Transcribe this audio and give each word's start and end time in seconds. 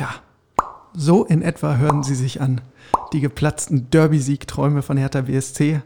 Tja, 0.00 0.14
so 0.94 1.26
in 1.26 1.42
etwa 1.42 1.76
hören 1.76 2.02
sie 2.02 2.14
sich 2.14 2.40
an. 2.40 2.62
Die 3.12 3.20
geplatzten 3.20 3.90
Derby-Siegträume 3.90 4.80
von 4.80 4.96
Hertha 4.96 5.20
BSC. 5.20 5.82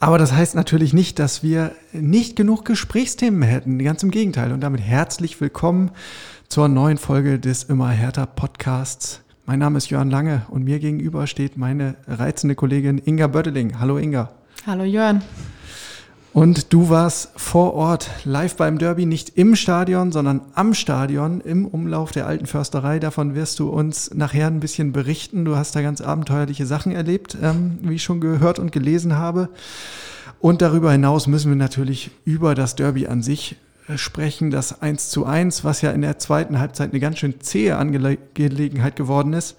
Aber 0.00 0.18
das 0.18 0.32
heißt 0.32 0.54
natürlich 0.54 0.92
nicht, 0.92 1.18
dass 1.18 1.42
wir 1.42 1.72
nicht 1.94 2.36
genug 2.36 2.66
Gesprächsthemen 2.66 3.40
hätten. 3.40 3.78
Ganz 3.78 4.02
im 4.02 4.10
Gegenteil. 4.10 4.52
Und 4.52 4.60
damit 4.60 4.82
herzlich 4.82 5.40
willkommen 5.40 5.92
zur 6.48 6.68
neuen 6.68 6.98
Folge 6.98 7.38
des 7.38 7.62
Immer 7.62 7.88
Hertha 7.88 8.26
Podcasts. 8.26 9.22
Mein 9.46 9.60
Name 9.60 9.78
ist 9.78 9.88
Jörn 9.88 10.10
Lange 10.10 10.42
und 10.50 10.64
mir 10.64 10.78
gegenüber 10.78 11.26
steht 11.26 11.56
meine 11.56 11.94
reizende 12.06 12.54
Kollegin 12.54 13.00
Inga 13.02 13.28
Bödeling. 13.28 13.80
Hallo 13.80 13.96
Inga. 13.96 14.30
Hallo 14.66 14.84
Jörn. 14.84 15.22
Und 16.32 16.72
du 16.72 16.90
warst 16.90 17.30
vor 17.36 17.74
Ort 17.74 18.10
live 18.24 18.56
beim 18.56 18.78
Derby, 18.78 19.06
nicht 19.06 19.30
im 19.36 19.56
Stadion, 19.56 20.12
sondern 20.12 20.42
am 20.54 20.74
Stadion, 20.74 21.40
im 21.40 21.66
Umlauf 21.66 22.12
der 22.12 22.26
alten 22.26 22.46
Försterei. 22.46 22.98
Davon 22.98 23.34
wirst 23.34 23.58
du 23.58 23.68
uns 23.70 24.14
nachher 24.14 24.46
ein 24.46 24.60
bisschen 24.60 24.92
berichten. 24.92 25.44
Du 25.44 25.56
hast 25.56 25.74
da 25.74 25.80
ganz 25.80 26.00
abenteuerliche 26.00 26.66
Sachen 26.66 26.92
erlebt, 26.92 27.36
ähm, 27.42 27.78
wie 27.82 27.94
ich 27.94 28.02
schon 28.02 28.20
gehört 28.20 28.58
und 28.58 28.72
gelesen 28.72 29.16
habe. 29.16 29.48
Und 30.38 30.62
darüber 30.62 30.92
hinaus 30.92 31.26
müssen 31.26 31.50
wir 31.50 31.56
natürlich 31.56 32.10
über 32.24 32.54
das 32.54 32.76
Derby 32.76 33.06
an 33.06 33.22
sich 33.22 33.56
äh, 33.88 33.96
sprechen, 33.96 34.50
das 34.50 34.82
1 34.82 35.10
zu 35.10 35.24
1, 35.24 35.64
was 35.64 35.80
ja 35.80 35.90
in 35.90 36.02
der 36.02 36.18
zweiten 36.18 36.58
Halbzeit 36.58 36.90
eine 36.90 37.00
ganz 37.00 37.18
schön 37.18 37.40
zähe 37.40 37.76
Angelegenheit 37.76 38.96
geworden 38.96 39.32
ist. 39.32 39.56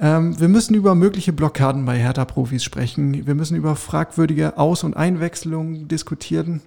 Ähm, 0.00 0.40
wir 0.40 0.48
müssen 0.48 0.74
über 0.74 0.94
mögliche 0.94 1.32
Blockaden 1.32 1.84
bei 1.84 1.98
Hertha-Profis 1.98 2.64
sprechen. 2.64 3.26
Wir 3.26 3.34
müssen 3.34 3.56
über 3.56 3.76
fragwürdige 3.76 4.56
Aus- 4.56 4.82
und 4.82 4.96
Einwechslungen 4.96 5.88
diskutieren. 5.88 6.62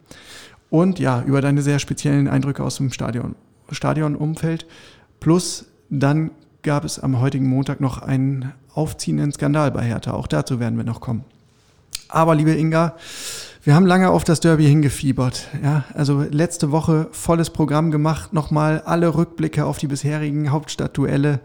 Und 0.69 0.99
ja, 0.99 1.23
über 1.23 1.41
deine 1.41 1.61
sehr 1.61 1.79
speziellen 1.79 2.27
Eindrücke 2.27 2.63
aus 2.63 2.77
dem 2.77 2.91
Stadion, 2.91 3.35
Stadionumfeld. 3.71 4.67
Plus 5.19 5.65
dann 5.89 6.31
gab 6.61 6.85
es 6.85 6.99
am 6.99 7.19
heutigen 7.19 7.47
Montag 7.47 7.81
noch 7.81 8.01
einen 8.01 8.53
aufziehenden 8.73 9.31
Skandal 9.31 9.71
bei 9.71 9.83
Hertha. 9.83 10.13
Auch 10.13 10.27
dazu 10.27 10.59
werden 10.59 10.77
wir 10.77 10.85
noch 10.85 11.01
kommen. 11.01 11.25
Aber 12.09 12.35
liebe 12.35 12.51
Inga, 12.51 12.95
wir 13.63 13.75
haben 13.75 13.85
lange 13.85 14.09
auf 14.09 14.23
das 14.23 14.39
Derby 14.39 14.65
hingefiebert. 14.65 15.47
Ja, 15.63 15.85
also 15.93 16.21
letzte 16.21 16.71
Woche 16.71 17.07
volles 17.11 17.49
Programm 17.49 17.91
gemacht, 17.91 18.33
nochmal 18.33 18.81
alle 18.85 19.15
Rückblicke 19.15 19.65
auf 19.65 19.77
die 19.77 19.87
bisherigen 19.87 20.51
Hauptstadtduelle. 20.51 21.39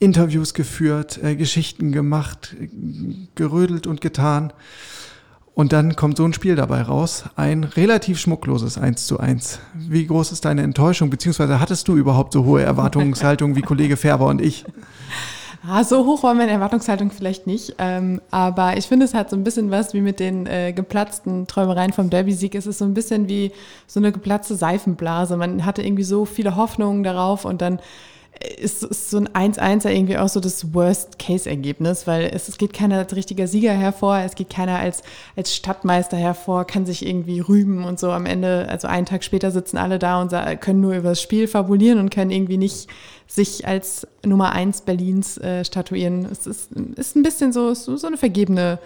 Interviews 0.00 0.54
geführt, 0.54 1.20
äh, 1.22 1.36
Geschichten 1.36 1.92
gemacht, 1.92 2.56
gerödelt 3.36 3.86
und 3.86 4.00
getan. 4.00 4.52
Und 5.54 5.72
dann 5.72 5.94
kommt 5.94 6.16
so 6.16 6.24
ein 6.24 6.32
Spiel 6.32 6.56
dabei 6.56 6.80
raus. 6.82 7.24
Ein 7.36 7.64
relativ 7.64 8.18
schmuckloses 8.18 8.78
1 8.78 9.06
zu 9.06 9.20
1. 9.20 9.60
Wie 9.74 10.06
groß 10.06 10.32
ist 10.32 10.46
deine 10.46 10.62
Enttäuschung? 10.62 11.10
Beziehungsweise 11.10 11.60
hattest 11.60 11.86
du 11.86 11.96
überhaupt 11.96 12.32
so 12.32 12.44
hohe 12.44 12.62
Erwartungshaltung 12.62 13.56
wie 13.56 13.62
Kollege 13.62 13.98
Färber 13.98 14.26
und 14.26 14.40
ich? 14.40 14.64
Ah, 15.68 15.84
so 15.84 16.06
hoch 16.06 16.22
war 16.22 16.32
meine 16.32 16.52
Erwartungshaltung 16.52 17.10
vielleicht 17.10 17.46
nicht. 17.46 17.74
Ähm, 17.76 18.22
aber 18.30 18.78
ich 18.78 18.86
finde, 18.86 19.04
es 19.04 19.12
hat 19.12 19.28
so 19.28 19.36
ein 19.36 19.44
bisschen 19.44 19.70
was 19.70 19.92
wie 19.92 20.00
mit 20.00 20.18
den 20.18 20.46
äh, 20.46 20.72
geplatzten 20.72 21.46
Träumereien 21.46 21.92
vom 21.92 22.08
Derby-Sieg. 22.08 22.54
Es 22.54 22.66
ist 22.66 22.78
so 22.78 22.86
ein 22.86 22.94
bisschen 22.94 23.28
wie 23.28 23.52
so 23.86 24.00
eine 24.00 24.12
geplatzte 24.12 24.54
Seifenblase. 24.54 25.36
Man 25.36 25.66
hatte 25.66 25.82
irgendwie 25.82 26.04
so 26.04 26.24
viele 26.24 26.56
Hoffnungen 26.56 27.02
darauf 27.02 27.44
und 27.44 27.60
dann 27.60 27.80
ist, 28.58 28.82
ist 28.82 29.10
so 29.10 29.18
ein 29.18 29.28
1-1 29.28 29.84
ja 29.84 29.90
irgendwie 29.90 30.16
auch 30.16 30.28
so 30.28 30.40
das 30.40 30.72
Worst-Case-Ergebnis, 30.72 32.06
weil 32.06 32.30
es, 32.32 32.48
es 32.48 32.56
geht 32.56 32.72
keiner 32.72 32.98
als 32.98 33.14
richtiger 33.14 33.46
Sieger 33.46 33.72
hervor, 33.72 34.18
es 34.18 34.34
geht 34.34 34.48
keiner 34.48 34.78
als, 34.78 35.02
als 35.36 35.54
Stadtmeister 35.54 36.16
hervor, 36.16 36.64
kann 36.64 36.86
sich 36.86 37.06
irgendwie 37.06 37.40
rühmen 37.40 37.84
und 37.84 37.98
so 37.98 38.10
am 38.12 38.24
Ende, 38.24 38.66
also 38.68 38.88
einen 38.88 39.04
Tag 39.04 39.24
später 39.24 39.50
sitzen 39.50 39.76
alle 39.76 39.98
da 39.98 40.22
und 40.22 40.32
können 40.60 40.80
nur 40.80 40.94
über 40.94 41.10
das 41.10 41.20
Spiel 41.20 41.48
fabulieren 41.48 41.98
und 41.98 42.10
können 42.10 42.30
irgendwie 42.30 42.56
nicht 42.56 42.88
sich 43.26 43.66
als 43.66 44.06
Nummer 44.24 44.52
1 44.52 44.82
Berlins 44.82 45.36
äh, 45.38 45.64
statuieren. 45.64 46.24
Es 46.24 46.46
ist, 46.46 46.72
ist 46.72 47.16
ein 47.16 47.22
bisschen 47.22 47.52
so, 47.52 47.74
so 47.74 48.06
eine 48.06 48.16
vergebene 48.16 48.78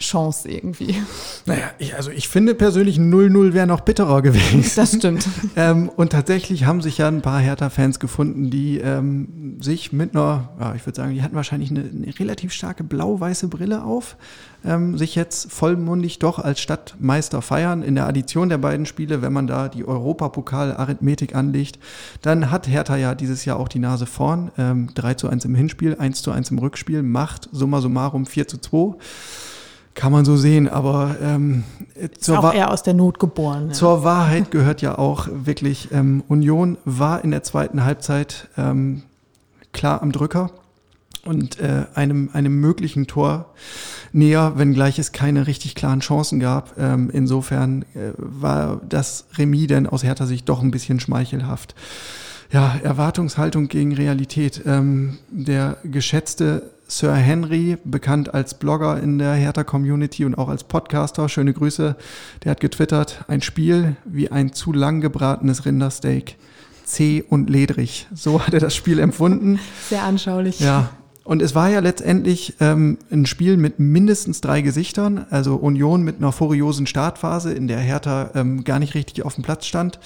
Chance 0.00 0.48
irgendwie. 0.48 0.96
Naja, 1.44 1.70
ich, 1.78 1.94
also 1.94 2.10
ich 2.10 2.28
finde 2.28 2.54
persönlich 2.54 2.96
0-0 2.96 3.52
wäre 3.52 3.66
noch 3.66 3.80
bitterer 3.80 4.22
gewesen. 4.22 4.64
Das 4.80 4.94
stimmt. 4.94 5.28
ähm, 5.56 5.90
und 5.90 6.10
tatsächlich 6.10 6.64
haben 6.64 6.80
sich 6.80 6.98
ja 6.98 7.08
ein 7.08 7.20
paar 7.20 7.38
Hertha-Fans 7.38 8.00
gefunden, 8.00 8.50
die 8.50 8.78
ähm, 8.78 9.58
sich 9.60 9.92
mit 9.92 10.14
einer, 10.14 10.48
ja, 10.58 10.74
ich 10.74 10.86
würde 10.86 10.96
sagen, 10.96 11.12
die 11.12 11.22
hatten 11.22 11.34
wahrscheinlich 11.34 11.70
eine, 11.70 11.80
eine 11.80 12.18
relativ 12.18 12.52
starke 12.52 12.82
blau-weiße 12.82 13.48
Brille 13.48 13.84
auf, 13.84 14.16
ähm, 14.64 14.96
sich 14.96 15.14
jetzt 15.14 15.52
vollmundig 15.52 16.18
doch 16.18 16.38
als 16.38 16.60
Stadtmeister 16.60 17.42
feiern. 17.42 17.82
In 17.82 17.94
der 17.94 18.06
Addition 18.06 18.48
der 18.48 18.58
beiden 18.58 18.86
Spiele, 18.86 19.20
wenn 19.20 19.32
man 19.32 19.46
da 19.46 19.68
die 19.68 19.84
Europapokal-Arithmetik 19.84 21.34
anlegt, 21.34 21.78
dann 22.22 22.50
hat 22.50 22.68
Hertha 22.68 22.96
ja 22.96 23.14
dieses 23.14 23.44
Jahr 23.44 23.58
auch 23.58 23.68
die 23.68 23.78
Nase 23.80 24.06
vorn. 24.06 24.50
Ähm, 24.56 24.88
3 24.94 25.14
zu 25.14 25.28
1 25.28 25.44
im 25.44 25.54
Hinspiel, 25.54 25.96
1 25.98 26.22
zu 26.22 26.30
1 26.30 26.50
im 26.52 26.58
Rückspiel, 26.58 27.02
macht 27.02 27.50
summa 27.52 27.80
summarum 27.80 28.24
4 28.24 28.48
zu 28.48 28.58
2. 28.58 28.96
Kann 29.94 30.12
man 30.12 30.24
so 30.24 30.36
sehen, 30.36 30.68
aber 30.68 31.16
ähm, 31.20 31.64
zur 32.18 32.38
auch 32.38 32.54
eher 32.54 32.70
aus 32.70 32.82
der 32.82 32.94
Not 32.94 33.18
geboren. 33.18 33.68
Ja. 33.68 33.72
Zur 33.72 34.04
Wahrheit 34.04 34.50
gehört 34.50 34.82
ja 34.82 34.96
auch 34.96 35.28
wirklich, 35.30 35.88
ähm, 35.92 36.22
Union 36.28 36.78
war 36.84 37.24
in 37.24 37.32
der 37.32 37.42
zweiten 37.42 37.84
Halbzeit 37.84 38.48
ähm, 38.56 39.02
klar 39.72 40.00
am 40.00 40.12
Drücker 40.12 40.50
und 41.24 41.58
äh, 41.60 41.86
einem, 41.94 42.30
einem 42.32 42.60
möglichen 42.60 43.06
Tor 43.06 43.52
näher, 44.12 44.54
wenngleich 44.56 44.98
es 44.98 45.12
keine 45.12 45.46
richtig 45.46 45.74
klaren 45.74 46.00
Chancen 46.00 46.40
gab. 46.40 46.78
Ähm, 46.78 47.10
insofern 47.12 47.82
äh, 47.94 48.12
war 48.16 48.80
das 48.88 49.26
Remis 49.36 49.66
denn 49.66 49.86
aus 49.86 50.02
Hertha 50.02 50.26
Sicht 50.26 50.48
doch 50.48 50.62
ein 50.62 50.70
bisschen 50.70 51.00
schmeichelhaft. 51.00 51.74
Ja, 52.52 52.76
Erwartungshaltung 52.82 53.68
gegen 53.68 53.94
Realität. 53.94 54.62
Ähm, 54.66 55.18
der 55.30 55.76
geschätzte 55.84 56.70
Sir 56.90 57.14
Henry, 57.14 57.78
bekannt 57.84 58.34
als 58.34 58.54
Blogger 58.54 59.00
in 59.00 59.18
der 59.18 59.34
Hertha-Community 59.34 60.24
und 60.24 60.34
auch 60.36 60.48
als 60.48 60.64
Podcaster, 60.64 61.28
schöne 61.28 61.52
Grüße, 61.52 61.94
der 62.42 62.50
hat 62.50 62.58
getwittert, 62.58 63.24
ein 63.28 63.42
Spiel 63.42 63.94
wie 64.04 64.32
ein 64.32 64.52
zu 64.52 64.72
lang 64.72 65.00
gebratenes 65.00 65.64
Rindersteak. 65.64 66.34
Zäh 66.84 67.22
und 67.22 67.48
ledrig. 67.48 68.08
So 68.12 68.44
hat 68.44 68.54
er 68.54 68.58
das 68.58 68.74
Spiel 68.74 68.98
empfunden. 68.98 69.60
Sehr 69.88 70.02
anschaulich. 70.02 70.58
Ja, 70.58 70.90
und 71.30 71.42
es 71.42 71.54
war 71.54 71.68
ja 71.68 71.78
letztendlich 71.78 72.54
ähm, 72.58 72.98
ein 73.12 73.24
Spiel 73.24 73.56
mit 73.56 73.78
mindestens 73.78 74.40
drei 74.40 74.62
Gesichtern, 74.62 75.26
also 75.30 75.54
Union 75.54 76.02
mit 76.02 76.16
einer 76.16 76.32
furiosen 76.32 76.88
Startphase, 76.88 77.52
in 77.52 77.68
der 77.68 77.78
Hertha 77.78 78.30
ähm, 78.34 78.64
gar 78.64 78.80
nicht 78.80 78.96
richtig 78.96 79.24
auf 79.24 79.36
dem 79.36 79.44
Platz 79.44 79.66
stand. 79.66 80.00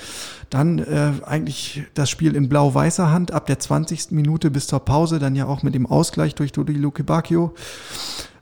Dann 0.51 0.81
äh, 0.81 1.13
eigentlich 1.25 1.84
das 1.95 2.11
Spiel 2.11 2.37
in 2.37 2.51
blau-weißer 2.51 3.11
Hand 3.11 3.33
ab 3.33 3.47
der 3.47 3.59
20. 3.59 4.11
Minute 4.11 4.51
bis 4.51 4.67
zur 4.67 4.81
Pause, 4.81 5.19
dann 5.19 5.34
ja 5.34 5.47
auch 5.47 5.63
mit 5.63 5.75
dem 5.75 5.87
Ausgleich 5.87 6.34
durch 6.34 6.53
Dodi 6.53 6.75
Lukebakio. 6.75 7.55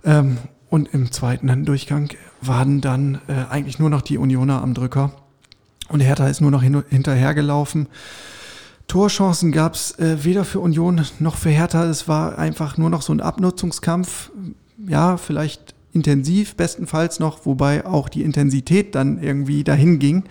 Ähm, 0.04 0.38
und 0.68 0.92
im 0.92 1.12
zweiten 1.12 1.64
Durchgang 1.64 2.08
waren 2.40 2.80
dann 2.80 3.20
äh, 3.28 3.48
eigentlich 3.48 3.78
nur 3.78 3.90
noch 3.90 4.02
die 4.02 4.18
Unioner 4.18 4.60
am 4.60 4.74
Drücker. 4.74 5.12
Und 5.88 6.00
Hertha 6.00 6.26
ist 6.26 6.40
nur 6.40 6.50
noch 6.50 6.64
hin 6.64 6.82
hinterhergelaufen. 6.90 7.86
Torchancen 8.92 9.52
gab 9.52 9.72
es 9.72 9.98
äh, 9.98 10.22
weder 10.22 10.44
für 10.44 10.60
Union 10.60 11.00
noch 11.18 11.36
für 11.36 11.48
Hertha. 11.48 11.86
Es 11.86 12.08
war 12.08 12.38
einfach 12.38 12.76
nur 12.76 12.90
noch 12.90 13.00
so 13.00 13.14
ein 13.14 13.22
Abnutzungskampf. 13.22 14.30
Ja, 14.86 15.16
vielleicht 15.16 15.74
intensiv, 15.94 16.56
bestenfalls 16.56 17.18
noch, 17.18 17.46
wobei 17.46 17.86
auch 17.86 18.10
die 18.10 18.22
Intensität 18.22 18.94
dann 18.94 19.22
irgendwie 19.22 19.64
dahin 19.64 19.98
ging. 19.98 20.24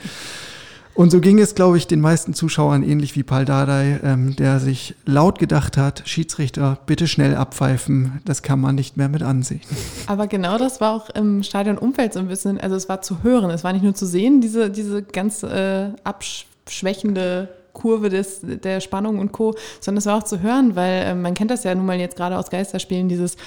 Und 0.93 1.09
so 1.09 1.21
ging 1.21 1.39
es, 1.39 1.55
glaube 1.55 1.79
ich, 1.79 1.87
den 1.87 2.01
meisten 2.01 2.35
Zuschauern 2.35 2.83
ähnlich 2.83 3.15
wie 3.15 3.23
Paul 3.23 3.45
Dardai, 3.45 3.99
ähm, 4.03 4.35
der 4.35 4.59
sich 4.59 4.93
laut 5.05 5.39
gedacht 5.39 5.75
hat, 5.75 6.03
Schiedsrichter, 6.05 6.77
bitte 6.85 7.07
schnell 7.07 7.35
abpfeifen, 7.35 8.21
das 8.25 8.43
kann 8.43 8.59
man 8.61 8.75
nicht 8.75 8.95
mehr 8.95 9.09
mit 9.09 9.23
ansehen. 9.23 9.61
Aber 10.05 10.27
genau 10.27 10.59
das 10.59 10.79
war 10.79 10.93
auch 10.93 11.09
im 11.09 11.41
Stadionumfeld 11.41 12.13
so 12.13 12.19
ein 12.19 12.27
bisschen, 12.27 12.61
also 12.61 12.75
es 12.75 12.87
war 12.87 13.01
zu 13.01 13.23
hören, 13.23 13.49
es 13.49 13.63
war 13.63 13.73
nicht 13.73 13.81
nur 13.81 13.95
zu 13.95 14.05
sehen, 14.05 14.39
diese, 14.39 14.69
diese 14.69 15.01
ganz 15.01 15.41
äh, 15.41 15.87
abschwächende 16.03 17.49
Kurve 17.73 18.09
des, 18.09 18.41
der 18.43 18.79
Spannung 18.79 19.19
und 19.19 19.31
Co., 19.31 19.55
sondern 19.79 19.99
es 19.99 20.05
war 20.05 20.17
auch 20.17 20.23
zu 20.23 20.41
hören, 20.41 20.75
weil 20.75 21.03
äh, 21.03 21.15
man 21.15 21.33
kennt 21.33 21.51
das 21.51 21.63
ja 21.63 21.73
nun 21.75 21.85
mal 21.85 21.99
jetzt 21.99 22.15
gerade 22.15 22.37
aus 22.37 22.49
Geisterspielen, 22.49 23.09
dieses 23.09 23.37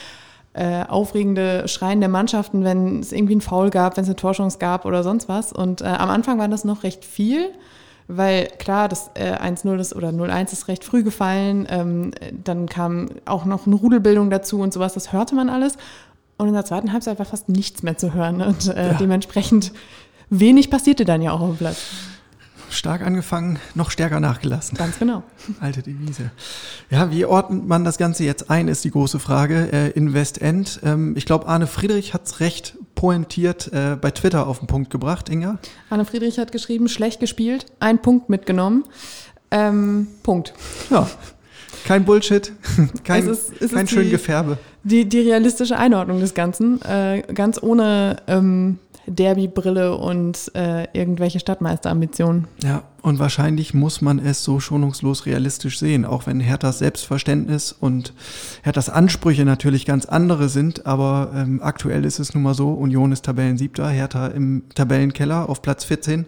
äh, 0.55 0.85
aufregende 0.85 1.67
Schreien 1.67 2.01
der 2.01 2.09
Mannschaften, 2.09 2.65
wenn 2.65 3.01
es 3.01 3.13
irgendwie 3.13 3.35
einen 3.35 3.41
Foul 3.41 3.71
gab, 3.71 3.97
wenn 3.97 4.05
es 4.05 4.09
eine 4.09 4.17
Torschance 4.17 4.59
gab 4.59 4.85
oder 4.85 5.03
sonst 5.03 5.29
was. 5.29 5.53
Und 5.53 5.81
äh, 5.81 5.87
am 5.87 6.11
Anfang 6.11 6.39
war 6.39 6.49
das 6.49 6.65
noch 6.65 6.85
recht 6.85 7.05
viel. 7.05 7.51
weil 8.07 8.47
klar, 8.59 8.89
das 8.89 9.11
äh, 9.15 9.35
1-0 9.35 9.79
ist 9.81 9.97
oder 9.97 10.11
0-1 10.11 10.53
ist 10.53 10.69
recht 10.69 10.85
früh 10.85 11.03
gefallen. 11.03 11.67
Ähm, 11.71 12.13
dann 12.45 12.69
kam 12.69 13.09
auch 13.25 13.47
noch 13.47 13.67
eine 13.67 13.75
Rudelbildung 13.75 14.31
dazu 14.31 14.61
und 14.61 14.73
sowas, 14.73 14.95
das 14.95 15.13
hörte 15.13 15.35
man 15.35 15.49
alles. 15.49 15.77
Und 16.37 16.49
in 16.49 16.55
der 16.55 16.65
zweiten 16.65 16.93
Halbzeit 16.93 17.19
war 17.19 17.27
fast 17.27 17.49
nichts 17.49 17.83
mehr 17.83 17.97
zu 17.97 18.13
hören. 18.13 18.41
Und 18.43 18.69
äh, 18.69 18.89
ja. 18.89 18.95
dementsprechend 18.95 19.73
wenig 20.31 20.71
passierte 20.71 21.05
dann 21.05 21.23
ja 21.23 21.33
auch 21.33 21.41
auf 21.41 21.49
dem 21.49 21.57
Platz 21.57 21.83
stark 22.75 23.03
angefangen, 23.03 23.59
noch 23.75 23.91
stärker 23.91 24.21
nachgelassen. 24.21 24.77
Ganz 24.77 24.99
genau. 24.99 25.23
Alte 25.61 25.83
Devise. 25.83 26.31
Ja, 26.91 27.11
wie 27.11 27.25
ordnet 27.25 27.67
man 27.67 27.85
das 27.85 27.99
Ganze 27.99 28.25
jetzt 28.25 28.51
ein, 28.51 28.69
ist 28.69 28.85
die 28.85 28.91
große 28.91 29.19
Frage. 29.19 29.73
Äh, 29.73 29.91
in 29.91 30.15
Westend, 30.15 30.81
ähm, 30.85 31.15
ich 31.17 31.27
glaube, 31.27 31.47
Arne 31.47 31.67
Friedrich 31.67 32.15
hat 32.15 32.27
es 32.27 32.41
recht 32.41 32.77
pointiert 32.95 33.73
äh, 33.73 33.97
bei 34.01 34.11
Twitter 34.11 34.47
auf 34.47 34.59
den 34.59 34.67
Punkt 34.67 34.91
gebracht, 34.91 35.29
Inga. 35.29 35.59
Arne 35.91 36.05
Friedrich 36.05 36.39
hat 36.39 36.53
geschrieben, 36.53 36.89
schlecht 36.89 37.21
gespielt, 37.21 37.67
ein 37.81 38.01
Punkt 38.01 38.29
mitgenommen. 38.29 38.85
Ähm, 39.51 40.09
Punkt. 40.23 40.53
Ja, 40.91 41.09
kein 41.85 42.05
Bullshit, 42.05 42.53
kein, 43.05 43.29
es 43.29 43.51
ist, 43.51 43.63
es 43.63 43.73
kein 43.73 43.87
schön 43.87 44.05
die, 44.05 44.11
Gefärbe. 44.11 44.59
Die, 44.85 45.09
die 45.09 45.21
realistische 45.21 45.77
Einordnung 45.77 46.21
des 46.21 46.35
Ganzen, 46.35 46.81
äh, 46.83 47.23
ganz 47.35 47.63
ohne 47.63 48.17
ähm, 48.27 48.79
Derby-Brille 49.07 49.97
und 49.97 50.51
äh, 50.55 50.85
irgendwelche 50.93 51.41
Stadtmeisterambitionen. 51.41 52.47
Ja, 52.63 52.85
und 53.03 53.19
wahrscheinlich 53.19 53.75
muss 53.75 54.01
man 54.01 54.19
es 54.19 54.43
so 54.45 54.61
schonungslos 54.61 55.27
realistisch 55.27 55.79
sehen, 55.79 56.05
auch 56.05 56.27
wenn 56.27 56.41
Herthas 56.41 56.79
Selbstverständnis 56.79 57.73
und 57.73 58.15
Herthas 58.63 58.89
Ansprüche 58.89 59.45
natürlich 59.45 59.85
ganz 59.87 60.07
andere 60.07 60.49
sind. 60.49 60.87
Aber 60.87 61.33
ähm, 61.35 61.61
aktuell 61.63 62.05
ist 62.05 62.19
es 62.19 62.35
nun 62.35 62.43
mal 62.43 62.55
so, 62.55 62.71
Union 62.71 63.13
ist 63.13 63.25
Tabellensiebter, 63.25 63.89
Hertha 63.89 64.29
im 64.29 64.63
Tabellenkeller 64.75 65.49
auf 65.49 65.61
Platz 65.63 65.85
14 65.85 66.27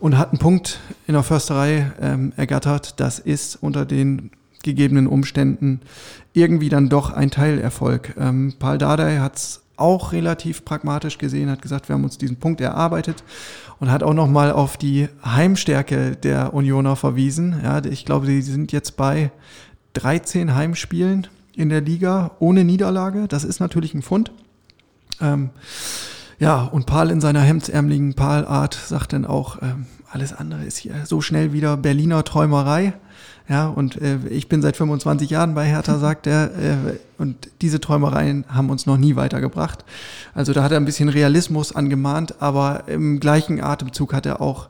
und 0.00 0.16
hat 0.16 0.30
einen 0.30 0.38
Punkt 0.38 0.80
in 1.06 1.14
der 1.14 1.22
Försterei 1.22 1.92
ähm, 2.00 2.32
ergattert. 2.36 3.00
Das 3.00 3.18
ist 3.18 3.56
unter 3.56 3.84
den 3.84 4.30
gegebenen 4.62 5.06
Umständen 5.06 5.80
irgendwie 6.32 6.68
dann 6.68 6.88
doch 6.88 7.10
ein 7.10 7.30
Teilerfolg. 7.30 8.14
Ähm, 8.18 8.54
Paul 8.58 8.78
Dardai 8.78 9.18
hat 9.18 9.36
es 9.36 9.62
auch 9.78 10.12
relativ 10.12 10.64
pragmatisch 10.64 11.18
gesehen, 11.18 11.50
hat 11.50 11.62
gesagt, 11.62 11.88
wir 11.88 11.94
haben 11.94 12.04
uns 12.04 12.18
diesen 12.18 12.36
Punkt 12.36 12.60
erarbeitet 12.60 13.22
und 13.80 13.90
hat 13.90 14.02
auch 14.02 14.14
nochmal 14.14 14.52
auf 14.52 14.76
die 14.76 15.08
Heimstärke 15.24 16.16
der 16.16 16.54
Unioner 16.54 16.96
verwiesen. 16.96 17.60
Ja, 17.62 17.84
ich 17.84 18.04
glaube, 18.04 18.26
die 18.26 18.42
sind 18.42 18.72
jetzt 18.72 18.96
bei 18.96 19.30
13 19.94 20.54
Heimspielen 20.54 21.26
in 21.54 21.68
der 21.68 21.80
Liga 21.80 22.32
ohne 22.38 22.64
Niederlage. 22.64 23.26
Das 23.28 23.44
ist 23.44 23.60
natürlich 23.60 23.94
ein 23.94 24.02
Fund. 24.02 24.32
Ähm, 25.20 25.50
ja, 26.38 26.62
und 26.62 26.86
Paul 26.86 27.10
in 27.10 27.20
seiner 27.20 27.40
hemdsärmeligen 27.40 28.14
Paul-Art 28.14 28.74
sagt 28.74 29.12
dann 29.12 29.24
auch, 29.24 29.60
ähm, 29.60 29.86
alles 30.10 30.32
andere 30.32 30.64
ist 30.64 30.78
hier 30.78 30.94
so 31.04 31.20
schnell 31.20 31.52
wieder 31.52 31.76
Berliner 31.76 32.24
Träumerei. 32.24 32.94
Ja, 33.48 33.68
und 33.68 34.00
äh, 34.02 34.18
ich 34.28 34.48
bin 34.48 34.60
seit 34.60 34.76
25 34.76 35.30
Jahren 35.30 35.54
bei 35.54 35.64
Hertha, 35.64 35.98
sagt 35.98 36.26
er, 36.26 36.50
äh, 36.58 36.76
und 37.16 37.48
diese 37.62 37.80
Träumereien 37.80 38.44
haben 38.48 38.68
uns 38.68 38.84
noch 38.84 38.98
nie 38.98 39.16
weitergebracht. 39.16 39.84
Also 40.34 40.52
da 40.52 40.62
hat 40.62 40.70
er 40.70 40.76
ein 40.76 40.84
bisschen 40.84 41.08
Realismus 41.08 41.74
angemahnt, 41.74 42.42
aber 42.42 42.84
im 42.88 43.20
gleichen 43.20 43.62
Atemzug 43.62 44.12
hat 44.12 44.26
er 44.26 44.42
auch 44.42 44.68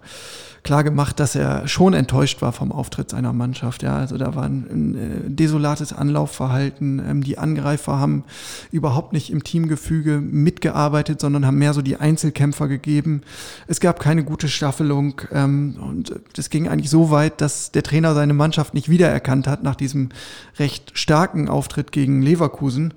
klar 0.62 0.84
gemacht, 0.84 1.20
dass 1.20 1.34
er 1.34 1.68
schon 1.68 1.94
enttäuscht 1.94 2.42
war 2.42 2.52
vom 2.52 2.72
Auftritt 2.72 3.10
seiner 3.10 3.32
Mannschaft. 3.32 3.82
Ja, 3.82 3.96
also 3.96 4.18
da 4.18 4.34
war 4.34 4.44
ein, 4.44 4.66
ein 4.70 4.94
äh, 4.94 5.30
desolates 5.30 5.92
Anlaufverhalten. 5.92 6.98
Ähm, 6.98 7.22
die 7.22 7.38
Angreifer 7.38 7.98
haben 7.98 8.24
überhaupt 8.70 9.12
nicht 9.12 9.30
im 9.30 9.44
Teamgefüge 9.44 10.20
mitgearbeitet, 10.20 11.20
sondern 11.20 11.46
haben 11.46 11.58
mehr 11.58 11.74
so 11.74 11.82
die 11.82 11.96
Einzelkämpfer 11.96 12.68
gegeben. 12.68 13.22
Es 13.66 13.80
gab 13.80 14.00
keine 14.00 14.24
gute 14.24 14.48
Staffelung 14.48 15.20
ähm, 15.32 15.76
und 15.80 16.14
das 16.34 16.50
ging 16.50 16.68
eigentlich 16.68 16.90
so 16.90 17.10
weit, 17.10 17.40
dass 17.40 17.72
der 17.72 17.82
Trainer 17.82 18.14
seine 18.14 18.34
Mannschaft 18.34 18.74
nicht 18.74 18.88
wiedererkannt 18.88 19.46
hat 19.46 19.62
nach 19.62 19.76
diesem 19.76 20.10
recht 20.58 20.92
starken 20.94 21.48
Auftritt 21.48 21.92
gegen 21.92 22.22
Leverkusen. 22.22 22.94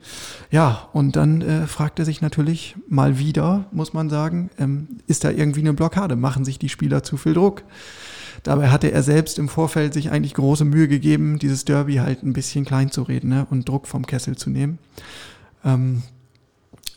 Ja, 0.50 0.90
und 0.94 1.16
dann 1.16 1.42
äh, 1.42 1.68
fragt 1.68 2.00
er 2.00 2.06
sich 2.06 2.22
natürlich 2.22 2.75
mal 2.88 3.18
wieder, 3.18 3.66
muss 3.72 3.94
man 3.94 4.10
sagen, 4.10 4.50
ähm, 4.58 4.88
ist 5.08 5.24
da 5.24 5.31
irgendwie 5.31 5.62
eine 5.62 5.74
Blockade? 5.74 6.16
Machen 6.16 6.46
sich 6.46 6.60
die 6.60 6.69
Spieler 6.69 7.04
zu 7.04 7.18
viel 7.18 7.34
Druck? 7.34 7.50
Dabei 8.44 8.69
hatte 8.69 8.92
er 8.92 9.03
selbst 9.03 9.38
im 9.38 9.50
Vorfeld 9.50 9.94
sich 9.94 10.12
eigentlich 10.12 10.33
große 10.33 10.65
Mühe 10.65 10.88
gegeben, 10.88 11.38
dieses 11.38 11.65
Derby 11.65 11.95
halt 11.95 12.24
ein 12.24 12.33
bisschen 12.33 12.65
klein 12.65 12.92
zu 12.92 13.03
reden 13.03 13.30
ne, 13.30 13.45
und 13.50 13.69
Druck 13.69 13.88
vom 13.88 14.06
Kessel 14.06 14.36
zu 14.36 14.50
nehmen. 14.50 14.80
Ähm, 15.63 16.01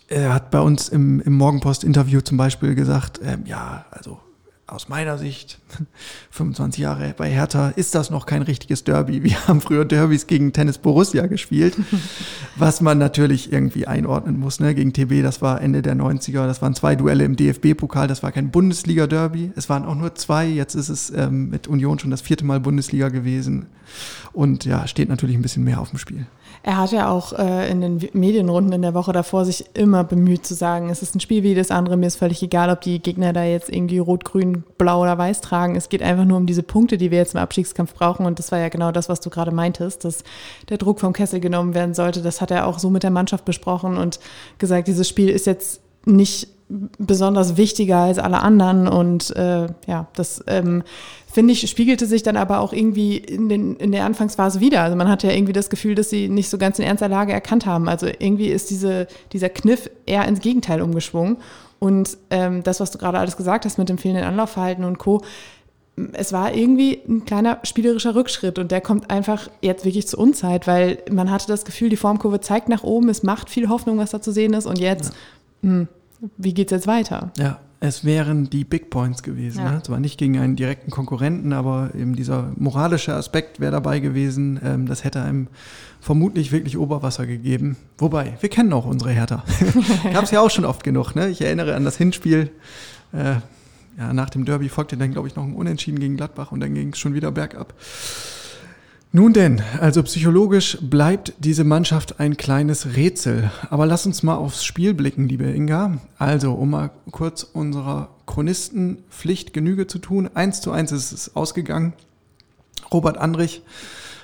er 0.08 0.32
hat 0.32 0.50
bei 0.50 0.60
uns 0.60 0.88
im, 0.88 1.20
im 1.20 1.34
Morgenpost-Interview 1.34 2.20
zum 2.20 2.36
Beispiel 2.36 2.74
gesagt, 2.74 3.20
ähm, 3.22 3.44
ja, 3.46 3.84
also 3.90 4.18
aus 4.66 4.88
meiner 4.88 5.18
Sicht, 5.18 5.58
25 6.30 6.82
Jahre 6.82 7.14
bei 7.16 7.30
Hertha, 7.30 7.68
ist 7.70 7.94
das 7.94 8.10
noch 8.10 8.26
kein 8.26 8.42
richtiges 8.42 8.84
Derby. 8.84 9.22
Wir 9.22 9.46
haben 9.46 9.60
früher 9.60 9.84
Derbys 9.84 10.26
gegen 10.26 10.52
Tennis 10.52 10.78
Borussia 10.78 11.26
gespielt, 11.26 11.76
was 12.56 12.80
man 12.80 12.98
natürlich 12.98 13.52
irgendwie 13.52 13.86
einordnen 13.86 14.38
muss. 14.38 14.60
Ne? 14.60 14.74
Gegen 14.74 14.92
TB, 14.92 15.22
das 15.22 15.42
war 15.42 15.60
Ende 15.60 15.82
der 15.82 15.94
90er, 15.94 16.46
das 16.46 16.62
waren 16.62 16.74
zwei 16.74 16.96
Duelle 16.96 17.24
im 17.24 17.36
DFB-Pokal, 17.36 18.08
das 18.08 18.22
war 18.22 18.32
kein 18.32 18.50
Bundesliga-Derby. 18.50 19.52
Es 19.54 19.68
waren 19.68 19.84
auch 19.84 19.94
nur 19.94 20.14
zwei, 20.14 20.46
jetzt 20.46 20.74
ist 20.74 20.88
es 20.88 21.10
ähm, 21.10 21.50
mit 21.50 21.68
Union 21.68 21.98
schon 21.98 22.10
das 22.10 22.22
vierte 22.22 22.44
Mal 22.44 22.60
Bundesliga 22.60 23.10
gewesen. 23.10 23.66
Und 24.32 24.64
ja, 24.64 24.86
steht 24.86 25.08
natürlich 25.08 25.36
ein 25.36 25.42
bisschen 25.42 25.64
mehr 25.64 25.80
auf 25.80 25.90
dem 25.90 25.98
Spiel. 25.98 26.26
Er 26.66 26.78
hat 26.78 26.92
ja 26.92 27.10
auch 27.10 27.34
äh, 27.34 27.70
in 27.70 27.82
den 27.82 28.08
Medienrunden 28.14 28.72
in 28.72 28.80
der 28.80 28.94
Woche 28.94 29.12
davor 29.12 29.44
sich 29.44 29.66
immer 29.74 30.02
bemüht 30.02 30.46
zu 30.46 30.54
sagen, 30.54 30.88
es 30.88 31.02
ist 31.02 31.14
ein 31.14 31.20
Spiel 31.20 31.42
wie 31.42 31.54
das 31.54 31.70
andere, 31.70 31.98
mir 31.98 32.06
ist 32.06 32.16
völlig 32.16 32.42
egal, 32.42 32.70
ob 32.70 32.80
die 32.80 33.00
Gegner 33.00 33.34
da 33.34 33.44
jetzt 33.44 33.68
irgendwie 33.68 33.98
rot, 33.98 34.24
grün, 34.24 34.64
blau 34.78 35.02
oder 35.02 35.18
weiß 35.18 35.42
tragen. 35.42 35.76
Es 35.76 35.90
geht 35.90 36.02
einfach 36.02 36.24
nur 36.24 36.38
um 36.38 36.46
diese 36.46 36.62
Punkte, 36.62 36.96
die 36.96 37.10
wir 37.10 37.18
jetzt 37.18 37.34
im 37.34 37.40
Abstiegskampf 37.40 37.92
brauchen. 37.92 38.24
Und 38.24 38.38
das 38.38 38.50
war 38.50 38.60
ja 38.60 38.70
genau 38.70 38.92
das, 38.92 39.10
was 39.10 39.20
du 39.20 39.28
gerade 39.28 39.50
meintest, 39.50 40.06
dass 40.06 40.24
der 40.70 40.78
Druck 40.78 41.00
vom 41.00 41.12
Kessel 41.12 41.38
genommen 41.38 41.74
werden 41.74 41.92
sollte. 41.92 42.22
Das 42.22 42.40
hat 42.40 42.50
er 42.50 42.66
auch 42.66 42.78
so 42.78 42.88
mit 42.88 43.02
der 43.02 43.10
Mannschaft 43.10 43.44
besprochen 43.44 43.98
und 43.98 44.18
gesagt, 44.56 44.88
dieses 44.88 45.06
Spiel 45.06 45.28
ist 45.28 45.44
jetzt 45.44 45.82
nicht 46.06 46.48
besonders 46.68 47.58
wichtiger 47.58 47.98
als 47.98 48.18
alle 48.18 48.40
anderen. 48.40 48.88
Und 48.88 49.36
äh, 49.36 49.66
ja, 49.86 50.06
das 50.14 50.42
ähm, 50.46 50.82
finde 51.34 51.52
ich, 51.52 51.68
spiegelte 51.68 52.06
sich 52.06 52.22
dann 52.22 52.36
aber 52.36 52.60
auch 52.60 52.72
irgendwie 52.72 53.16
in, 53.16 53.48
den, 53.48 53.74
in 53.74 53.90
der 53.90 54.04
Anfangsphase 54.04 54.60
wieder. 54.60 54.82
Also 54.82 54.96
man 54.96 55.08
hatte 55.08 55.26
ja 55.26 55.32
irgendwie 55.32 55.52
das 55.52 55.68
Gefühl, 55.68 55.96
dass 55.96 56.08
sie 56.08 56.28
nicht 56.28 56.48
so 56.48 56.58
ganz 56.58 56.78
in 56.78 56.84
ernster 56.84 57.08
Lage 57.08 57.32
erkannt 57.32 57.66
haben. 57.66 57.88
Also 57.88 58.06
irgendwie 58.06 58.46
ist 58.46 58.70
diese, 58.70 59.08
dieser 59.32 59.48
Kniff 59.48 59.90
eher 60.06 60.28
ins 60.28 60.38
Gegenteil 60.38 60.80
umgeschwungen. 60.80 61.38
Und 61.80 62.16
ähm, 62.30 62.62
das, 62.62 62.78
was 62.78 62.92
du 62.92 62.98
gerade 62.98 63.18
alles 63.18 63.36
gesagt 63.36 63.64
hast 63.64 63.78
mit 63.78 63.88
dem 63.88 63.98
fehlenden 63.98 64.24
Anlaufverhalten 64.24 64.84
und 64.84 64.98
Co., 64.98 65.22
es 66.12 66.32
war 66.32 66.54
irgendwie 66.54 67.00
ein 67.08 67.24
kleiner 67.24 67.58
spielerischer 67.64 68.14
Rückschritt 68.14 68.60
und 68.60 68.70
der 68.70 68.80
kommt 68.80 69.10
einfach 69.10 69.48
jetzt 69.60 69.84
wirklich 69.84 70.06
zu 70.06 70.16
Unzeit, 70.16 70.68
weil 70.68 70.98
man 71.10 71.32
hatte 71.32 71.48
das 71.48 71.64
Gefühl, 71.64 71.88
die 71.88 71.96
Formkurve 71.96 72.40
zeigt 72.40 72.68
nach 72.68 72.84
oben, 72.84 73.08
es 73.08 73.24
macht 73.24 73.50
viel 73.50 73.68
Hoffnung, 73.68 73.98
was 73.98 74.10
da 74.10 74.20
zu 74.20 74.32
sehen 74.32 74.54
ist 74.54 74.66
und 74.66 74.78
jetzt, 74.78 75.12
ja. 75.62 75.70
mh, 75.70 75.78
hm, 75.80 75.88
wie 76.36 76.54
geht's 76.54 76.72
jetzt 76.72 76.86
weiter? 76.86 77.30
Ja, 77.38 77.60
es 77.84 78.02
wären 78.02 78.48
die 78.48 78.64
Big 78.64 78.88
Points 78.88 79.22
gewesen. 79.22 79.58
Ja. 79.58 79.72
Ne? 79.72 79.82
Zwar 79.82 80.00
nicht 80.00 80.16
gegen 80.16 80.38
einen 80.38 80.56
direkten 80.56 80.90
Konkurrenten, 80.90 81.52
aber 81.52 81.90
eben 81.94 82.16
dieser 82.16 82.50
moralische 82.56 83.14
Aspekt 83.14 83.60
wäre 83.60 83.72
dabei 83.72 83.98
gewesen. 84.00 84.58
Ähm, 84.64 84.86
das 84.86 85.04
hätte 85.04 85.20
einem 85.20 85.48
vermutlich 86.00 86.50
wirklich 86.50 86.78
Oberwasser 86.78 87.26
gegeben. 87.26 87.76
Wobei, 87.98 88.38
wir 88.40 88.48
kennen 88.48 88.72
auch 88.72 88.86
unsere 88.86 89.10
Hertha. 89.10 89.44
Gab 90.14 90.24
es 90.24 90.30
ja 90.30 90.40
auch 90.40 90.50
schon 90.50 90.64
oft 90.64 90.82
genug. 90.82 91.14
Ne? 91.14 91.28
Ich 91.28 91.42
erinnere 91.42 91.74
an 91.74 91.84
das 91.84 91.98
Hinspiel. 91.98 92.50
Äh, 93.12 93.34
ja, 93.98 94.12
nach 94.14 94.30
dem 94.30 94.46
Derby 94.46 94.70
folgte 94.70 94.96
dann, 94.96 95.12
glaube 95.12 95.28
ich, 95.28 95.36
noch 95.36 95.44
ein 95.44 95.54
Unentschieden 95.54 96.00
gegen 96.00 96.16
Gladbach 96.16 96.52
und 96.52 96.60
dann 96.60 96.72
ging 96.72 96.94
es 96.94 96.98
schon 96.98 97.12
wieder 97.12 97.32
bergab. 97.32 97.74
Nun 99.16 99.32
denn, 99.32 99.62
also 99.78 100.02
psychologisch 100.02 100.76
bleibt 100.80 101.34
diese 101.38 101.62
Mannschaft 101.62 102.18
ein 102.18 102.36
kleines 102.36 102.96
Rätsel. 102.96 103.48
Aber 103.70 103.86
lass 103.86 104.06
uns 104.06 104.24
mal 104.24 104.34
aufs 104.34 104.64
Spiel 104.64 104.92
blicken, 104.92 105.28
liebe 105.28 105.44
Inga. 105.44 105.98
Also, 106.18 106.52
um 106.54 106.70
mal 106.70 106.90
kurz 107.12 107.44
unserer 107.44 108.08
Chronistenpflicht 108.26 109.52
Genüge 109.52 109.86
zu 109.86 110.00
tun. 110.00 110.28
Eins 110.34 110.60
zu 110.62 110.72
eins 110.72 110.90
ist 110.90 111.12
es 111.12 111.36
ausgegangen. 111.36 111.92
Robert 112.92 113.16
Andrich 113.16 113.62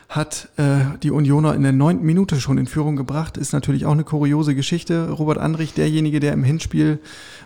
hat 0.09 0.49
äh, 0.57 0.79
die 1.05 1.13
Unioner 1.13 1.55
in 1.55 1.63
der 1.63 1.71
neunten 1.71 2.05
Minute 2.05 2.41
schon 2.41 2.59
in 2.59 2.67
Führung 2.67 2.97
gebracht. 2.97 3.37
Ist 3.37 3.53
natürlich 3.53 3.87
auch 3.87 3.93
eine 3.93 4.03
kuriose 4.03 4.57
Geschichte. 4.57 5.11
Robert 5.11 5.39
Andrich, 5.39 5.73
derjenige, 5.73 6.19
der 6.19 6.33
im 6.33 6.43
Hinspiel 6.43 6.99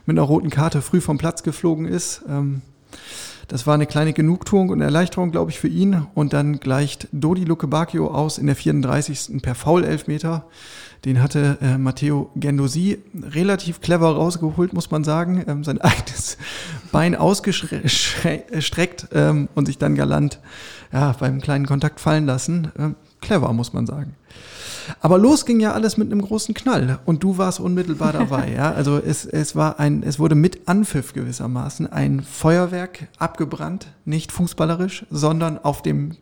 mit 0.07 0.17
einer 0.17 0.27
roten 0.27 0.49
Karte 0.49 0.81
früh 0.81 1.03
vom 1.03 1.19
Platz 1.19 1.43
geflogen 1.43 1.85
ist. 1.85 2.23
Ähm, 2.27 2.63
das 3.49 3.67
war 3.67 3.75
eine 3.75 3.87
kleine 3.87 4.13
Genugtuung 4.13 4.71
und 4.71 4.81
Erleichterung, 4.81 5.31
glaube 5.31 5.51
ich, 5.51 5.59
für 5.59 5.69
ihn. 5.69 6.07
Und 6.15 6.33
dann 6.33 6.61
gleicht 6.61 7.09
Dodi 7.13 7.45
Lukebakio 7.45 8.09
aus 8.09 8.39
in 8.39 8.47
der 8.47 8.57
34. 8.57 9.43
per 9.43 9.55
Foul-Elfmeter. 9.55 10.47
Den 11.05 11.23
hatte 11.23 11.59
äh, 11.61 11.77
Matteo 11.77 12.31
Gendosi 12.35 12.99
relativ 13.15 13.81
clever 13.81 14.15
rausgeholt, 14.15 14.73
muss 14.73 14.91
man 14.91 15.05
sagen. 15.05 15.45
Ähm, 15.47 15.63
sein 15.65 15.81
eigenes 15.83 16.39
Bein 16.93 17.15
ausgestreckt 17.15 19.09
ähm, 19.13 19.49
und 19.55 19.67
sich 19.67 19.79
dann 19.79 19.95
galant 19.95 20.41
ja, 20.93 21.15
beim 21.19 21.41
kleinen 21.41 21.67
Kontakt 21.67 22.01
fallen 22.01 22.25
lassen. 22.25 22.73
Ähm, 22.79 22.97
clever, 23.25 23.53
muss 23.53 23.73
man 23.73 23.87
sagen. 23.87 24.15
Aber 25.01 25.19
los 25.19 25.47
ging 25.47 25.61
ja 25.61 25.73
alles 25.73 25.97
mit 25.97 26.13
einem 26.13 26.23
großen 26.23 26.55
Knall 26.55 26.99
und 27.07 27.23
du 27.23 27.39
warst 27.39 27.59
unmittelbar 27.61 28.13
dabei. 28.13 28.53
ja? 28.53 28.73
Also 28.73 28.99
es, 28.99 29.25
es 29.25 29.57
war 29.57 29.81
ein, 29.81 30.03
es 30.03 30.19
wurde 30.19 30.35
mit 30.35 30.69
Anpfiff 30.69 31.13
gewissermaßen 31.13 31.91
ein 31.91 32.23
Feuerwerk 32.23 33.09
abgebrannt, 33.19 33.87
nicht 34.05 34.33
fußballerisch, 34.33 35.07
sondern 35.11 35.59
auf 35.59 35.83
dem 35.83 36.17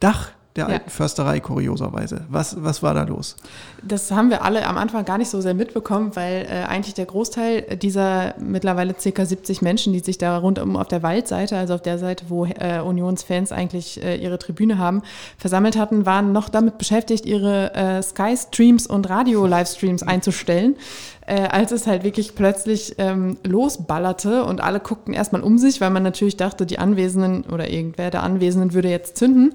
Dach 0.00 0.30
der 0.58 0.68
Ja. 0.68 0.74
alten 0.74 0.90
Försterei, 0.90 1.40
kurioserweise. 1.40 2.24
Was, 2.28 2.62
was 2.62 2.82
war 2.82 2.92
da 2.94 3.04
los? 3.04 3.36
Das 3.82 4.10
haben 4.10 4.30
wir 4.30 4.44
alle 4.44 4.66
am 4.66 4.76
Anfang 4.76 5.04
gar 5.04 5.16
nicht 5.18 5.30
so 5.30 5.40
sehr 5.40 5.54
mitbekommen, 5.54 6.14
weil 6.14 6.46
äh, 6.50 6.64
eigentlich 6.68 6.94
der 6.94 7.06
Großteil 7.06 7.76
dieser 7.80 8.34
mittlerweile 8.38 8.94
ca. 8.94 9.24
70 9.24 9.62
Menschen, 9.62 9.92
die 9.92 10.00
sich 10.00 10.18
da 10.18 10.36
rundum 10.36 10.76
auf 10.76 10.88
der 10.88 11.02
Waldseite, 11.02 11.56
also 11.56 11.74
auf 11.74 11.82
der 11.82 11.98
Seite, 11.98 12.26
wo 12.28 12.44
äh, 12.44 12.80
Unionsfans 12.80 13.52
eigentlich 13.52 14.02
äh, 14.02 14.16
ihre 14.16 14.38
Tribüne 14.38 14.78
haben, 14.78 15.02
versammelt 15.38 15.78
hatten, 15.78 16.04
waren 16.04 16.32
noch 16.32 16.48
damit 16.48 16.76
beschäftigt, 16.78 17.24
ihre 17.24 17.74
äh, 17.74 18.02
Sky-Streams 18.02 18.86
und 18.86 19.08
Radio-Livestreams 19.08 20.02
einzustellen. 20.02 20.76
Äh, 21.26 21.42
als 21.48 21.72
es 21.72 21.86
halt 21.86 22.04
wirklich 22.04 22.34
plötzlich 22.34 22.94
ähm, 22.96 23.36
losballerte 23.44 24.44
und 24.44 24.62
alle 24.62 24.80
guckten 24.80 25.12
erstmal 25.12 25.42
um 25.42 25.58
sich, 25.58 25.78
weil 25.80 25.90
man 25.90 26.02
natürlich 26.02 26.38
dachte, 26.38 26.64
die 26.64 26.78
Anwesenden 26.78 27.42
oder 27.52 27.70
irgendwer 27.70 28.10
der 28.10 28.22
Anwesenden 28.22 28.72
würde 28.72 28.88
jetzt 28.88 29.18
zünden. 29.18 29.52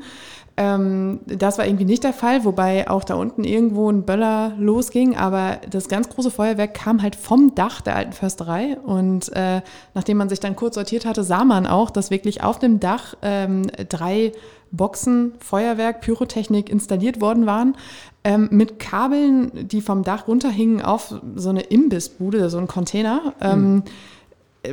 Ähm, 0.55 1.21
das 1.25 1.57
war 1.57 1.65
irgendwie 1.65 1.85
nicht 1.85 2.03
der 2.03 2.13
Fall, 2.13 2.45
wobei 2.45 2.87
auch 2.87 3.03
da 3.03 3.15
unten 3.15 3.43
irgendwo 3.43 3.89
ein 3.89 4.03
Böller 4.03 4.53
losging, 4.59 5.15
aber 5.15 5.57
das 5.69 5.87
ganz 5.87 6.09
große 6.09 6.29
Feuerwerk 6.29 6.75
kam 6.75 7.01
halt 7.01 7.15
vom 7.15 7.55
Dach 7.55 7.81
der 7.81 7.95
alten 7.95 8.13
Försterei 8.13 8.77
und 8.85 9.35
äh, 9.35 9.61
nachdem 9.95 10.17
man 10.17 10.29
sich 10.29 10.39
dann 10.39 10.55
kurz 10.55 10.75
sortiert 10.75 11.05
hatte, 11.05 11.23
sah 11.23 11.43
man 11.43 11.65
auch, 11.65 11.89
dass 11.89 12.11
wirklich 12.11 12.43
auf 12.43 12.59
dem 12.59 12.79
Dach 12.79 13.15
ähm, 13.23 13.63
drei 13.89 14.31
Boxen 14.71 15.33
Feuerwerk, 15.39 16.01
Pyrotechnik 16.01 16.69
installiert 16.69 17.19
worden 17.19 17.47
waren, 17.47 17.75
ähm, 18.23 18.49
mit 18.51 18.79
Kabeln, 18.79 19.67
die 19.67 19.81
vom 19.81 20.03
Dach 20.03 20.27
runterhingen 20.27 20.81
auf 20.81 21.15
so 21.35 21.49
eine 21.49 21.61
Imbissbude, 21.61 22.49
so 22.49 22.59
ein 22.59 22.67
Container, 22.67 23.33
ähm, 23.41 23.83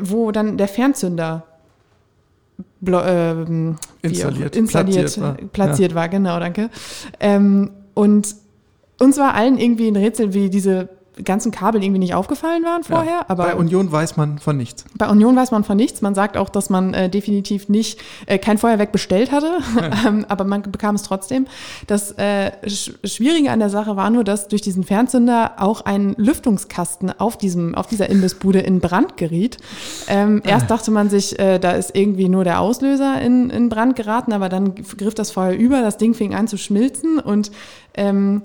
wo 0.01 0.31
dann 0.31 0.57
der 0.57 0.69
Fernzünder 0.69 1.45
ähm, 2.87 3.77
Installiert, 4.03 4.57
installiert 4.57 4.97
platziert 4.97 5.21
war. 5.21 5.35
platziert 5.35 5.95
war, 5.95 6.09
genau, 6.09 6.39
danke. 6.41 6.71
Ähm, 7.19 7.71
und 7.95 8.35
uns 8.99 9.19
war 9.19 9.35
allen 9.35 9.59
irgendwie 9.59 9.89
ein 9.89 9.97
Rätsel, 9.97 10.35
wie 10.35 10.51
diese 10.51 10.89
ganzen 11.25 11.53
Kabel 11.53 11.83
irgendwie 11.83 11.99
nicht 11.99 12.15
aufgefallen 12.15 12.63
waren 12.65 12.85
vorher. 12.85 13.13
Ja. 13.13 13.25
aber 13.29 13.45
Bei 13.45 13.55
Union 13.57 13.91
weiß 13.91 14.17
man 14.17 14.39
von 14.39 14.57
nichts. 14.57 14.85
bei 14.97 15.09
Union 15.09 15.37
weiß 15.37 15.51
man 15.51 15.65
von 15.65 15.77
nichts. 15.77 16.01
Man 16.03 16.15
sagt 16.15 16.37
auch, 16.37 16.49
dass 16.49 16.71
man 16.71 16.95
äh, 16.95 17.09
definitiv 17.09 17.69
nicht 17.69 18.01
äh, 18.27 18.39
kein 18.39 18.59
Feuerwerk 18.59 18.93
bestellt 18.93 19.33
hatte, 19.33 19.59
ähm, 20.07 20.27
aber 20.29 20.45
man 20.45 20.63
bekam 20.63 20.95
es 20.95 21.03
trotzdem. 21.03 21.47
Das 21.87 22.13
äh, 22.13 22.53
Sch 22.69 22.93
Schwierige 23.05 23.51
an 23.51 23.59
der 23.59 23.71
Sache 23.71 23.97
war 23.97 24.11
nur, 24.11 24.25
dass 24.25 24.49
durch 24.49 24.63
diesen 24.63 24.85
Fernzünder 24.85 25.53
auch 25.59 25.83
ein 25.83 26.15
Lüftungskasten 26.17 27.19
auf 27.19 27.37
diesem 27.37 27.75
auf 27.75 27.87
dieser 27.87 28.09
Imbissbude 28.09 28.61
in 28.61 28.81
Brand 28.81 29.17
geriet. 29.17 29.59
Ähm, 30.09 30.43
erst 30.45 30.71
dachte 30.71 30.91
man 30.91 31.11
sich, 31.11 31.39
äh, 31.39 31.59
da 31.59 31.73
ist 31.73 31.95
irgendwie 31.95 32.29
nur 32.29 32.45
der 32.45 32.61
Auslöser 32.61 33.21
in, 33.21 33.51
in 33.51 33.69
Brand 33.69 33.97
geraten, 33.97 34.33
aber 34.33 34.49
dann 34.49 34.75
griff 34.75 35.15
das 35.15 35.31
Feuer 35.31 35.53
über, 35.53 35.83
das 35.83 35.97
Ding 35.97 36.15
fing 36.15 36.35
an 36.35 36.49
zu 36.49 36.57
schmilzen 36.57 37.19
und 37.19 37.51
ähm, 37.95 38.43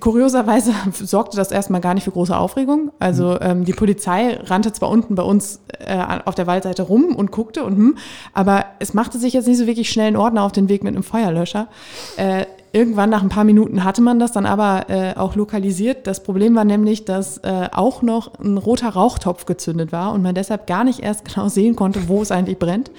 Kurioserweise 0.00 0.72
sorgte 0.92 1.36
das 1.36 1.50
erstmal 1.50 1.80
gar 1.80 1.94
nicht 1.94 2.04
für 2.04 2.10
große 2.10 2.36
Aufregung. 2.36 2.92
Also 2.98 3.40
ähm, 3.40 3.64
die 3.64 3.72
Polizei 3.72 4.38
rannte 4.44 4.72
zwar 4.72 4.90
unten 4.90 5.14
bei 5.14 5.22
uns 5.22 5.60
äh, 5.78 5.98
auf 6.24 6.34
der 6.34 6.46
Waldseite 6.46 6.82
rum 6.82 7.14
und 7.16 7.30
guckte 7.30 7.64
und 7.64 7.76
hm, 7.76 7.98
aber 8.34 8.64
es 8.78 8.94
machte 8.94 9.18
sich 9.18 9.32
jetzt 9.32 9.46
nicht 9.46 9.58
so 9.58 9.66
wirklich 9.66 9.90
schnell 9.90 10.08
ein 10.08 10.16
Ordner 10.16 10.42
auf 10.42 10.52
den 10.52 10.68
Weg 10.68 10.84
mit 10.84 10.94
einem 10.94 11.02
Feuerlöscher. 11.02 11.68
Äh, 12.16 12.46
irgendwann 12.72 13.10
nach 13.10 13.22
ein 13.22 13.28
paar 13.28 13.44
Minuten 13.44 13.84
hatte 13.84 14.02
man 14.02 14.18
das 14.18 14.32
dann 14.32 14.46
aber 14.46 14.88
äh, 14.88 15.14
auch 15.16 15.34
lokalisiert. 15.34 16.06
Das 16.06 16.22
Problem 16.22 16.54
war 16.54 16.64
nämlich, 16.64 17.04
dass 17.04 17.38
äh, 17.38 17.68
auch 17.72 18.02
noch 18.02 18.38
ein 18.38 18.58
roter 18.58 18.90
Rauchtopf 18.90 19.46
gezündet 19.46 19.92
war 19.92 20.12
und 20.12 20.22
man 20.22 20.34
deshalb 20.34 20.66
gar 20.66 20.84
nicht 20.84 21.00
erst 21.00 21.24
genau 21.32 21.48
sehen 21.48 21.76
konnte, 21.76 22.08
wo 22.08 22.22
es 22.22 22.30
eigentlich 22.30 22.58
brennt. 22.58 22.90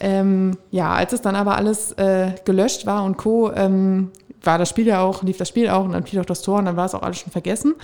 Ähm, 0.00 0.58
ja, 0.70 0.92
als 0.92 1.12
es 1.12 1.22
dann 1.22 1.34
aber 1.34 1.56
alles 1.56 1.92
äh, 1.92 2.32
gelöscht 2.44 2.86
war 2.86 3.04
und 3.04 3.16
Co., 3.16 3.50
ähm, 3.52 4.10
war 4.42 4.58
das 4.58 4.68
Spiel 4.68 4.86
ja 4.86 5.02
auch, 5.02 5.22
lief 5.22 5.36
das 5.36 5.48
Spiel 5.48 5.68
auch 5.68 5.84
und 5.84 5.92
dann 5.92 6.04
fiel 6.04 6.20
auch 6.20 6.24
das 6.24 6.42
Tor 6.42 6.58
und 6.58 6.66
dann 6.66 6.76
war 6.76 6.86
es 6.86 6.94
auch 6.94 7.02
alles 7.02 7.18
schon 7.18 7.32
vergessen. 7.32 7.74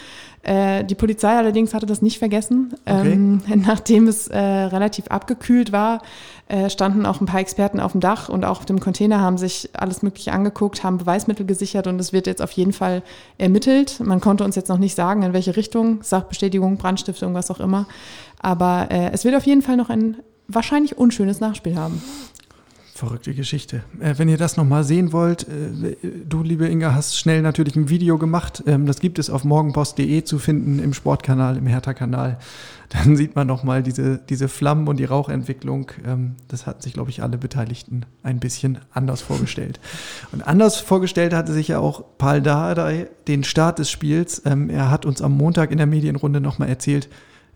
Äh, 0.42 0.84
die 0.84 0.94
Polizei 0.94 1.36
allerdings 1.36 1.74
hatte 1.74 1.86
das 1.86 2.02
nicht 2.02 2.18
vergessen. 2.18 2.74
Okay. 2.84 3.12
Ähm, 3.12 3.42
nachdem 3.66 4.08
es 4.08 4.28
äh, 4.28 4.38
relativ 4.38 5.08
abgekühlt 5.08 5.72
war, 5.72 6.02
äh, 6.48 6.68
standen 6.70 7.06
auch 7.06 7.20
ein 7.20 7.26
paar 7.26 7.40
Experten 7.40 7.80
auf 7.80 7.92
dem 7.92 8.00
Dach 8.00 8.28
und 8.28 8.44
auch 8.44 8.58
auf 8.58 8.66
dem 8.66 8.78
Container, 8.78 9.20
haben 9.20 9.38
sich 9.38 9.70
alles 9.72 10.02
Mögliche 10.02 10.32
angeguckt, 10.32 10.84
haben 10.84 10.98
Beweismittel 10.98 11.46
gesichert 11.46 11.86
und 11.86 11.98
es 11.98 12.12
wird 12.12 12.26
jetzt 12.26 12.42
auf 12.42 12.52
jeden 12.52 12.72
Fall 12.72 13.02
ermittelt. 13.38 14.00
Man 14.00 14.20
konnte 14.20 14.44
uns 14.44 14.54
jetzt 14.54 14.68
noch 14.68 14.78
nicht 14.78 14.94
sagen, 14.94 15.22
in 15.22 15.32
welche 15.32 15.56
Richtung, 15.56 16.02
Sachbestätigung, 16.02 16.76
Brandstiftung, 16.76 17.34
was 17.34 17.50
auch 17.50 17.60
immer. 17.60 17.86
Aber 18.40 18.88
äh, 18.90 19.10
es 19.12 19.24
wird 19.24 19.34
auf 19.34 19.46
jeden 19.46 19.62
Fall 19.62 19.76
noch 19.76 19.88
ein 19.88 20.18
wahrscheinlich 20.46 20.98
unschönes 20.98 21.40
Nachspiel 21.40 21.76
haben. 21.76 22.02
Verrückte 22.96 23.34
Geschichte. 23.34 23.82
Äh, 23.98 24.14
wenn 24.18 24.28
ihr 24.28 24.36
das 24.36 24.56
nochmal 24.56 24.84
sehen 24.84 25.12
wollt, 25.12 25.48
äh, 25.48 25.96
du, 26.28 26.44
liebe 26.44 26.68
Inga, 26.68 26.94
hast 26.94 27.18
schnell 27.18 27.42
natürlich 27.42 27.74
ein 27.74 27.88
Video 27.88 28.18
gemacht. 28.18 28.62
Ähm, 28.68 28.86
das 28.86 29.00
gibt 29.00 29.18
es 29.18 29.30
auf 29.30 29.42
morgenpost.de 29.42 30.22
zu 30.22 30.38
finden, 30.38 30.78
im 30.78 30.94
Sportkanal, 30.94 31.56
im 31.56 31.66
Hertha-Kanal. 31.66 32.38
Dann 32.90 33.16
sieht 33.16 33.34
man 33.34 33.48
nochmal 33.48 33.82
diese, 33.82 34.18
diese 34.18 34.46
Flammen 34.46 34.86
und 34.86 34.98
die 34.98 35.06
Rauchentwicklung. 35.06 35.90
Ähm, 36.06 36.36
das 36.46 36.68
hatten 36.68 36.82
sich, 36.82 36.92
glaube 36.92 37.10
ich, 37.10 37.20
alle 37.20 37.36
Beteiligten 37.36 38.06
ein 38.22 38.38
bisschen 38.38 38.78
anders 38.92 39.22
vorgestellt. 39.22 39.80
Und 40.30 40.46
anders 40.46 40.76
vorgestellt 40.76 41.34
hatte 41.34 41.52
sich 41.52 41.66
ja 41.66 41.80
auch 41.80 42.04
Paul 42.16 42.42
Dardai 42.42 43.08
den 43.26 43.42
Start 43.42 43.80
des 43.80 43.90
Spiels. 43.90 44.40
Ähm, 44.44 44.70
er 44.70 44.92
hat 44.92 45.04
uns 45.04 45.20
am 45.20 45.32
Montag 45.32 45.72
in 45.72 45.78
der 45.78 45.88
Medienrunde 45.88 46.40
nochmal 46.40 46.68
erzählt, 46.68 47.08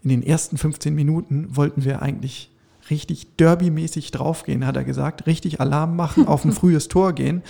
in 0.03 0.11
den 0.11 0.25
ersten 0.25 0.59
15 0.59 0.93
Minuten 0.97 1.55
wollten 1.55 1.85
wir 1.85 2.03
eigentlich 2.03 2.51
richtig 2.91 3.37
derbymäßig 3.37 4.11
draufgehen, 4.11 4.67
hat 4.67 4.77
er 4.77 4.85
gesagt. 4.85 5.27
Richtig 5.27 5.61
Alarm 5.61 5.97
machen, 5.97 6.27
auf 6.27 6.45
ein 6.45 6.53
frühes 6.59 6.89
Tor 6.89 7.13
gehen. 7.13 7.43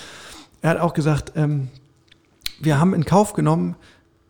Er 0.62 0.71
hat 0.71 0.80
auch 0.80 0.95
gesagt, 0.95 1.33
ähm, 1.37 1.68
wir 2.61 2.80
haben 2.80 2.95
in 2.95 3.04
Kauf 3.04 3.33
genommen, 3.33 3.76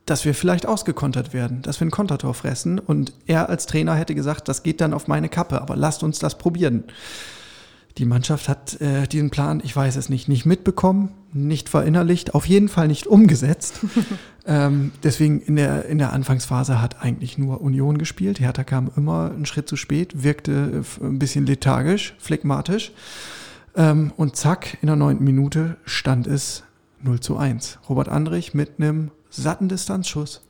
dass 0.07 0.25
wir 0.25 0.35
vielleicht 0.35 0.67
ausgekontert 0.67 1.35
werden, 1.35 1.63
dass 1.63 1.81
wir 1.81 1.87
ein 1.87 1.91
Kontertor 1.91 2.33
fressen. 2.35 2.79
Und 2.79 3.13
er 3.27 3.49
als 3.49 3.67
Trainer 3.67 3.95
hätte 3.95 4.15
gesagt, 4.15 4.49
das 4.49 4.63
geht 4.63 4.81
dann 4.81 4.95
auf 4.95 5.07
meine 5.07 5.29
Kappe, 5.29 5.61
aber 5.61 5.77
lasst 5.77 6.03
uns 6.03 6.19
das 6.19 6.39
probieren. 6.39 6.85
Die 7.97 8.05
Mannschaft 8.05 8.49
hat 8.49 8.81
äh, 8.81 9.09
diesen 9.09 9.31
Plan, 9.31 9.61
ich 9.65 9.75
weiß 9.75 9.97
es 9.97 10.09
nicht, 10.09 10.29
nicht 10.29 10.47
mitbekommen, 10.47 11.11
nicht 11.33 11.69
verinnerlicht, 11.69 12.35
auf 12.35 12.47
jeden 12.47 12.69
Fall 12.69 12.87
nicht 12.87 13.07
umgesetzt. 13.07 13.81
ähm, 14.47 14.93
deswegen 15.03 15.41
in 15.41 15.57
der, 15.57 15.87
in 15.87 15.99
der 15.99 16.13
Anfangsphase 16.13 16.81
hat 16.81 17.03
eigentlich 17.03 17.39
nur 17.39 17.61
Union 17.61 17.99
gespielt. 17.99 18.39
Hertha 18.39 18.63
kam 18.63 18.91
immer 18.97 19.33
einen 19.33 19.47
Schritt 19.47 19.69
zu 19.69 19.77
spät, 19.77 20.23
wirkte 20.23 20.85
äh, 21.01 21.05
ein 21.05 21.19
bisschen 21.19 21.47
lethargisch, 21.47 22.15
phlegmatisch. 22.19 22.93
Ähm, 23.75 24.13
und 24.17 24.37
zack, 24.37 24.79
in 24.81 24.87
der 24.87 24.97
neunten 24.97 25.25
Minute 25.25 25.77
stand 25.85 26.27
es 26.27 26.65
0 27.03 27.21
zu 27.21 27.37
1. 27.37 27.79
Robert 27.89 28.09
Andrich 28.09 28.55
mit 28.55 28.79
einem 28.79 29.11
satten 29.31 29.69
Distanzschuss. 29.69 30.43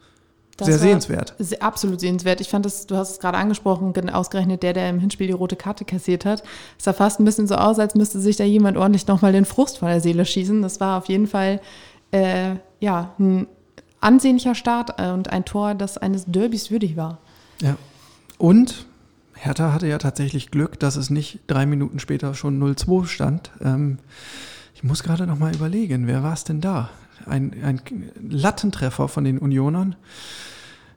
Das 0.59 0.67
Sehr 0.67 0.79
sehenswert. 0.79 1.35
se- 1.39 1.63
Absolut 1.63 2.01
sehenswert. 2.01 2.41
Ich 2.43 2.49
fand 2.51 2.67
das, 2.67 2.87
du 2.87 2.97
hast 2.97 3.13
es 3.13 3.19
gerade 3.21 3.39
angesprochen, 3.39 3.93
ausgerechnet 4.11 4.63
der, 4.63 4.73
der 4.75 4.91
im 4.91 4.99
Hinspiel 4.99 5.29
die 5.29 5.33
rote 5.33 5.57
Karte 5.57 5.85
kassiert 5.85 6.25
hat. 6.27 6.43
Es 6.77 6.85
sah 6.85 6.93
fast 6.93 7.21
ein 7.21 7.25
bisschen 7.25 7.47
so 7.47 7.55
aus, 7.55 7.79
als 7.79 7.95
müsste 7.95 8.19
sich 8.21 8.37
da 8.37 8.45
jemand 8.45 8.77
ordentlich 8.77 9.07
nochmal 9.07 9.33
den 9.33 9.45
Frust 9.45 9.79
von 9.79 9.89
der 9.89 10.01
Seele 10.01 10.27
schießen. 10.27 10.61
Das 10.61 10.81
war 10.81 10.99
auf 10.99 11.07
jeden 11.07 11.27
Fall 11.29 11.61
äh, 12.11 12.57
ja, 12.81 13.15
ein 13.19 13.47
ansehnlicher 14.01 14.55
Start 14.55 14.99
äh, 14.99 15.11
und 15.11 15.31
ein 15.31 15.45
Tor, 15.45 15.75
das 15.75 15.97
eines 15.97 16.25
Derbys 16.27 16.71
würdig 16.71 16.97
war. 16.97 17.19
Ja. 17.63 17.77
Und 18.37 18.87
Hertha 19.35 19.73
hatte 19.73 19.87
ja 19.87 19.99
tatsächlich 19.99 20.51
Glück, 20.51 20.81
dass 20.81 20.97
es 20.97 21.11
nicht 21.11 21.39
drei 21.47 21.67
Minuten 21.67 22.01
später 22.01 22.35
schon 22.35 22.61
0-2 22.61 23.07
stand. 23.07 23.51
Ähm, 23.61 23.99
ich 24.75 24.83
muss 24.83 25.03
gerade 25.05 25.27
noch 25.27 25.39
mal 25.39 25.55
überlegen, 25.55 26.07
wer 26.09 26.23
war 26.25 26.33
es 26.33 26.43
denn 26.45 26.61
da? 26.61 26.91
Ein, 27.27 27.53
ein 27.65 27.81
Lattentreffer 28.29 29.09
von 29.09 29.25
den 29.25 29.39
Unionern. 29.39 29.97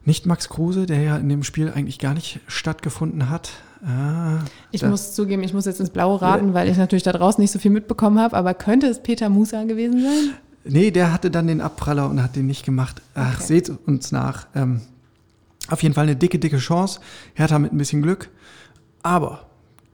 Nicht 0.04 0.26
Max 0.26 0.48
Kruse, 0.48 0.86
der 0.86 1.00
ja 1.02 1.16
in 1.16 1.28
dem 1.28 1.44
Spiel 1.44 1.70
eigentlich 1.72 1.98
gar 2.00 2.14
nicht 2.14 2.40
stattgefunden 2.48 3.30
hat. 3.30 3.50
Ah, 3.84 4.38
Ich 4.72 4.82
muss 4.82 5.12
zugeben, 5.14 5.42
ich 5.42 5.54
muss 5.54 5.64
jetzt 5.64 5.80
ins 5.80 5.90
Blaue 5.90 6.20
raten, 6.22 6.54
weil 6.54 6.68
ich 6.68 6.76
natürlich 6.76 7.02
da 7.04 7.12
draußen 7.12 7.40
nicht 7.40 7.50
so 7.52 7.58
viel 7.58 7.70
mitbekommen 7.70 8.18
habe, 8.18 8.36
aber 8.36 8.54
könnte 8.54 8.86
es 8.88 9.02
Peter 9.02 9.28
Musa 9.28 9.62
gewesen 9.64 10.02
sein? 10.02 10.34
Nee, 10.64 10.90
der 10.92 11.12
hatte 11.12 11.30
dann 11.30 11.46
den 11.48 11.60
Abpraller 11.60 12.08
und 12.08 12.22
hat 12.22 12.36
den 12.36 12.46
nicht 12.46 12.64
gemacht. 12.64 13.02
Ach, 13.14 13.34
Okay. 13.36 13.44
seht 13.44 13.72
uns 13.86 14.12
nach. 14.12 14.46
Ähm, 14.54 14.80
auf 15.68 15.82
jeden 15.82 15.94
Fall 15.94 16.04
eine 16.04 16.16
dicke, 16.16 16.38
dicke 16.38 16.58
Chance. 16.58 17.00
Hertha 17.34 17.58
mit 17.58 17.72
ein 17.72 17.78
bisschen 17.78 18.02
Glück. 18.02 18.28
Aber 19.02 19.46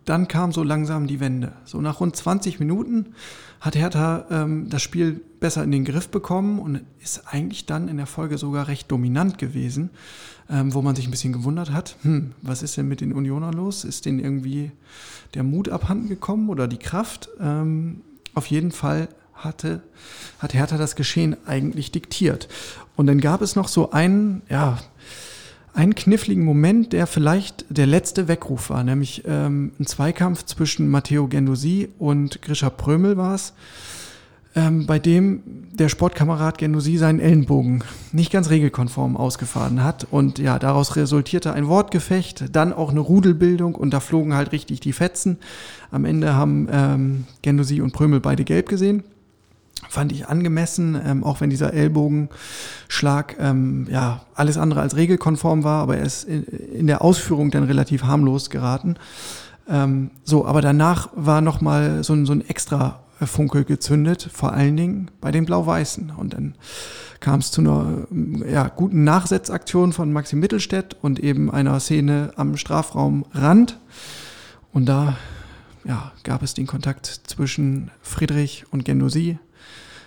dann 0.09 0.29
kam 0.29 0.53
so 0.53 0.63
langsam 0.63 1.07
die 1.07 1.21
Wende. 1.21 1.53
So 1.65 1.81
nach 1.81 2.01
rund 2.01 2.17
20 2.17 2.59
Minuten 2.59 3.15
hat 3.61 3.77
Hertha 3.77 4.27
ähm, 4.31 4.69
das 4.71 4.83
Spiel 4.83 5.21
besser 5.41 5.63
in 5.65 5.71
den 5.71 5.85
Griff 5.85 6.09
bekommen 6.09 6.59
und 6.59 6.81
ist 7.03 7.23
eigentlich 7.27 7.67
dann 7.67 7.89
in 7.89 7.97
der 7.97 8.07
Folge 8.07 8.39
sogar 8.39 8.69
recht 8.69 8.91
dominant 8.91 9.39
gewesen, 9.39 9.91
ähm, 10.51 10.73
wo 10.73 10.83
man 10.83 10.97
sich 10.97 11.07
ein 11.07 11.11
bisschen 11.11 11.33
gewundert 11.33 11.73
hat, 11.73 11.97
hm, 12.03 12.33
was 12.43 12.63
ist 12.63 12.77
denn 12.77 12.89
mit 12.89 13.01
den 13.01 13.13
Unionern 13.13 13.53
los? 13.53 13.85
Ist 13.85 14.07
denen 14.07 14.21
irgendwie 14.21 14.71
der 15.35 15.43
Mut 15.43 15.69
abhanden 15.69 16.09
gekommen 16.09 16.49
oder 16.49 16.69
die 16.69 16.79
Kraft? 16.79 17.29
Ähm, 17.41 18.01
auf 18.35 18.47
jeden 18.47 18.73
Fall 18.73 19.09
hatte, 19.35 19.83
hat 20.39 20.55
Hertha 20.55 20.79
das 20.79 20.97
Geschehen 20.97 21.37
eigentlich 21.47 21.93
diktiert. 21.93 22.49
Und 22.97 23.07
dann 23.07 23.21
gab 23.21 23.43
es 23.43 23.57
noch 23.57 23.69
so 23.69 23.91
einen, 23.91 24.43
ja, 24.49 24.79
einen 25.79 25.95
kniffligen 25.95 26.45
Moment, 26.45 26.93
der 26.93 27.07
vielleicht 27.07 27.65
der 27.69 27.87
letzte 27.87 28.27
Weckruf 28.27 28.71
war, 28.71 28.83
nämlich 28.83 29.23
ähm, 29.29 29.71
ein 29.79 29.87
Zweikampf 29.87 30.45
zwischen 30.45 30.89
Matteo 30.89 31.29
Gendosi 31.29 31.89
und 32.01 32.43
Grisha 32.43 32.69
Prömel 32.69 33.17
war 33.17 33.37
es, 33.37 33.53
ähm, 34.57 34.87
bei 34.87 34.99
dem 34.99 35.41
der 35.73 35.89
Sportkamerad 35.89 36.59
Gendosi 36.59 36.97
seinen 36.97 37.21
Ellenbogen 37.21 37.85
nicht 38.11 38.33
ganz 38.33 38.51
regelkonform 38.51 39.17
ausgefahren 39.17 39.85
hat. 39.85 40.09
Und 40.11 40.41
ja, 40.41 40.59
daraus 40.59 40.97
resultierte 40.97 41.53
ein 41.53 41.69
Wortgefecht, 41.69 42.57
dann 42.57 42.73
auch 42.73 42.91
eine 42.91 42.99
Rudelbildung 42.99 43.77
und 43.77 43.95
da 43.95 44.01
flogen 44.01 44.35
halt 44.35 44.51
richtig 44.51 44.81
die 44.81 44.93
Fetzen. 44.93 45.39
Am 45.93 46.05
Ende 46.05 46.35
haben 46.35 46.69
ähm, 46.73 47.25
Gendosi 47.43 47.81
und 47.81 47.93
Prömel 47.93 48.19
beide 48.19 48.43
gelb 48.43 48.69
gesehen 48.69 49.05
fand 49.89 50.13
ich 50.13 50.29
angemessen, 50.29 51.01
ähm, 51.05 51.25
auch 51.25 51.41
wenn 51.41 51.51
dieser 51.51 51.73
Ellbogenschlag 51.73 53.37
ähm, 53.39 53.87
ja 53.91 54.23
alles 54.35 54.59
andere 54.59 54.81
als 54.81 54.97
regelkonform 54.97 55.65
war, 55.65 55.83
aber 55.83 55.97
er 55.97 56.05
ist 56.05 56.25
in, 56.25 56.45
in 56.45 56.87
der 56.87 57.03
Ausführung 57.03 57.51
dann 57.51 57.65
relativ 57.65 58.05
harmlos 58.05 58.51
geraten. 58.51 58.97
Ähm, 59.69 60.11
so, 60.25 60.47
aber 60.47 60.61
danach 60.61 61.11
war 61.15 61.41
noch 61.41 61.61
mal 61.61 62.05
so 62.05 62.15
ein, 62.15 62.27
so 62.27 62.33
ein 62.33 62.49
extra 62.49 63.01
Funkel 63.21 63.65
gezündet, 63.65 64.29
vor 64.33 64.53
allen 64.53 64.77
Dingen 64.77 65.11
bei 65.21 65.33
den 65.33 65.45
Blau-Weißen. 65.45 66.13
Und 66.17 66.35
dann 66.35 66.55
kam 67.21 67.41
es 67.41 67.51
zu 67.51 67.61
einer 67.61 68.07
ja, 68.49 68.69
guten 68.69 69.05
Nachsetzaktion 69.05 69.93
von 69.93 70.13
Maxim 70.13 70.41
Mittelstädt 70.41 70.97
und 71.03 71.19
eben 71.19 71.51
einer 71.51 71.81
Szene 71.81 72.33
am 72.37 72.57
Strafraumrand. 72.57 73.79
Und 74.73 74.87
da 74.87 75.17
ja, 75.85 76.13
gab 76.23 76.43
es 76.43 76.55
den 76.55 76.67
Kontakt 76.67 77.07
zwischen 77.07 77.91
Friedrich 78.03 78.67
und 78.71 78.85
Genosi. 78.85 79.39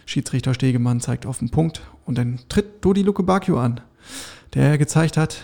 Schiedsrichter 0.06 0.54
Stegemann 0.54 1.00
zeigt 1.00 1.26
auf 1.26 1.40
den 1.40 1.50
Punkt 1.50 1.82
und 2.06 2.18
dann 2.18 2.40
tritt 2.50 2.84
Dodi 2.84 3.02
Luke 3.02 3.24
Bakio 3.24 3.60
an, 3.60 3.82
der 4.54 4.78
gezeigt 4.78 5.18
hat, 5.18 5.44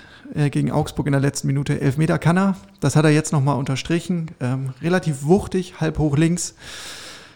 gegen 0.51 0.71
Augsburg 0.71 1.07
in 1.07 1.13
der 1.13 1.21
letzten 1.21 1.47
Minute 1.47 1.79
elf 1.79 1.97
Meter 1.97 2.19
kann 2.19 2.37
er. 2.37 2.57
Das 2.79 2.95
hat 2.95 3.05
er 3.05 3.11
jetzt 3.11 3.31
nochmal 3.31 3.57
unterstrichen. 3.57 4.31
Ähm, 4.39 4.73
relativ 4.81 5.23
wuchtig, 5.23 5.79
halb 5.79 5.99
hoch 5.99 6.17
links. 6.17 6.55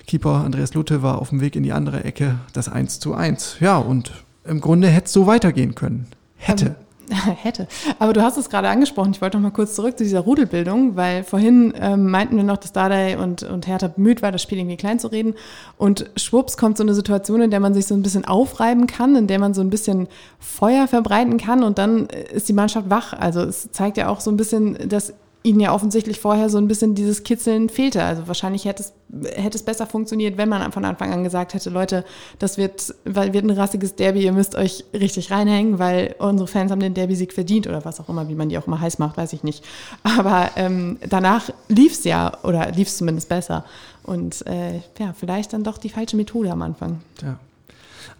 Keeper 0.08 0.44
Andreas 0.44 0.74
Lute 0.74 1.02
war 1.04 1.20
auf 1.20 1.30
dem 1.30 1.42
Weg 1.42 1.56
in 1.56 1.64
die 1.64 1.72
andere 1.72 2.04
Ecke, 2.04 2.40
das 2.54 2.68
1 2.68 3.00
zu 3.00 3.14
1. 3.14 3.58
Ja, 3.60 3.78
und 3.78 4.12
im 4.44 4.60
Grunde 4.60 4.90
hätte 4.90 5.06
es 5.06 5.14
so 5.14 5.28
weitergehen 5.28 5.76
können. 5.76 6.08
Hätte. 6.36 6.76
Hätte. 7.42 7.68
Aber 8.00 8.14
du 8.14 8.22
hast 8.22 8.38
es 8.38 8.50
gerade 8.50 8.70
angesprochen. 8.70 9.12
Ich 9.12 9.22
wollte 9.22 9.38
noch 9.38 9.44
mal 9.44 9.52
kurz 9.52 9.76
zurück 9.76 9.98
zu 9.98 10.04
dieser 10.04 10.22
Rudelbildung, 10.22 10.96
weil 10.96 11.24
vorhin 11.24 11.74
ähm, 11.80 12.10
meinten 12.10 12.38
wir 12.38 12.44
noch, 12.44 12.58
dass 12.58 12.72
Dardai 12.72 13.18
und, 13.18 13.44
und 13.44 13.68
Hertha 13.68 13.88
bemüht 13.88 14.22
war, 14.22 14.32
das 14.32 14.42
Spiel 14.42 14.60
irgendwie 14.60 14.78
klein 14.78 15.00
zu 15.00 15.08
reden. 15.08 15.36
Und 15.78 16.10
schwupps 16.16 16.58
kommt 16.58 16.78
so 16.78 16.84
eine 16.84 16.94
Situation, 16.94 17.42
in 17.42 17.52
der 17.52 17.60
man 17.60 17.74
sich 17.74 17.88
so 17.88 17.96
ein 17.96 18.02
bisschen 18.02 18.26
aufreiben 18.26 18.88
kann, 18.88 19.16
in 19.16 19.28
der 19.28 19.40
man 19.40 19.54
so 19.54 19.62
ein 19.62 19.70
bisschen 19.70 20.08
Feuer 20.40 20.88
verbreiten 20.88 21.38
kann 21.38 21.64
und 21.64 21.78
dann 21.78 22.08
ist 22.08 22.50
die 22.50 22.54
Mannschaft 22.54 22.90
wach. 22.90 23.14
Also 23.14 23.42
es 23.42 23.72
zeigt 23.72 23.98
ja 23.98 24.08
auch 24.08 24.22
so 24.22 24.32
ein 24.32 24.38
bisschen, 24.38 24.90
dass 24.90 25.14
ihnen 25.44 25.60
ja 25.60 25.74
offensichtlich 25.74 26.20
vorher 26.20 26.50
so 26.50 26.58
ein 26.58 26.68
bisschen 26.68 26.94
dieses 26.94 27.24
Kitzeln 27.24 27.70
fehlte. 27.70 28.04
Also 28.04 28.28
wahrscheinlich 28.28 28.66
hätte 28.66 28.84
es, 28.84 28.94
hätte 29.36 29.58
es 29.58 29.64
besser 29.64 29.88
funktioniert, 29.88 30.38
wenn 30.38 30.50
man 30.50 30.72
von 30.72 30.86
Anfang 30.86 31.12
an 31.12 31.24
gesagt 31.24 31.54
hätte, 31.54 31.70
Leute, 31.70 32.06
das 32.38 32.58
wird, 32.58 32.94
wird 33.06 33.44
ein 33.44 33.50
rassiges 33.50 33.96
Derby, 33.96 34.24
ihr 34.24 34.34
müsst 34.34 34.56
euch 34.56 34.86
richtig 34.94 35.32
reinhängen, 35.32 35.80
weil 35.80 36.16
unsere 36.20 36.48
Fans 36.48 36.72
haben 36.72 36.80
den 36.80 36.94
Derby-Sieg 36.94 37.34
verdient 37.34 37.68
oder 37.68 37.84
was 37.86 38.00
auch 38.00 38.10
immer, 38.10 38.30
wie 38.30 38.36
man 38.36 38.50
die 38.50 38.58
auch 38.58 38.68
immer 38.68 38.80
heiß 38.80 39.00
macht, 39.00 39.18
weiß 39.18 39.34
ich 39.34 39.44
nicht. 39.44 39.64
Aber 40.04 40.52
ähm, 40.56 40.98
danach 41.10 41.50
lief 41.70 41.94
es 41.94 42.04
ja 42.04 42.38
oder 42.44 42.72
lief 42.72 42.88
es 42.88 42.98
zumindest 42.98 43.28
besser. 43.28 43.66
Und 44.04 44.46
äh, 44.46 44.76
ja, 45.00 45.14
vielleicht 45.18 45.54
dann 45.54 45.64
doch 45.64 45.78
die 45.78 45.90
falsche 45.90 46.18
Methode 46.18 46.52
am 46.52 46.62
Anfang. 46.62 47.02
Ja. 47.22 47.38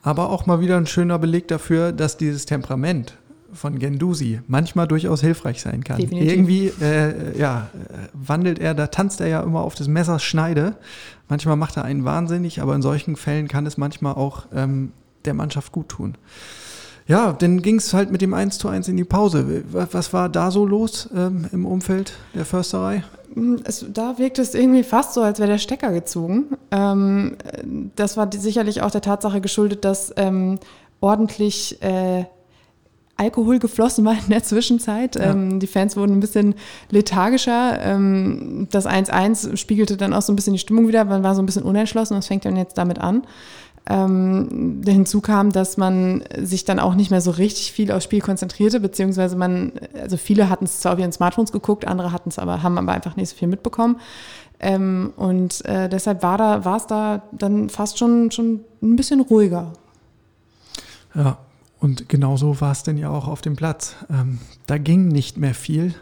Aber 0.04 0.32
auch 0.32 0.48
mal 0.48 0.60
wieder 0.60 0.78
ein 0.78 0.88
schöner 0.88 1.20
Beleg 1.20 1.48
dafür, 1.48 1.92
dass 1.92 2.18
dieses 2.18 2.46
Temperament 2.48 3.14
von 3.54 3.80
Gendusi 3.80 4.42
manchmal 4.48 4.88
durchaus 4.88 5.22
hilfreich 5.22 5.62
sein 5.62 5.84
kann. 5.84 5.98
Definitiv. 5.98 6.32
Irgendwie 6.32 6.68
äh, 6.82 7.38
ja, 7.38 7.70
wandelt 8.14 8.60
er, 8.60 8.74
da 8.74 8.88
tanzt 8.88 9.22
er 9.22 9.28
ja 9.28 9.42
immer 9.42 9.62
auf 9.62 9.76
des 9.76 9.88
Messers 9.88 10.24
Schneide. 10.24 10.76
Manchmal 11.30 11.56
macht 11.56 11.78
er 11.78 11.84
einen 11.84 12.06
wahnsinnig, 12.06 12.62
aber 12.62 12.76
in 12.76 12.82
solchen 12.82 13.16
Fällen 13.16 13.48
kann 13.48 13.66
es 13.66 13.78
manchmal 13.78 14.16
auch 14.16 14.48
ähm, 14.54 14.92
der 15.26 15.34
Mannschaft 15.34 15.72
gut 15.72 15.90
tun. 15.90 16.16
Ja, 17.08 17.34
dann 17.34 17.62
ging 17.62 17.78
es 17.78 17.94
halt 17.94 18.12
mit 18.12 18.22
dem 18.22 18.34
1 18.34 18.58
zu 18.58 18.68
1 18.68 18.88
in 18.88 18.98
die 18.98 19.04
Pause. 19.04 19.64
Was 19.72 20.14
war 20.14 20.30
da 20.30 20.52
so 20.52 20.66
los 20.66 21.10
ähm, 21.16 21.48
im 21.52 21.66
Umfeld 21.66 22.14
der 22.34 22.46
Försterei? 22.46 23.04
Es, 23.64 23.86
da 23.92 24.18
wirkt 24.18 24.40
es 24.40 24.54
irgendwie 24.54 24.84
fast 24.84 25.14
so, 25.14 25.22
als 25.22 25.40
wäre 25.40 25.50
der 25.50 25.58
Stecker 25.58 25.92
gezogen. 25.92 26.58
Ähm, 26.70 27.38
das 27.96 28.18
war 28.18 28.30
sicherlich 28.32 28.82
auch 28.82 28.92
der 28.92 29.02
Tatsache 29.02 29.42
geschuldet, 29.42 29.84
dass 29.86 30.14
ähm, 30.18 30.60
ordentlich 31.00 31.82
äh, 31.82 32.26
Alkohol 33.22 33.60
geflossen 33.60 34.04
war 34.04 34.14
in 34.14 34.30
der 34.30 34.44
Zwischenzeit. 34.44 35.16
Ja. 35.16 35.32
Ähm, 35.32 35.60
die 35.60 35.68
Fans 35.68 35.96
wurden 35.96 36.14
ein 36.14 36.20
bisschen 36.20 36.56
lethargischer. 36.90 37.80
Ähm, 37.80 38.68
das 38.72 38.88
1-1 38.88 39.58
spiegelte 39.58 39.96
dann 39.96 40.14
auch 40.14 40.24
so 40.24 40.34
ein 40.34 40.36
bisschen 40.36 40.54
die 40.54 40.60
Stimmung 40.60 40.88
wieder. 40.88 41.06
Man 41.06 41.24
war 41.24 41.36
so 41.36 41.42
ein 41.42 41.46
bisschen 41.46 41.64
unentschlossen. 41.64 42.16
Das 42.16 42.28
fängt 42.28 42.46
dann 42.46 42.58
jetzt 42.58 42.78
damit 42.78 43.00
an. 43.00 43.24
Ähm, 43.88 44.82
hinzu 44.86 45.22
kam, 45.22 45.52
dass 45.52 45.78
man 45.78 46.24
sich 46.40 46.66
dann 46.66 46.80
auch 46.80 46.96
nicht 46.96 47.12
mehr 47.12 47.22
so 47.22 47.32
richtig 47.32 47.72
viel 47.72 47.92
aufs 47.92 48.04
Spiel 48.04 48.22
konzentrierte, 48.22 48.80
beziehungsweise 48.80 49.36
man, 49.36 49.72
also 50.00 50.18
viele 50.18 50.50
hatten 50.50 50.66
es 50.66 50.80
zwar 50.80 50.94
auf 50.94 51.00
ihren 51.00 51.12
Smartphones 51.12 51.52
geguckt, 51.52 51.88
andere 51.88 52.12
hatten 52.12 52.30
es 52.30 52.38
aber, 52.38 52.62
haben 52.62 52.78
aber 52.78 52.92
einfach 52.92 53.16
nicht 53.16 53.30
so 53.30 53.36
viel 53.36 53.48
mitbekommen. 53.48 54.00
Ähm, 54.60 55.14
und 55.16 55.66
äh, 55.66 55.90
deshalb 55.90 56.22
war 56.22 56.38
da, 56.38 56.64
war 56.64 56.78
es 56.78 56.86
da 56.86 57.24
dann 57.32 57.70
fast 57.70 57.98
schon, 57.98 58.30
schon 58.30 58.62
ein 58.84 58.96
bisschen 58.96 59.22
ruhiger. 59.22 59.74
Ja, 61.16 61.40
und 61.82 62.10
genauso 62.10 62.62
war 62.62 62.72
es 62.72 62.84
denn 62.84 62.98
ja 62.98 63.10
auch 63.10 63.28
auf 63.28 63.42
dem 63.42 63.56
Platz. 63.56 63.96
Ähm, 64.10 64.38
da 64.68 64.78
ging 64.78 65.08
nicht 65.08 65.38
mehr 65.38 65.56
viel, 65.56 65.96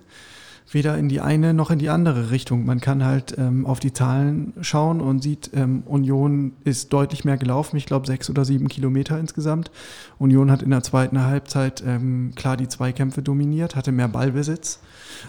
weder 0.69 0.97
in 0.97 1.07
die 1.07 1.21
eine 1.21 1.53
noch 1.53 1.71
in 1.71 1.79
die 1.79 1.87
andere 1.87 2.31
Richtung. 2.31 2.65
Man 2.65 2.81
kann 2.81 3.05
halt 3.05 3.37
ähm, 3.37 3.65
auf 3.65 3.79
die 3.79 3.93
Zahlen 3.93 4.51
schauen 4.59 4.99
und 4.99 5.23
sieht, 5.23 5.51
ähm, 5.53 5.83
Union 5.85 6.51
ist 6.65 6.91
deutlich 6.91 7.23
mehr 7.23 7.37
gelaufen. 7.37 7.77
Ich 7.77 7.85
glaube 7.85 8.07
sechs 8.07 8.29
oder 8.29 8.43
sieben 8.43 8.67
Kilometer 8.67 9.17
insgesamt. 9.17 9.71
Union 10.17 10.51
hat 10.51 10.61
in 10.61 10.71
der 10.71 10.83
zweiten 10.83 11.23
Halbzeit 11.23 11.81
ähm, 11.87 12.33
klar 12.35 12.57
die 12.57 12.67
Zweikämpfe 12.67 13.21
dominiert, 13.21 13.77
hatte 13.77 13.93
mehr 13.93 14.09
Ballbesitz. 14.09 14.81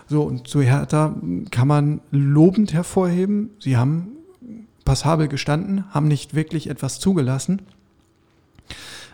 So, 0.08 0.24
und 0.24 0.48
zu 0.48 0.62
Hertha 0.62 1.14
kann 1.52 1.68
man 1.68 2.00
lobend 2.10 2.72
hervorheben. 2.72 3.50
Sie 3.60 3.76
haben 3.76 4.08
passabel 4.84 5.28
gestanden, 5.28 5.84
haben 5.90 6.08
nicht 6.08 6.34
wirklich 6.34 6.68
etwas 6.68 6.98
zugelassen. 6.98 7.62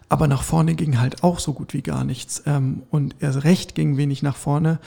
Aber 0.08 0.28
nach 0.28 0.42
vorne 0.42 0.74
ging 0.74 1.00
halt 1.00 1.24
auch 1.24 1.40
so 1.40 1.52
gut 1.52 1.74
wie 1.74 1.82
gar 1.82 2.04
nichts. 2.04 2.42
Ähm, 2.46 2.82
und 2.90 3.16
erst 3.20 3.44
recht 3.44 3.74
ging 3.74 3.96
wenig 3.96 4.22
nach 4.22 4.36
vorne, 4.36 4.78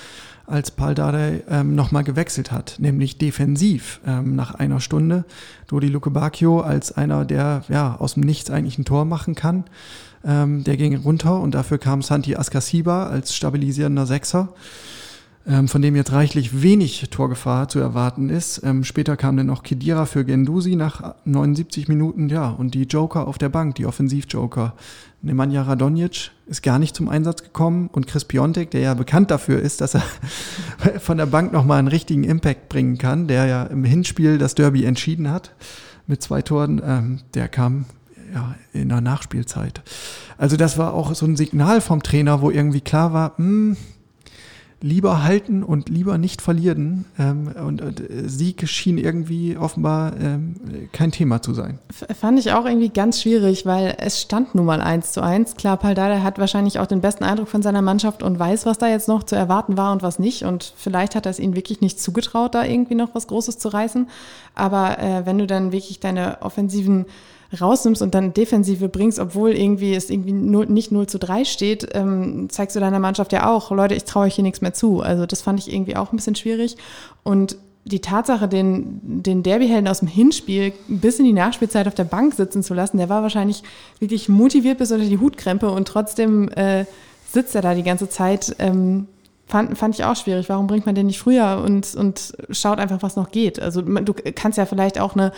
als 0.48 0.72
Paul 0.72 0.96
Dardai 0.96 1.44
ähm, 1.50 1.76
nochmal 1.76 2.04
gewechselt 2.04 2.52
hat, 2.52 2.78
nämlich 2.80 3.18
defensiv 3.18 4.00
ähm, 4.08 4.36
nach 4.36 4.56
einer 4.56 4.80
Stunde. 4.80 5.26
Dodi 5.68 5.88
Luke 5.88 6.10
Bacchio 6.10 6.62
als 6.62 6.92
einer, 6.92 7.26
der 7.26 7.64
ja 7.68 7.98
aus 8.00 8.14
dem 8.16 8.24
Nichts 8.24 8.50
eigentlich 8.50 8.78
ein 8.78 8.86
Tor 8.86 9.06
machen 9.06 9.36
kann. 9.36 9.66
Ähm, 10.26 10.64
der 10.64 10.78
ging 10.78 10.96
runter 10.96 11.40
und 11.40 11.54
dafür 11.54 11.78
kam 11.78 12.02
Santi 12.02 12.36
Ascasiba 12.36 13.08
als 13.08 13.36
stabilisierender 13.36 14.06
Sechser 14.06 14.54
von 15.68 15.82
dem 15.82 15.96
jetzt 15.96 16.12
reichlich 16.12 16.62
wenig 16.62 17.10
Torgefahr 17.10 17.68
zu 17.70 17.80
erwarten 17.80 18.30
ist. 18.30 18.62
Ähm, 18.64 18.84
später 18.84 19.18
kam 19.18 19.36
dann 19.36 19.48
noch 19.48 19.64
Kedira 19.64 20.06
für 20.06 20.24
Gendusi 20.24 20.76
nach 20.76 21.16
79 21.26 21.88
Minuten, 21.88 22.30
ja, 22.30 22.50
und 22.50 22.76
die 22.76 22.84
Joker 22.84 23.28
auf 23.28 23.38
der 23.38 23.50
Bank, 23.50 23.76
die 23.76 23.86
Offensivjoker. 23.86 24.74
Nemanja 25.22 25.64
Radonjic 25.64 26.32
ist 26.46 26.64
gar 26.64 26.80
nicht 26.80 26.96
zum 26.96 27.10
Einsatz 27.10 27.44
gekommen 27.44 27.90
und 27.92 28.08
Chris 28.08 28.26
Piontek, 28.26 28.72
der 28.72 28.82
ja 28.82 28.94
bekannt 28.94 29.32
dafür 29.32 29.60
ist, 29.60 29.82
dass 29.82 29.96
er 29.96 30.04
von 31.00 31.18
der 31.18 31.26
Bank 31.26 31.52
nochmal 31.52 31.80
einen 31.80 31.88
richtigen 31.88 32.24
Impact 32.24 32.70
bringen 32.70 32.98
kann, 32.98 33.28
der 33.28 33.46
ja 33.46 33.64
im 33.64 33.84
Hinspiel 33.84 34.38
das 34.38 34.56
Derby 34.56 34.86
entschieden 34.86 35.30
hat 35.32 35.56
mit 36.08 36.24
zwei 36.24 36.42
Toren, 36.42 36.82
ähm, 36.84 37.20
der 37.34 37.48
kam 37.48 37.86
ja, 38.34 38.56
in 38.74 38.90
der 38.90 39.02
Nachspielzeit. 39.02 39.82
Also 40.38 40.58
das 40.58 40.78
war 40.78 40.94
auch 40.94 41.14
so 41.16 41.26
ein 41.26 41.36
Signal 41.36 41.82
vom 41.82 42.04
Trainer, 42.04 42.42
wo 42.42 42.52
irgendwie 42.52 42.82
klar 42.82 43.14
war, 43.14 43.34
mh, 43.38 43.46
hm, 43.46 43.78
lieber 44.82 45.24
halten 45.24 45.64
und 45.64 45.90
lieber 45.90 46.18
nicht 46.18 46.42
verlieren. 46.42 47.06
Ähm, 47.18 47.52
und, 47.66 47.82
und 47.82 48.02
Sieg 48.26 48.68
schien 48.68 48.98
irgendwie 48.98 49.58
offenbar 49.58 50.14
ähm, 50.20 50.56
kein 50.94 51.12
Thema 51.12 51.42
zu 51.42 51.54
sein. 51.54 51.80
Fand 52.20 52.40
ich 52.40 52.54
auch 52.54 52.66
irgendwie 52.66 52.90
ganz 52.90 53.22
schwierig, 53.22 53.66
weil 53.66 53.96
es 54.00 54.22
stand 54.22 54.56
nun 54.56 54.66
mal 54.66 54.82
eins 54.82 55.12
zu 55.12 55.22
eins. 55.22 55.56
Klar, 55.56 55.78
Paldada 55.78 56.24
hat 56.24 56.40
wahrscheinlich 56.40 56.80
auch 56.80 56.88
den 56.88 57.02
besten 57.02 57.24
Eindruck 57.24 57.50
von 57.50 57.62
seiner 57.62 57.82
Mannschaft 57.82 58.24
und 58.24 58.40
weiß, 58.40 58.66
was 58.66 58.78
da 58.78 58.88
jetzt 58.88 59.08
noch 59.08 59.24
zu 59.24 59.36
erwarten 59.36 59.78
war 59.78 59.92
und 59.92 60.02
was 60.02 60.20
nicht. 60.20 60.44
Und 60.44 60.74
vielleicht 60.78 61.16
hat 61.16 61.26
er 61.26 61.32
es 61.32 61.40
ihnen 61.40 61.56
wirklich 61.56 61.82
nicht 61.82 62.00
zugetraut, 62.00 62.56
da 62.56 62.64
irgendwie 62.64 62.96
noch 62.96 63.14
was 63.14 63.28
Großes 63.28 63.60
zu 63.60 63.70
reißen. 63.70 64.08
Aber 64.56 65.00
äh, 65.00 65.26
wenn 65.26 65.38
du 65.38 65.48
dann 65.48 65.72
wirklich 65.72 66.00
deine 66.00 66.42
offensiven 66.42 67.06
rausnimmst 67.60 68.02
und 68.02 68.14
dann 68.14 68.34
Defensive 68.34 68.90
bringst, 68.90 69.20
obwohl 69.20 69.52
irgendwie 69.52 69.96
es 69.96 70.10
irgendwie 70.10 70.34
0, 70.34 70.68
nicht 70.68 70.92
0 70.92 71.08
zu 71.08 71.18
3 71.20 71.46
steht, 71.46 71.90
ähm, 71.94 72.48
zeigst 72.50 72.76
du 72.76 72.80
deiner 72.80 73.00
Mannschaft 73.00 73.34
ja 73.34 73.50
auch, 73.50 73.72
Leute, 73.72 73.96
ich 73.96 74.04
traue 74.04 74.26
euch 74.26 74.36
hier 74.36 74.44
nichts 74.44 74.62
mehr 74.62 74.74
zu. 74.74 75.02
Also 75.02 75.26
das 75.26 75.42
fand 75.42 75.60
ich 75.60 75.74
irgendwie 75.74 75.96
auch 75.96 76.12
ein 76.12 76.16
bisschen 76.16 76.36
schwierig. 76.36 76.78
Und 77.24 77.58
die 77.86 78.02
Tatsache, 78.02 78.48
den, 78.48 79.00
den 79.24 79.42
Derby-Helden 79.42 79.88
aus 79.88 80.00
dem 80.00 80.08
Hinspiel 80.08 80.74
bis 80.88 81.18
in 81.18 81.26
die 81.26 81.34
Nachspielzeit 81.34 81.88
auf 81.88 81.96
der 81.96 82.04
Bank 82.04 82.36
sitzen 82.36 82.62
zu 82.62 82.74
lassen, 82.74 82.98
der 82.98 83.10
war 83.10 83.24
wahrscheinlich 83.24 83.64
wirklich 84.00 84.30
motiviert 84.30 84.78
bis 84.78 84.92
unter 84.92 85.06
die 85.06 85.18
Hutkrempe 85.18 85.70
und 85.72 85.88
trotzdem 85.88 86.50
äh, 86.50 86.86
sitzt 87.28 87.56
er 87.56 87.62
da 87.62 87.74
die 87.74 87.84
ganze 87.84 88.10
Zeit. 88.10 88.56
Ähm, 88.60 89.08
fand, 89.48 89.78
fand 89.78 89.96
ich 89.96 90.06
auch 90.06 90.16
schwierig. 90.16 90.50
Warum 90.50 90.68
bringt 90.68 90.86
man 90.86 90.96
den 90.96 91.08
nicht 91.08 91.20
früher 91.20 91.64
und, 91.66 91.96
und 91.96 92.34
schaut 92.52 92.80
einfach, 92.80 93.02
was 93.02 93.16
noch 93.16 93.32
geht? 93.32 93.60
Also 93.60 93.82
du 93.82 94.14
kannst 94.36 94.58
ja 94.58 94.66
vielleicht 94.66 95.00
auch 95.00 95.16
eine, 95.16 95.32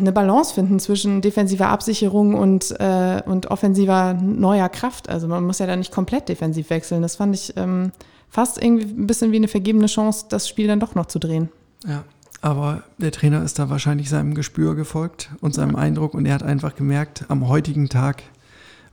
eine 0.00 0.12
Balance 0.12 0.54
finden 0.54 0.78
zwischen 0.78 1.20
defensiver 1.20 1.68
Absicherung 1.68 2.34
und, 2.34 2.70
äh, 2.78 3.22
und 3.24 3.50
offensiver 3.50 4.14
neuer 4.14 4.68
Kraft. 4.68 5.08
Also 5.08 5.28
man 5.28 5.44
muss 5.44 5.58
ja 5.58 5.66
da 5.66 5.76
nicht 5.76 5.92
komplett 5.92 6.28
defensiv 6.28 6.70
wechseln. 6.70 7.02
Das 7.02 7.16
fand 7.16 7.34
ich 7.34 7.56
ähm, 7.56 7.92
fast 8.28 8.62
irgendwie 8.62 8.84
ein 8.84 9.06
bisschen 9.06 9.32
wie 9.32 9.36
eine 9.36 9.48
vergebene 9.48 9.86
Chance, 9.86 10.26
das 10.28 10.48
Spiel 10.48 10.66
dann 10.66 10.80
doch 10.80 10.94
noch 10.94 11.06
zu 11.06 11.18
drehen. 11.18 11.48
Ja, 11.86 12.04
aber 12.40 12.82
der 12.98 13.12
Trainer 13.12 13.42
ist 13.42 13.58
da 13.58 13.70
wahrscheinlich 13.70 14.10
seinem 14.10 14.34
Gespür 14.34 14.74
gefolgt 14.74 15.30
und 15.40 15.54
seinem 15.54 15.76
Eindruck 15.76 16.14
und 16.14 16.26
er 16.26 16.34
hat 16.34 16.42
einfach 16.42 16.76
gemerkt, 16.76 17.24
am 17.28 17.48
heutigen 17.48 17.88
Tag 17.88 18.22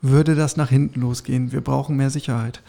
würde 0.01 0.35
das 0.35 0.57
nach 0.57 0.69
hinten 0.69 1.01
losgehen. 1.01 1.51
Wir 1.51 1.61
brauchen 1.61 1.95
mehr 1.95 2.09
Sicherheit. 2.09 2.61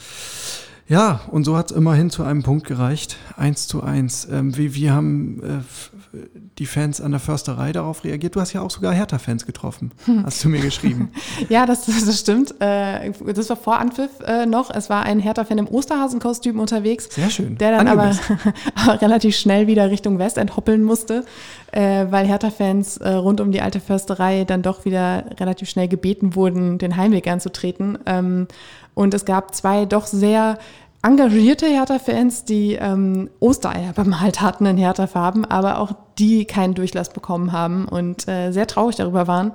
Ja, 0.93 1.21
und 1.31 1.45
so 1.45 1.57
hat 1.57 1.71
es 1.71 1.77
immerhin 1.77 2.11
zu 2.11 2.23
einem 2.23 2.43
Punkt 2.43 2.67
gereicht. 2.67 3.17
Eins 3.39 3.67
zu 3.67 3.83
eins. 3.83 4.29
Ähm, 4.31 4.59
wie, 4.59 4.75
wie 4.75 4.91
haben 4.91 5.43
äh, 5.43 6.19
die 6.59 6.67
Fans 6.67 7.01
an 7.01 7.13
der 7.13 7.21
Försterei 7.21 7.73
darauf 7.73 8.05
reagiert? 8.05 8.37
Du 8.37 8.43
hast 8.43 8.53
ja 8.53 8.61
auch 8.61 8.71
sogar 8.71 8.93
Hertha-Fans 8.93 9.47
getroffen, 9.47 9.93
hast 10.23 10.45
du 10.45 10.51
mir 10.51 10.61
geschrieben. 10.61 11.11
ja, 11.49 11.65
das, 11.65 11.87
das 11.87 12.21
stimmt. 12.21 12.61
Äh, 12.61 13.11
das 13.35 13.49
war 13.49 13.57
vor 13.57 13.79
Anpfiff 13.79 14.11
äh, 14.27 14.45
noch. 14.45 14.69
Es 14.69 14.91
war 14.91 15.05
ein 15.05 15.19
Hertha-Fan 15.19 15.57
im 15.57 15.67
Osterhasenkostüm 15.67 16.61
unterwegs. 16.61 17.09
Sehr 17.15 17.31
schön. 17.31 17.57
Der 17.57 17.79
dann 17.79 17.89
aber, 17.89 18.15
aber, 18.75 19.01
relativ 19.01 19.35
schnell 19.35 19.67
wieder 19.69 19.91
Richtung 19.91 20.19
West 20.19 20.37
enthoppeln 20.37 20.83
musste, 20.83 21.25
äh, 21.71 22.05
weil 22.11 22.27
Hertha-Fans 22.27 22.99
äh, 22.99 23.15
rund 23.15 23.41
um 23.41 23.51
die 23.51 23.63
alte 23.63 23.81
Försterei 23.81 24.45
dann 24.45 24.61
doch 24.61 24.85
wieder 24.85 25.25
relativ 25.41 25.71
schnell 25.71 25.89
gebeten 25.89 26.35
wurden, 26.35 26.77
den 26.77 26.99
Heimweg 26.99 27.29
anzutreten. 27.29 27.99
Ähm, 28.05 28.47
und 28.95 29.15
es 29.15 29.25
gab 29.25 29.55
zwei 29.55 29.87
doch 29.87 30.07
sehr 30.07 30.59
engagierte 31.03 31.67
Hertha-Fans, 31.67 32.45
die 32.45 32.75
ähm, 32.75 33.29
Ostereier 33.41 33.93
bemalt 33.93 34.41
hatten 34.41 34.67
in 34.67 34.77
Hertha-Farben, 34.77 35.45
aber 35.45 35.79
auch 35.79 35.93
die 36.19 36.45
keinen 36.45 36.75
Durchlass 36.75 37.13
bekommen 37.13 37.53
haben 37.53 37.87
und 37.87 38.29
äh, 38.29 38.53
sehr 38.53 38.67
traurig 38.67 38.97
darüber 38.97 39.27
waren. 39.27 39.53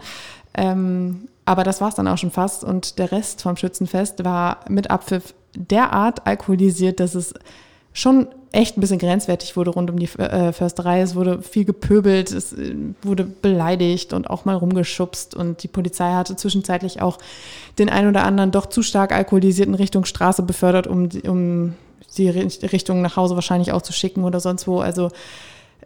Ähm, 0.54 1.30
aber 1.46 1.64
das 1.64 1.80
war 1.80 1.88
es 1.88 1.96
dann 1.96 2.08
auch 2.10 2.18
schon 2.18 2.32
fast. 2.32 2.66
Und 2.66 3.00
der 3.00 3.12
Rest 3.14 3.42
vom 3.42 3.56
Schützenfest 3.56 4.26
war 4.26 4.60
mit 4.68 4.92
Abpfiff 4.92 5.34
derart 5.56 6.28
alkoholisiert, 6.28 7.00
dass 7.00 7.16
es 7.16 7.34
schon 7.94 8.28
echt 8.58 8.76
ein 8.76 8.82
bisschen 8.82 8.98
grenzwertig 8.98 9.56
wurde 9.56 9.70
rund 9.70 9.92
um 9.92 10.00
die 10.00 10.10
äh, 10.18 10.52
Försterei. 10.52 11.02
Es 11.02 11.14
wurde 11.14 11.44
viel 11.44 11.64
gepöbelt, 11.64 12.32
es 12.32 12.54
äh, 12.54 12.76
wurde 13.04 13.24
beleidigt 13.24 14.14
und 14.14 14.30
auch 14.30 14.46
mal 14.46 14.56
rumgeschubst. 14.56 15.36
Und 15.36 15.62
die 15.62 15.68
Polizei 15.68 16.12
hatte 16.12 16.36
zwischenzeitlich 16.36 17.02
auch 17.02 17.20
den 17.78 17.90
ein 17.90 18.08
oder 18.08 18.24
anderen 18.24 18.52
doch 18.52 18.66
zu 18.66 18.82
stark 18.82 19.12
alkoholisierten 19.12 19.76
Richtung 19.76 20.06
Straße 20.06 20.42
befördert, 20.42 20.88
um, 20.88 21.08
um 21.28 21.76
die 22.18 22.30
Richtung 22.30 23.02
nach 23.04 23.16
Hause 23.16 23.36
wahrscheinlich 23.36 23.72
auch 23.72 23.84
zu 23.84 23.94
schicken 23.94 24.24
oder 24.24 24.40
sonst 24.40 24.68
wo. 24.68 24.80
Also 24.80 25.12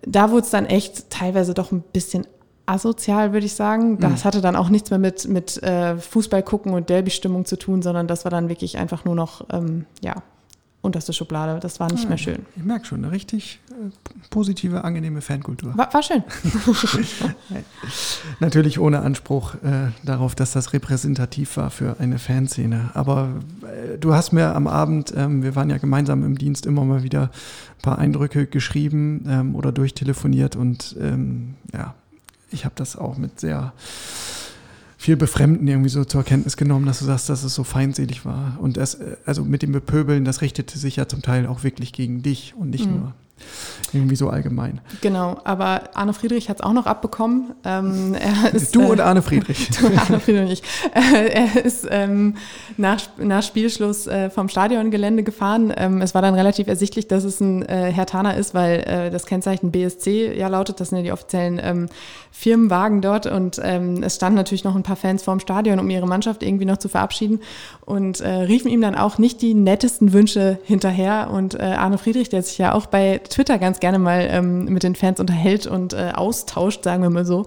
da 0.03 0.31
wurde 0.31 0.43
es 0.43 0.49
dann 0.49 0.65
echt 0.65 1.09
teilweise 1.09 1.53
doch 1.53 1.73
ein 1.73 1.81
bisschen 1.81 2.25
asozial, 2.65 3.33
würde 3.33 3.47
ich 3.47 3.53
sagen. 3.53 3.99
Das 3.99 4.21
mhm. 4.21 4.23
hatte 4.23 4.39
dann 4.39 4.55
auch 4.55 4.69
nichts 4.69 4.91
mehr 4.91 4.99
mit, 4.99 5.27
mit 5.27 5.61
äh, 5.61 5.97
Fußball 5.97 6.41
gucken 6.41 6.73
und 6.73 6.89
Derby-Stimmung 6.89 7.43
zu 7.43 7.57
tun, 7.57 7.81
sondern 7.81 8.07
das 8.07 8.23
war 8.23 8.31
dann 8.31 8.47
wirklich 8.47 8.77
einfach 8.77 9.03
nur 9.03 9.15
noch, 9.15 9.45
ähm, 9.51 9.85
ja, 10.01 10.23
unterste 10.81 11.13
Schublade. 11.13 11.59
Das 11.59 11.79
war 11.79 11.91
nicht 11.91 12.03
ja, 12.03 12.09
mehr 12.09 12.17
schön. 12.17 12.45
Ich 12.55 12.63
merke 12.63 12.85
schon, 12.85 13.03
eine 13.03 13.11
richtig 13.11 13.59
äh, 13.69 13.73
positive, 14.29 14.83
angenehme 14.83 15.21
Fankultur. 15.21 15.77
War, 15.77 15.93
war 15.93 16.01
schön. 16.01 16.23
Natürlich 18.39 18.79
ohne 18.79 19.01
Anspruch 19.01 19.55
äh, 19.55 19.91
darauf, 20.03 20.33
dass 20.35 20.51
das 20.51 20.73
repräsentativ 20.73 21.57
war 21.57 21.69
für 21.69 21.99
eine 21.99 22.17
Fanszene. 22.17 22.91
Aber 22.93 23.29
äh, 23.63 23.97
du 23.97 24.13
hast 24.13 24.31
mir 24.31 24.55
am 24.55 24.67
Abend, 24.67 25.13
ähm, 25.15 25.43
wir 25.43 25.55
waren 25.55 25.69
ja 25.69 25.77
gemeinsam 25.77 26.23
im 26.23 26.37
Dienst, 26.37 26.65
immer 26.65 26.83
mal 26.83 27.03
wieder 27.03 27.23
ein 27.23 27.81
paar 27.81 27.99
Eindrücke 27.99 28.47
geschrieben 28.47 29.25
ähm, 29.27 29.55
oder 29.55 29.71
durchtelefoniert 29.71 30.55
und 30.55 30.95
ähm, 30.99 31.55
ja, 31.73 31.93
ich 32.51 32.65
habe 32.65 32.75
das 32.75 32.97
auch 32.97 33.17
mit 33.17 33.39
sehr 33.39 33.73
viel 35.01 35.17
Befremden 35.17 35.67
irgendwie 35.67 35.89
so 35.89 36.05
zur 36.05 36.23
Kenntnis 36.23 36.57
genommen, 36.57 36.85
dass 36.85 36.99
du 36.99 37.05
sagst, 37.05 37.27
dass 37.27 37.43
es 37.43 37.55
so 37.55 37.63
feindselig 37.63 38.23
war. 38.23 38.59
Und 38.61 38.77
das, 38.77 38.93
äh, 38.93 39.17
also 39.25 39.43
mit 39.43 39.63
dem 39.63 39.71
Bepöbeln, 39.71 40.25
das 40.25 40.41
richtete 40.41 40.77
sich 40.77 40.97
ja 40.97 41.07
zum 41.07 41.23
Teil 41.23 41.47
auch 41.47 41.63
wirklich 41.63 41.91
gegen 41.91 42.21
dich 42.21 42.53
und 42.55 42.69
nicht 42.69 42.85
mhm. 42.85 42.99
nur 42.99 43.13
irgendwie 43.93 44.15
so 44.15 44.29
allgemein. 44.29 44.79
Genau, 45.01 45.37
aber 45.43 45.95
Arne 45.95 46.13
Friedrich 46.13 46.49
hat 46.49 46.57
es 46.57 46.63
auch 46.63 46.73
noch 46.73 46.85
abbekommen. 46.85 47.53
Ähm, 47.65 48.15
ist, 48.53 48.75
du 48.75 48.83
und 48.91 48.99
äh, 48.99 49.03
Arne 49.03 49.21
Friedrich. 49.21 49.69
du, 49.69 49.87
Arne 49.87 50.19
Friedrich. 50.19 50.63
Äh, 50.93 51.29
er 51.29 51.65
ist 51.65 51.87
ähm, 51.89 52.35
nach, 52.77 53.01
nach 53.17 53.43
Spielschluss 53.43 54.07
äh, 54.07 54.29
vom 54.29 54.49
Stadiongelände 54.49 55.23
gefahren. 55.23 55.73
Ähm, 55.75 56.01
es 56.01 56.13
war 56.13 56.21
dann 56.21 56.35
relativ 56.35 56.67
ersichtlich, 56.67 57.07
dass 57.07 57.23
es 57.23 57.39
ein 57.39 57.63
äh, 57.63 57.91
Hertaner 57.91 58.35
ist, 58.37 58.53
weil 58.53 58.79
äh, 58.79 59.09
das 59.09 59.25
Kennzeichen 59.25 59.71
BSC 59.71 60.37
ja 60.37 60.47
lautet, 60.47 60.79
das 60.79 60.89
sind 60.89 60.99
ja 60.99 61.03
die 61.03 61.11
offiziellen 61.11 61.59
ähm, 61.61 61.89
Firmenwagen 62.31 63.01
dort 63.01 63.25
und 63.25 63.59
ähm, 63.61 64.03
es 64.03 64.15
standen 64.15 64.37
natürlich 64.37 64.63
noch 64.63 64.75
ein 64.75 64.83
paar 64.83 64.95
Fans 64.95 65.21
vorm 65.21 65.41
Stadion, 65.41 65.79
um 65.79 65.89
ihre 65.89 66.07
Mannschaft 66.07 66.43
irgendwie 66.43 66.65
noch 66.65 66.77
zu 66.77 66.87
verabschieden 66.87 67.41
und 67.85 68.21
äh, 68.21 68.29
riefen 68.29 68.71
ihm 68.71 68.79
dann 68.81 68.95
auch 68.95 69.17
nicht 69.17 69.41
die 69.41 69.53
nettesten 69.53 70.13
Wünsche 70.13 70.57
hinterher 70.63 71.29
und 71.31 71.55
äh, 71.55 71.63
Arne 71.63 71.97
Friedrich, 71.97 72.29
der 72.29 72.41
sich 72.41 72.57
ja 72.57 72.73
auch 72.73 72.85
bei 72.85 73.19
Twitter 73.31 73.57
ganz 73.57 73.79
gerne 73.79 73.99
mal 73.99 74.27
ähm, 74.29 74.65
mit 74.65 74.83
den 74.83 74.95
Fans 74.95 75.19
unterhält 75.19 75.65
und 75.65 75.93
äh, 75.93 76.11
austauscht, 76.13 76.83
sagen 76.83 77.01
wir 77.01 77.09
mal 77.09 77.25
so, 77.25 77.45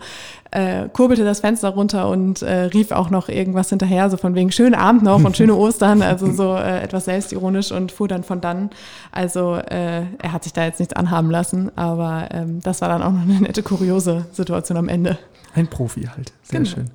äh, 0.50 0.88
kurbelte 0.92 1.24
das 1.24 1.40
Fenster 1.40 1.70
runter 1.70 2.08
und 2.08 2.42
äh, 2.42 2.64
rief 2.64 2.90
auch 2.90 3.10
noch 3.10 3.28
irgendwas 3.28 3.70
hinterher, 3.70 4.10
so 4.10 4.16
von 4.16 4.34
wegen 4.34 4.52
schönen 4.52 4.74
Abend 4.74 5.02
noch 5.02 5.22
und 5.22 5.36
schöne 5.36 5.54
Ostern, 5.54 6.02
also 6.02 6.32
so 6.32 6.54
äh, 6.54 6.82
etwas 6.82 7.06
selbstironisch 7.06 7.72
und 7.72 7.92
fuhr 7.92 8.08
dann 8.08 8.24
von 8.24 8.40
dann. 8.40 8.70
Also 9.12 9.56
äh, 9.56 10.02
er 10.18 10.32
hat 10.32 10.44
sich 10.44 10.52
da 10.52 10.64
jetzt 10.64 10.80
nichts 10.80 10.94
anhaben 10.94 11.30
lassen, 11.30 11.70
aber 11.76 12.28
ähm, 12.32 12.60
das 12.62 12.80
war 12.80 12.88
dann 12.88 13.02
auch 13.02 13.12
noch 13.12 13.22
eine 13.22 13.40
nette, 13.40 13.62
kuriose 13.62 14.26
Situation 14.32 14.78
am 14.78 14.88
Ende. 14.88 15.18
Ein 15.54 15.68
Profi 15.68 16.02
halt, 16.02 16.32
sehr 16.42 16.60
genau. 16.60 16.70
schön. 16.70 16.90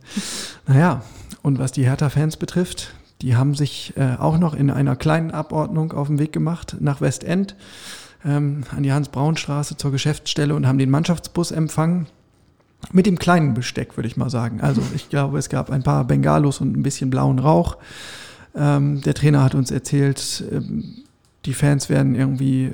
Naja, 0.67 1.01
und 1.41 1.59
was 1.59 1.71
die 1.71 1.85
Hertha-Fans 1.85 2.37
betrifft, 2.37 2.93
die 3.21 3.35
haben 3.35 3.55
sich 3.55 3.93
äh, 3.97 4.15
auch 4.17 4.37
noch 4.37 4.53
in 4.53 4.69
einer 4.69 4.95
kleinen 4.95 5.31
Abordnung 5.31 5.91
auf 5.91 6.07
den 6.07 6.19
Weg 6.19 6.31
gemacht 6.31 6.77
nach 6.79 7.01
Westend 7.01 7.55
ähm, 8.25 8.63
an 8.75 8.83
die 8.83 8.91
Hans-Braun-Straße 8.91 9.77
zur 9.77 9.91
Geschäftsstelle 9.91 10.55
und 10.55 10.67
haben 10.67 10.77
den 10.77 10.89
Mannschaftsbus 10.89 11.51
empfangen. 11.51 12.07
Mit 12.93 13.05
dem 13.05 13.19
kleinen 13.19 13.53
Besteck, 13.53 13.97
würde 13.97 14.07
ich 14.07 14.15
mal 14.15 14.29
sagen. 14.29 14.61
Also 14.61 14.81
ich 14.95 15.09
glaube, 15.09 15.37
es 15.37 15.49
gab 15.49 15.69
ein 15.69 15.83
paar 15.83 16.05
Bengalos 16.05 16.61
und 16.61 16.77
ein 16.77 16.83
bisschen 16.83 17.09
blauen 17.09 17.39
Rauch. 17.39 17.77
Ähm, 18.55 19.01
der 19.01 19.13
Trainer 19.13 19.43
hat 19.43 19.53
uns 19.53 19.69
erzählt, 19.69 20.43
ähm, 20.51 21.03
die 21.45 21.53
Fans 21.53 21.89
werden 21.89 22.15
irgendwie 22.15 22.73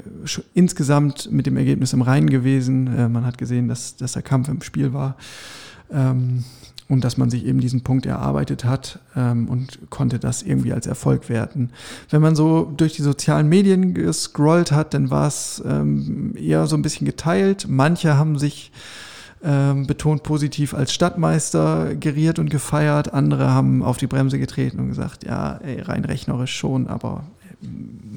insgesamt 0.53 1.31
mit 1.31 1.45
dem 1.45 1.58
Ergebnis 1.58 1.93
im 1.93 2.01
Reinen 2.01 2.29
gewesen. 2.29 2.88
Äh, 2.88 3.10
man 3.10 3.25
hat 3.25 3.38
gesehen, 3.38 3.67
dass, 3.67 3.95
dass 3.95 4.13
der 4.13 4.21
Kampf 4.21 4.47
im 4.47 4.62
Spiel 4.62 4.93
war. 4.93 5.15
Ähm, 5.91 6.43
und 6.88 7.04
dass 7.04 7.17
man 7.17 7.30
sich 7.30 7.45
eben 7.45 7.60
diesen 7.60 7.82
Punkt 7.82 8.06
erarbeitet 8.06 8.63
hat 8.63 9.00
ähm, 9.15 9.50
und 9.50 9.89
konnte 9.89 10.19
das 10.19 10.43
irgendwie 10.43 10.74
als 10.74 10.86
Erfolg 10.86 11.30
werten. 11.30 11.71
Wenn 12.10 12.21
man 12.21 12.36
so 12.36 12.71
durch 12.78 12.93
die 12.93 13.02
sozialen 13.02 13.50
Medien 13.50 13.93
gescrollt 13.93 14.71
hat, 14.71 14.93
dann 14.93 15.10
war 15.10 15.28
es 15.28 15.63
ähm, 15.65 16.36
eher 16.38 16.67
so 16.67 16.76
ein 16.76 16.84
bisschen 16.84 17.06
geteilt. 17.06 17.65
Manche 17.67 18.17
haben 18.17 18.38
sich 18.38 18.71
ähm, 19.43 19.88
betont 19.88 20.24
positiv 20.24 20.74
als 20.74 20.93
Stadtmeister 20.93 21.95
geriert 21.95 22.39
und 22.39 22.50
gefeiert, 22.50 23.13
andere 23.13 23.52
haben 23.52 23.84
auf 23.84 23.98
die 23.98 24.08
Bremse 24.08 24.39
getreten 24.39 24.80
und 24.80 24.89
gesagt, 24.89 25.24
ja, 25.24 25.60
ey, 25.63 25.82
rein 25.82 26.06
rechnerisch 26.06 26.56
schon, 26.56 26.88
aber 26.88 27.26
äh, 27.62 27.67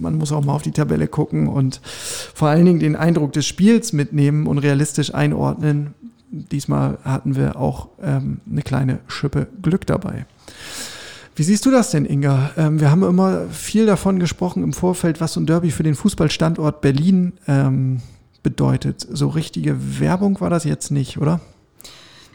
man 0.00 0.16
muss 0.16 0.32
auch 0.32 0.44
mal 0.44 0.54
auf 0.54 0.62
die 0.62 0.72
Tabelle 0.72 1.06
gucken 1.06 1.48
und 1.48 1.80
vor 1.82 2.48
allen 2.48 2.64
Dingen 2.64 2.80
den 2.80 2.96
Eindruck 2.96 3.32
des 3.32 3.46
Spiels 3.46 3.92
mitnehmen 3.92 4.46
und 4.46 4.58
realistisch 4.58 5.14
einordnen, 5.14 5.94
diesmal 6.30 6.98
hatten 7.04 7.36
wir 7.36 7.56
auch 7.56 7.88
ähm, 8.02 8.40
eine 8.50 8.62
kleine 8.62 9.00
Schippe 9.06 9.48
Glück 9.62 9.86
dabei. 9.86 10.26
Wie 11.34 11.44
siehst 11.44 11.64
du 11.66 11.70
das 11.70 11.90
denn, 11.90 12.04
Inga? 12.04 12.50
Ähm, 12.56 12.80
wir 12.80 12.90
haben 12.90 13.04
immer 13.04 13.46
viel 13.48 13.86
davon 13.86 14.18
gesprochen 14.18 14.62
im 14.64 14.72
Vorfeld, 14.72 15.20
was 15.20 15.34
so 15.34 15.40
ein 15.40 15.46
Derby 15.46 15.70
für 15.70 15.84
den 15.84 15.94
Fußballstandort 15.94 16.80
Berlin 16.80 17.34
ähm, 17.46 18.02
bedeutet. 18.42 19.06
So 19.08 19.28
richtige 19.28 20.00
Werbung 20.00 20.40
war 20.40 20.50
das 20.50 20.64
jetzt 20.64 20.90
nicht, 20.90 21.18
oder? 21.18 21.40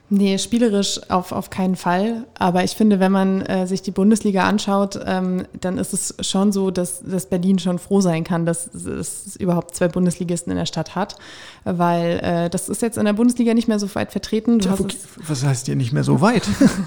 Nee, 0.10 0.38
spielerisch 0.38 1.00
auf, 1.10 1.32
auf 1.32 1.50
keinen 1.50 1.76
Fall. 1.76 2.26
Aber 2.38 2.64
ich 2.64 2.72
finde, 2.72 3.00
wenn 3.00 3.12
man 3.12 3.42
äh, 3.42 3.66
sich 3.66 3.82
die 3.82 3.90
Bundesliga 3.90 4.44
anschaut, 4.44 5.00
ähm, 5.06 5.46
dann 5.60 5.78
ist 5.78 5.94
es 5.94 6.16
schon 6.20 6.52
so, 6.52 6.72
dass, 6.72 7.02
dass 7.02 7.26
Berlin 7.26 7.58
schon 7.58 7.80
froh 7.80 8.00
sein 8.00 8.24
kann, 8.24 8.46
dass 8.46 8.68
es 8.76 9.36
überhaupt 9.38 9.76
zwei 9.76 9.88
Bundesligisten 9.88 10.52
in 10.52 10.58
der 10.58 10.66
Stadt 10.66 10.94
hat. 10.94 11.16
Weil 11.64 12.20
äh, 12.22 12.50
das 12.50 12.70
ist 12.70 12.82
jetzt 12.82 12.98
in 12.98 13.06
der 13.06 13.14
Bundesliga 13.14 13.54
nicht 13.54 13.68
mehr 13.68 13.80
so 13.80 13.94
weit 13.96 14.12
vertreten. 14.12 14.60
Ja, 14.60 14.78
wo, 14.78 14.86
was 15.26 15.44
heißt 15.44 15.66
hier 15.66 15.78
nicht 15.78 15.94
mehr 15.94 16.04
so 16.04 16.22
weit? 16.22 16.44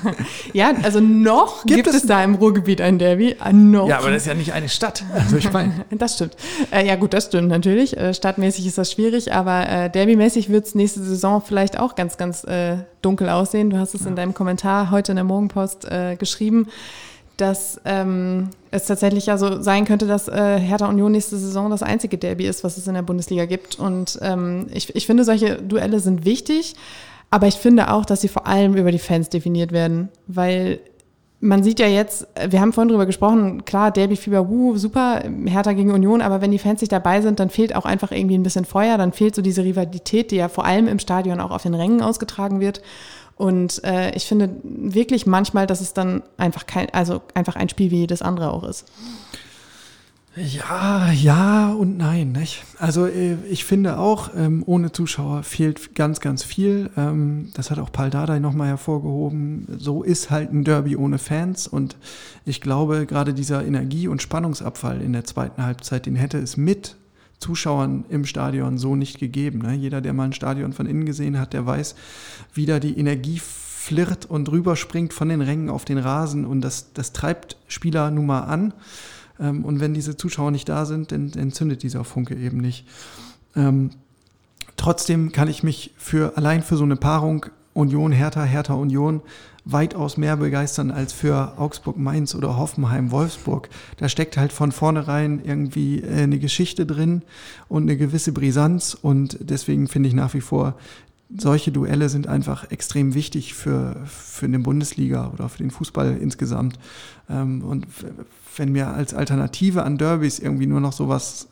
ja, 0.53 0.73
also 0.83 1.01
noch 1.01 1.65
gibt, 1.65 1.85
gibt 1.85 1.89
es, 1.89 2.03
es, 2.03 2.07
da 2.07 2.23
im 2.23 2.35
Ruhrgebiet 2.35 2.81
ein 2.81 2.99
Derby. 2.99 3.37
Äh, 3.45 3.53
noch. 3.53 3.89
Ja, 3.89 3.99
aber 3.99 4.11
das 4.11 4.23
ist 4.23 4.29
ja 4.29 4.35
nicht 4.35 4.53
eine 4.53 4.69
Stadt. 4.69 5.03
Also 5.15 5.37
ich 5.39 5.51
meine. 5.53 5.87
das 5.91 6.15
stimmt. 6.15 6.37
Äh, 6.71 6.87
ja 6.87 6.97
gut, 6.97 7.15
das 7.15 7.25
stimmt 7.27 7.49
natürlich. 7.49 7.97
Äh, 7.97 8.13
stadtmäßig 8.13 8.67
ist 8.67 8.79
das 8.79 8.93
schwierig, 8.93 9.33
aber 9.33 9.69
äh, 9.69 9.91
Derbymäßig 9.91 10.51
wird 10.51 10.67
es 10.67 10.75
nächste 10.75 11.03
Saison 11.03 11.41
vielleicht 11.41 11.79
auch 11.81 11.95
ganz, 11.95 12.19
ganz 12.19 12.45
äh, 12.45 12.77
dunkel 13.07 13.29
aussehen. 13.29 13.71
Du 13.71 13.79
hast 13.79 13.95
es 13.95 14.03
ja. 14.03 14.09
in 14.09 14.17
deinem 14.17 14.35
Kommentar 14.35 14.91
heute 14.91 15.13
in 15.13 15.17
der 15.17 15.25
Morgenpost 15.25 15.85
äh, 15.87 16.17
geschrieben, 16.17 16.67
dass 17.37 17.81
ähm, 17.85 18.51
es 18.71 18.87
tatsächlich 18.87 19.27
ja 19.27 19.39
so 19.39 19.63
sein 19.63 19.85
könnte, 19.85 20.07
dass 20.07 20.27
äh, 20.29 20.59
Hertha 20.59 20.89
Union 20.89 21.13
nächste 21.13 21.37
Saison 21.37 21.71
das 21.71 21.83
einzige 21.83 22.19
Derby 22.19 22.47
ist, 22.47 22.65
was 22.65 22.77
es 22.77 22.87
in 22.87 22.95
der 22.95 23.03
Bundesliga 23.03 23.45
gibt. 23.45 23.79
Und 23.79 24.19
ähm, 24.23 24.67
ich, 24.73 24.95
ich 24.95 25.07
finde, 25.07 25.25
solche 25.25 25.57
Duelle 25.57 26.01
sind 26.01 26.25
wichtig. 26.25 26.75
Aber 27.31 27.47
ich 27.47 27.57
finde 27.57 27.91
auch, 27.91 28.05
dass 28.05 28.21
sie 28.21 28.29
vor 28.29 28.47
allem 28.47 28.77
über 28.77 28.93
die 28.93 28.99
Fans 28.99 29.29
definiert 29.29 29.73
werden, 29.73 30.09
weil 30.27 30.79
man 31.47 31.63
sieht 31.63 31.79
ja 31.79 31.87
jetzt, 31.87 32.27
wir 32.49 32.61
haben 32.61 32.73
vorhin 32.73 32.89
drüber 32.89 33.07
gesprochen, 33.07 33.65
klar, 33.65 33.91
Derby-Fieber, 33.91 34.49
wuh, 34.49 34.77
super, 34.77 35.23
Hertha 35.47 35.73
gegen 35.73 35.93
Union, 35.93 36.21
aber 36.21 36.41
wenn 36.41 36.51
die 36.51 36.59
Fans 36.59 36.81
nicht 36.81 36.93
dabei 36.93 37.23
sind, 37.23 37.41
dann 37.41 37.51
fehlt 37.51 37.75
auch 37.75 37.85
einfach 37.85 38.11
irgendwie 38.11 38.37
ein 38.37 38.43
bisschen 38.43 38.65
Feuer, 38.65 38.99
dann 38.99 39.13
fehlt 39.13 39.35
so 39.35 39.43
diese 39.43 39.65
Rivalität, 39.65 40.31
die 40.31 40.37
ja 40.37 40.49
vor 40.49 40.65
allem 40.65 40.89
im 40.89 40.99
Stadion 40.99 41.41
auch 41.41 41.53
auf 41.53 41.63
den 41.63 41.75
Rängen 41.75 42.03
ausgetragen 42.03 42.61
wird. 42.61 42.83
Und 43.37 43.85
äh, 43.85 44.15
ich 44.15 44.27
finde 44.27 44.51
wirklich 44.63 45.27
manchmal, 45.27 45.67
dass 45.67 45.81
es 45.81 45.93
dann 45.93 46.23
einfach 46.37 46.67
kein, 46.67 46.89
also 46.93 47.21
einfach 47.35 47.57
ein 47.57 47.69
Spiel 47.69 47.91
wie 47.91 48.01
jedes 48.01 48.23
andere 48.23 48.51
auch 48.53 48.65
ist. 48.65 48.87
Ja, 50.37 51.11
ja 51.13 51.73
und 51.73 51.97
nein. 51.97 52.33
Nicht? 52.33 52.63
Also 52.79 53.07
äh, 53.07 53.37
ich 53.49 53.65
finde 53.65 53.99
auch, 53.99 54.31
ähm, 54.37 54.63
ohne 54.67 54.93
Zuschauer 54.93 55.43
fehlt 55.43 55.95
ganz, 55.95 56.21
ganz 56.21 56.43
viel. 56.43 56.91
Ähm, 56.97 57.49
das 57.55 57.71
hat 57.71 57.79
auch 57.79 57.91
Paul 57.91 58.11
Dardai 58.11 58.39
nochmal 58.39 58.69
hervorgehoben. 58.69 59.67
So 59.79 60.03
ist 60.03 60.31
halt 60.31 60.53
ein 60.53 60.63
Derby 60.63 60.95
ohne 60.95 61.17
Fans. 61.17 61.67
Und 61.67 61.97
ich 62.45 62.61
glaube, 62.61 63.07
gerade 63.07 63.33
dieser 63.33 63.65
Energie- 63.65 64.09
und 64.09 64.21
Spannungsabfall 64.21 65.01
in 65.01 65.15
der 65.15 65.25
zweiten 65.25 65.63
Halbzeit, 65.63 66.05
den 66.05 66.17
hätte 66.17 66.39
es 66.39 66.59
mit 66.59 66.97
Zuschauern 67.39 68.05
im 68.11 68.27
Stadion 68.27 68.77
so 68.77 68.95
nicht 68.95 69.19
gegeben. 69.19 69.61
Ne? 69.61 69.75
Jeder, 69.75 70.03
der 70.03 70.13
mal 70.13 70.25
ein 70.25 70.33
Stadion 70.35 70.75
von 70.75 70.87
innen 70.87 71.07
gesehen 71.07 71.39
hat, 71.39 71.55
der 71.55 71.65
weiß, 71.65 71.95
wie 72.53 72.67
da 72.67 72.79
die 72.79 72.99
Energie 72.99 73.41
flirrt 73.41 74.27
und 74.27 74.51
rüberspringt 74.51 75.15
von 75.15 75.31
den 75.31 75.41
Rängen 75.41 75.71
auf 75.71 75.87
den 75.87 75.99
Rasen. 75.99 76.45
Und 76.45 76.61
das, 76.61 76.93
das 76.93 77.13
treibt 77.13 77.57
Spieler 77.69 78.11
nun 78.11 78.27
mal 78.27 78.41
an. 78.41 78.75
Ähm, 79.41 79.65
und 79.65 79.81
wenn 79.81 79.95
diese 79.95 80.17
Zuschauer 80.17 80.51
nicht 80.51 80.69
da 80.69 80.85
sind, 80.87 81.13
dann 81.13 81.33
entzündet 81.33 81.83
dieser 81.83 82.05
Funke 82.05 82.35
eben 82.35 82.59
nicht. 82.59 82.87
Ähm, 83.55 83.91
trotzdem 84.77 85.33
kann 85.33 85.49
ich 85.49 85.63
mich 85.63 85.93
für 85.97 86.37
allein 86.37 86.63
für 86.63 86.77
so 86.77 86.85
eine 86.85 86.97
Paarung 86.97 87.47
Union, 87.75 88.13
Hertha, 88.13 88.45
Hertha, 88.45 88.75
Union 88.75 89.21
weitaus 89.67 90.17
mehr 90.17 90.37
begeistern 90.37 90.93
als 90.93 91.13
für 91.13 91.59
Augsburg, 91.59 91.99
Mainz 91.99 92.35
oder 92.35 92.57
Hoffenheim, 92.57 93.11
Wolfsburg. 93.11 93.69
Da 93.97 94.09
steckt 94.09 94.37
halt 94.37 94.53
von 94.53 94.71
vornherein 94.71 95.43
irgendwie 95.45 96.01
äh, 96.01 96.23
eine 96.23 96.39
Geschichte 96.39 96.87
drin 96.87 97.23
und 97.69 97.83
eine 97.83 97.97
gewisse 97.97 98.33
Brisanz 98.33 98.97
und 99.01 99.39
deswegen 99.41 99.89
finde 99.89 100.09
ich 100.09 100.15
nach 100.15 100.35
wie 100.35 100.41
vor, 100.41 100.77
solche 101.37 101.73
Duelle 101.73 102.09
sind 102.09 102.29
einfach 102.29 102.71
extrem 102.71 103.15
wichtig 103.15 103.55
für, 103.55 103.97
für 104.07 104.47
eine 104.47 104.61
Bundesliga 104.61 105.33
oder 105.35 105.49
für 105.49 105.59
den 105.59 105.73
Fußball 105.73 106.17
insgesamt. 106.17 106.79
Ähm, 107.29 107.63
und 107.63 107.87
wenn 108.57 108.73
mir 108.73 108.89
als 108.89 109.15
Alternative 109.15 109.83
an 109.83 109.99
Derbys 109.99 110.39
irgendwie 110.39 110.67
nur 110.67 110.81
noch 110.81 110.93
sowas 110.93 111.49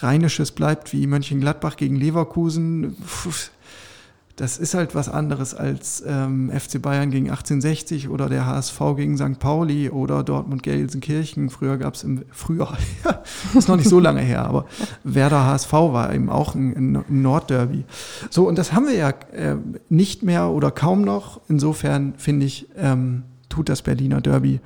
Rheinisches 0.00 0.52
bleibt 0.52 0.92
wie 0.92 1.06
Mönchengladbach 1.06 1.76
gegen 1.76 1.96
Leverkusen, 1.96 2.96
das 4.40 4.56
ist 4.56 4.72
halt 4.72 4.94
was 4.94 5.10
anderes 5.10 5.54
als 5.54 6.02
ähm, 6.06 6.50
FC 6.50 6.80
Bayern 6.80 7.10
gegen 7.10 7.28
1860 7.28 8.08
oder 8.08 8.30
der 8.30 8.46
HSV 8.46 8.80
gegen 8.96 9.18
St. 9.18 9.38
Pauli 9.38 9.90
oder 9.90 10.22
Dortmund 10.22 10.62
Gelsenkirchen. 10.62 11.50
Früher 11.50 11.76
gab 11.76 11.92
es 11.92 12.04
im 12.04 12.22
Frühjahr, 12.30 12.78
ist 13.54 13.68
noch 13.68 13.76
nicht 13.76 13.90
so 13.90 14.00
lange 14.00 14.22
her, 14.22 14.46
aber 14.46 14.64
Werder 15.04 15.44
HSV 15.44 15.72
war 15.72 16.14
eben 16.14 16.30
auch 16.30 16.54
ein, 16.54 16.96
ein 16.96 17.22
Nordderby. 17.22 17.84
So, 18.30 18.48
und 18.48 18.56
das 18.56 18.72
haben 18.72 18.86
wir 18.86 18.94
ja 18.94 19.10
äh, 19.10 19.56
nicht 19.90 20.22
mehr 20.22 20.48
oder 20.48 20.70
kaum 20.70 21.02
noch. 21.02 21.42
Insofern 21.50 22.14
finde 22.16 22.46
ich, 22.46 22.66
ähm, 22.78 23.24
tut 23.50 23.68
das 23.68 23.82
Berliner 23.82 24.22
Derby 24.22 24.60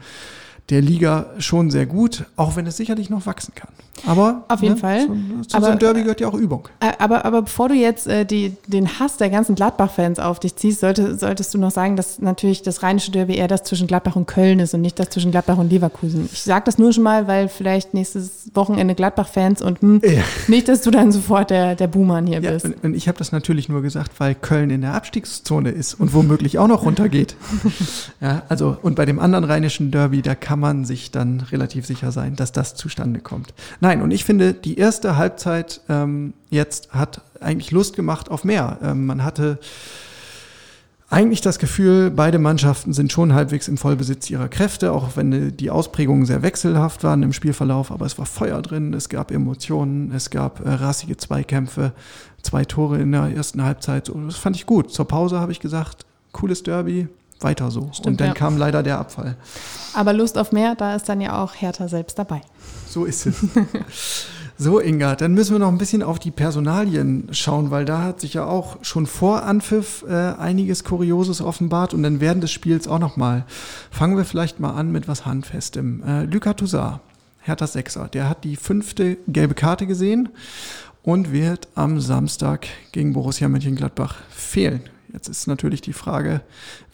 der 0.71 0.81
Liga 0.81 1.27
schon 1.39 1.71
sehr 1.71 1.87
gut, 1.87 2.25
auch 2.37 2.57
wenn 2.57 2.67
es 2.67 2.77
sicherlich 2.77 3.11
noch 3.11 3.27
wachsen 3.27 3.55
kann. 3.55 3.69
Aber 4.07 4.45
auf 4.49 4.61
jeden 4.61 4.75
ne, 4.75 4.81
Fall. 4.81 5.01
Zu, 5.01 5.49
zu 5.49 5.57
aber, 5.57 5.67
so 5.67 5.71
einem 5.71 5.79
Derby 5.79 6.03
gehört 6.03 6.21
ja 6.21 6.29
auch 6.29 6.35
Übung. 6.35 6.69
Äh, 6.81 6.93
aber, 6.99 7.25
aber 7.25 7.43
bevor 7.43 7.69
du 7.69 7.75
jetzt 7.75 8.07
äh, 8.07 8.25
die, 8.25 8.57
den 8.67 8.99
Hass 8.99 9.17
der 9.17 9.31
ganzen 9.31 9.55
Gladbach-Fans 9.55 10.19
auf 10.19 10.41
dich 10.41 10.57
ziehst, 10.57 10.81
sollte, 10.81 11.17
solltest 11.17 11.55
du 11.55 11.59
noch 11.59 11.71
sagen, 11.71 11.97
dass 11.97 12.19
natürlich 12.19 12.63
das 12.63 12.83
rheinische 12.83 13.13
Derby 13.13 13.37
eher 13.37 13.49
das 13.49 13.63
zwischen 13.63 13.87
Gladbach 13.87 14.17
und 14.17 14.27
Köln 14.27 14.59
ist 14.59 14.75
und 14.75 14.81
nicht 14.81 14.99
das 14.99 15.11
zwischen 15.11 15.31
Gladbach 15.31 15.59
und 15.59 15.71
Leverkusen. 15.71 16.29
Ich 16.33 16.43
sage 16.43 16.65
das 16.67 16.79
nur 16.79 16.93
schon 16.93 17.05
mal, 17.05 17.29
weil 17.29 17.49
vielleicht 17.49 17.95
nächstes 17.95 18.51
Wochenende 18.55 18.95
Gladbach-Fans 18.95 19.63
und 19.63 19.81
hm, 19.81 20.03
ja. 20.05 20.23
nicht, 20.49 20.69
dass 20.69 20.83
du 20.83 20.91
dann 20.91 21.13
sofort 21.13 21.51
der, 21.51 21.75
der 21.75 21.87
Buhmann 21.87 22.27
hier 22.27 22.41
ja, 22.41 22.51
bist. 22.51 22.65
Und, 22.65 22.85
und 22.85 22.95
ich 22.95 23.09
habe 23.09 23.19
das 23.19 23.33
natürlich 23.33 23.69
nur 23.69 23.83
gesagt, 23.83 24.13
weil 24.19 24.35
Köln 24.35 24.71
in 24.71 24.81
der 24.81 24.95
Abstiegszone 24.95 25.71
ist 25.71 25.95
und 25.95 26.13
womöglich 26.13 26.59
auch 26.59 26.69
noch 26.69 26.85
runtergeht. 26.85 27.37
ja, 28.21 28.43
also 28.49 28.77
und 28.83 28.97
bei 28.97 29.07
dem 29.07 29.19
anderen 29.19 29.45
rheinischen 29.45 29.91
Derby, 29.91 30.21
da 30.21 30.35
kann 30.55 30.61
man 30.61 30.85
sich 30.85 31.11
dann 31.11 31.41
relativ 31.41 31.85
sicher 31.85 32.13
sein, 32.13 32.37
dass 32.37 32.53
das 32.53 32.77
zustande 32.77 33.19
kommt. 33.19 33.53
Nein, 33.81 34.03
und 34.03 34.13
ich 34.13 34.25
finde, 34.25 34.55
die 34.55 34.79
erste 34.79 35.17
Halbzeit 35.17 35.81
ähm, 35.89 36.33
jetzt 36.49 36.93
hat 36.93 37.23
eigentlich 37.41 37.73
Lust 37.73 37.97
gemacht 37.97 38.31
auf 38.31 38.45
mehr. 38.45 38.79
Ähm, 38.81 39.05
man 39.07 39.25
hatte 39.25 39.59
eigentlich 41.11 41.41
das 41.41 41.59
Gefühl, 41.59 42.13
beide 42.13 42.39
Mannschaften 42.39 42.93
sind 42.93 43.11
schon 43.11 43.35
halbwegs 43.35 43.67
im 43.67 43.77
Vollbesitz 43.77 44.31
ihrer 44.31 44.47
Kräfte, 44.47 44.93
auch 44.93 45.17
wenn 45.17 45.57
die 45.57 45.71
Ausprägungen 45.71 46.25
sehr 46.25 46.43
wechselhaft 46.43 47.03
waren 47.03 47.25
im 47.25 47.33
Spielverlauf, 47.33 47.91
aber 47.91 48.07
es 48.07 48.17
war 48.17 48.27
Feuer 48.27 48.63
drin, 48.63 48.95
es 48.95 49.09
gab 49.09 49.33
Emotionen, 49.33 50.13
es 50.13 50.31
gab 50.31 50.65
äh, 50.65 50.69
rassige 50.69 51.17
Zweikämpfe, 51.17 51.91
zwei 52.43 52.65
Tore 52.65 53.01
in 53.01 53.11
der 53.11 53.25
ersten 53.25 53.65
Halbzeit. 53.65 54.09
Und 54.09 54.29
das 54.29 54.37
fand 54.37 54.55
ich 54.55 54.67
gut. 54.67 54.93
Zur 54.93 55.09
Pause 55.09 55.41
habe 55.41 55.51
ich 55.51 55.59
gesagt, 55.59 56.07
cooles 56.31 56.63
Derby, 56.63 57.09
weiter 57.41 57.71
so. 57.71 57.91
Stimmt, 57.93 58.07
und 58.07 58.21
dann 58.21 58.29
ja. 58.29 58.35
kam 58.35 58.57
leider 58.57 58.83
der 58.83 58.99
Abfall. 58.99 59.37
Aber 59.95 60.13
Lust 60.13 60.39
auf 60.39 60.53
mehr, 60.53 60.75
da 60.75 60.95
ist 60.95 61.09
dann 61.09 61.21
ja 61.21 61.43
auch 61.43 61.55
Hertha 61.55 61.89
selbst 61.89 62.19
dabei. 62.19 62.41
So 62.89 63.05
ist 63.05 63.27
es. 63.27 63.37
so, 64.59 64.81
Inga, 64.81 65.17
dann 65.17 65.35
müssen 65.35 65.53
wir 65.53 65.59
noch 65.59 65.69
ein 65.69 65.79
bisschen 65.79 66.03
auf 66.03 66.19
die 66.19 66.31
Personalien 66.31 67.29
schauen, 67.33 67.71
weil 67.71 67.85
da 67.85 68.03
hat 68.03 68.21
sich 68.21 68.35
ja 68.35 68.47
auch 68.47 68.79
schon 68.83 69.07
vor 69.07 69.45
Anpfiff 69.45 70.05
äh, 70.09 70.13
einiges 70.13 70.85
Kurioses 70.85 71.41
offenbart 71.41 71.95
und 71.95 72.03
dann 72.03 72.21
während 72.21 72.43
des 72.43 72.53
Spiels 72.53 72.89
auch 72.89 72.99
nochmal. 72.99 73.45
Fangen 73.91 74.17
wir 74.17 74.25
vielleicht 74.25 74.61
mal 74.61 74.73
an 74.73 74.93
mit 74.93 75.09
was 75.09 75.27
Handfestem. 75.27 76.03
Äh, 76.03 76.25
Luka 76.25 76.55
Toussaint, 76.55 77.01
Hertha 77.41 77.67
Sechser, 77.67 78.09
der 78.09 78.29
hat 78.29 78.45
die 78.45 78.57
fünfte 78.57 79.19
gelbe 79.27 79.55
Karte 79.55 79.87
gesehen 79.87 80.31
und 81.03 81.33
wird 81.33 81.69
am 81.75 82.01
Samstag 82.01 82.67
gegen 82.93 83.13
Borussia 83.13 83.49
Mönchengladbach 83.49 84.17
fehlen. 84.31 84.83
Jetzt 85.15 85.29
ist 85.29 85.47
natürlich 85.47 85.81
die 85.81 85.93
Frage, 85.93 86.41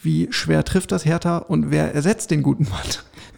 wie 0.02 0.28
schwer 0.30 0.62
trifft 0.62 0.92
das 0.92 1.06
Hertha 1.06 1.38
und 1.38 1.70
wer 1.70 1.94
ersetzt 1.94 2.30
den 2.30 2.42
guten 2.42 2.64
Mann? 2.64 2.85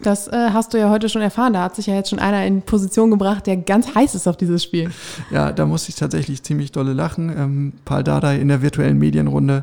Das 0.02 0.26
äh, 0.26 0.50
hast 0.52 0.74
du 0.74 0.78
ja 0.78 0.90
heute 0.90 1.08
schon 1.08 1.22
erfahren. 1.22 1.52
Da 1.52 1.62
hat 1.62 1.76
sich 1.76 1.86
ja 1.86 1.94
jetzt 1.94 2.10
schon 2.10 2.18
einer 2.18 2.44
in 2.44 2.62
Position 2.62 3.12
gebracht, 3.12 3.46
der 3.46 3.58
ganz 3.58 3.94
heiß 3.94 4.16
ist 4.16 4.26
auf 4.26 4.36
dieses 4.36 4.64
Spiel. 4.64 4.90
Ja, 5.30 5.52
da 5.52 5.66
musste 5.66 5.90
ich 5.90 5.94
tatsächlich 5.94 6.42
ziemlich 6.42 6.72
dolle 6.72 6.94
lachen. 6.94 7.28
Ähm, 7.30 7.72
Paul 7.84 8.02
Dardai 8.02 8.40
in 8.40 8.48
der 8.48 8.60
virtuellen 8.60 8.98
Medienrunde 8.98 9.62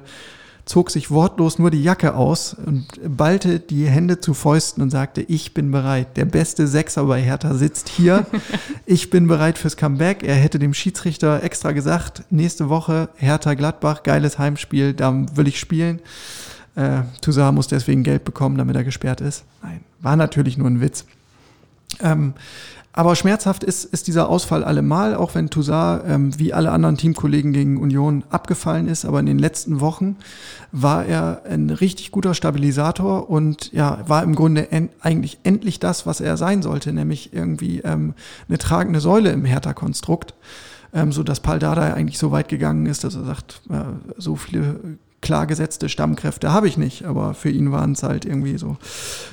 zog 0.70 0.92
sich 0.92 1.10
wortlos 1.10 1.58
nur 1.58 1.72
die 1.72 1.82
Jacke 1.82 2.14
aus 2.14 2.54
und 2.54 2.86
ballte 3.04 3.60
die 3.60 3.88
Hände 3.88 4.20
zu 4.20 4.36
Fäusten 4.36 4.84
und 4.84 4.92
sagte, 4.92 5.22
ich 5.22 5.56
bin 5.56 5.72
bereit. 5.72 6.16
Der 6.16 6.26
beste 6.26 6.68
Sechser 6.68 7.06
bei 7.06 7.20
Hertha 7.20 7.56
sitzt 7.56 7.90
hier. 7.90 8.26
Ich 8.86 9.12
bin 9.12 9.28
bereit 9.28 9.60
fürs 9.60 9.78
Comeback. 9.78 10.24
Er 10.24 10.36
hätte 10.36 10.58
dem 10.58 10.74
Schiedsrichter 10.74 11.44
extra 11.44 11.74
gesagt, 11.74 12.24
nächste 12.32 12.70
Woche 12.70 13.10
Hertha 13.16 13.54
Gladbach, 13.54 14.02
geiles 14.02 14.40
Heimspiel, 14.40 14.94
da 14.94 15.26
will 15.36 15.48
ich 15.48 15.60
spielen. 15.60 16.00
Äh, 16.76 17.02
Toussaint 17.22 17.54
muss 17.54 17.68
deswegen 17.68 18.04
Geld 18.04 18.24
bekommen, 18.24 18.58
damit 18.58 18.76
er 18.76 18.84
gesperrt 18.84 19.22
ist. 19.22 19.44
Nein, 19.62 19.82
war 20.02 20.16
natürlich 20.16 20.58
nur 20.58 20.68
ein 20.68 20.82
Witz. 20.82 21.06
Ähm, 22.00 22.34
aber 22.92 23.16
schmerzhaft 23.16 23.64
ist, 23.64 23.86
ist 23.86 24.08
dieser 24.08 24.30
Ausfall 24.30 24.64
allemal, 24.64 25.16
auch 25.16 25.36
wenn 25.36 25.50
Toussaint 25.50 26.04
ähm, 26.08 26.40
wie 26.40 26.54
alle 26.54 26.72
anderen 26.72 26.98
Teamkollegen 26.98 27.54
gegen 27.54 27.78
Union 27.78 28.24
abgefallen 28.30 28.88
ist. 28.88 29.06
Aber 29.06 29.20
in 29.20 29.28
den 29.28 29.38
letzten 29.38 29.80
Wochen 29.80 30.18
war 30.72 31.06
er 31.06 31.44
ein 31.48 31.70
richtig 31.70 32.12
guter 32.12 32.34
Stabilisator 32.34 33.30
und 33.30 33.72
ja, 33.74 34.00
war 34.08 34.24
im 34.24 34.34
Grunde 34.34 34.72
en 34.72 34.90
eigentlich 35.02 35.40
endlich 35.44 35.80
das, 35.80 36.08
was 36.08 36.20
er 36.20 36.36
sein 36.36 36.64
sollte, 36.64 36.92
nämlich 36.92 37.32
irgendwie 37.32 37.80
ähm, 37.80 38.16
eine 38.48 38.58
tragende 38.58 39.00
Säule 39.00 39.32
im 39.32 39.46
Hertha-Konstrukt. 39.46 40.34
Ähm, 40.92 41.12
so 41.12 41.22
dass 41.22 41.40
Paul 41.40 41.60
Dardai 41.60 41.94
eigentlich 41.94 42.18
so 42.18 42.32
weit 42.32 42.50
gegangen 42.50 42.88
ist, 42.88 43.04
dass 43.04 43.14
er 43.14 43.24
sagt, 43.24 43.62
äh, 43.70 43.84
so 44.18 44.36
viele 44.36 44.98
klar 45.22 45.48
gesetzte 45.48 45.90
Stammkräfte 45.90 46.52
habe 46.54 46.68
ich 46.68 46.78
nicht, 46.78 47.06
aber 47.06 47.34
für 47.34 47.50
ihn 47.50 47.72
waren 47.72 47.94
es 47.94 48.04
halt 48.04 48.26
irgendwie 48.26 48.58
so 48.58 48.78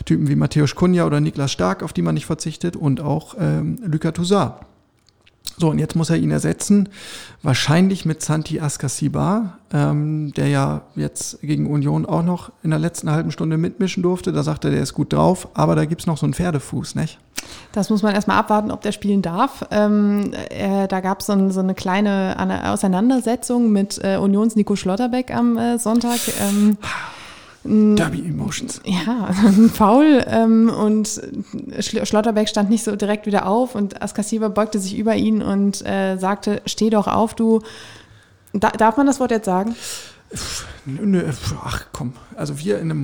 Typen 0.04 0.28
wie 0.28 0.36
Matthäus 0.36 0.74
Kunja 0.74 1.06
oder 1.06 1.20
Niklas 1.20 1.52
Stark, 1.52 1.82
auf 1.82 1.92
die 1.92 2.02
man 2.02 2.14
nicht 2.14 2.26
verzichtet 2.26 2.76
und 2.76 3.00
auch 3.00 3.34
ähm, 3.38 3.78
Luka 3.84 4.12
Toussaint. 4.12 4.54
So, 5.58 5.70
und 5.70 5.78
jetzt 5.78 5.96
muss 5.96 6.10
er 6.10 6.16
ihn 6.16 6.30
ersetzen, 6.30 6.90
wahrscheinlich 7.42 8.04
mit 8.04 8.20
Santi 8.20 8.60
Askasiba, 8.60 9.58
ähm, 9.72 10.32
der 10.34 10.48
ja 10.48 10.82
jetzt 10.96 11.40
gegen 11.40 11.66
Union 11.66 12.04
auch 12.04 12.22
noch 12.22 12.52
in 12.62 12.70
der 12.70 12.78
letzten 12.78 13.10
halben 13.10 13.30
Stunde 13.30 13.56
mitmischen 13.56 14.02
durfte. 14.02 14.32
Da 14.32 14.42
sagte 14.42 14.68
er, 14.68 14.72
der 14.72 14.82
ist 14.82 14.92
gut 14.92 15.14
drauf, 15.14 15.48
aber 15.54 15.74
da 15.74 15.86
gibt's 15.86 16.06
noch 16.06 16.18
so 16.18 16.26
einen 16.26 16.34
Pferdefuß, 16.34 16.94
nicht? 16.94 17.18
Das 17.72 17.90
muss 17.90 18.02
man 18.02 18.14
erstmal 18.14 18.38
abwarten, 18.38 18.70
ob 18.70 18.82
der 18.82 18.92
spielen 18.92 19.22
darf. 19.22 19.64
Ähm, 19.70 20.32
äh, 20.50 20.88
da 20.88 21.00
gab 21.00 21.22
so 21.22 21.32
es 21.32 21.54
so 21.54 21.60
eine 21.60 21.74
kleine 21.74 22.70
Auseinandersetzung 22.70 23.70
mit 23.72 23.98
äh, 24.02 24.16
Unions 24.16 24.56
Nico 24.56 24.76
Schlotterbeck 24.76 25.34
am 25.34 25.56
äh, 25.56 25.78
Sonntag. 25.78 26.18
Ähm, 26.40 26.76
Derby 27.66 28.20
Emotions. 28.20 28.80
Ja, 28.84 29.30
Foul 29.72 30.24
ähm, 30.26 30.68
und 30.68 31.20
Schlotterbeck 31.80 32.48
stand 32.48 32.70
nicht 32.70 32.84
so 32.84 32.96
direkt 32.96 33.26
wieder 33.26 33.46
auf 33.46 33.74
und 33.74 34.02
Askasiba 34.02 34.48
beugte 34.48 34.78
sich 34.78 34.96
über 34.96 35.14
ihn 35.16 35.42
und 35.42 35.84
äh, 35.86 36.16
sagte, 36.16 36.62
steh 36.66 36.90
doch 36.90 37.06
auf, 37.06 37.34
du. 37.34 37.62
Da, 38.52 38.70
darf 38.70 38.96
man 38.96 39.06
das 39.06 39.20
Wort 39.20 39.30
jetzt 39.30 39.44
sagen? 39.44 39.74
Ach 41.64 41.84
komm, 41.92 42.14
also 42.36 42.58
wir 42.58 42.78
in 42.78 42.90
einem 42.90 43.00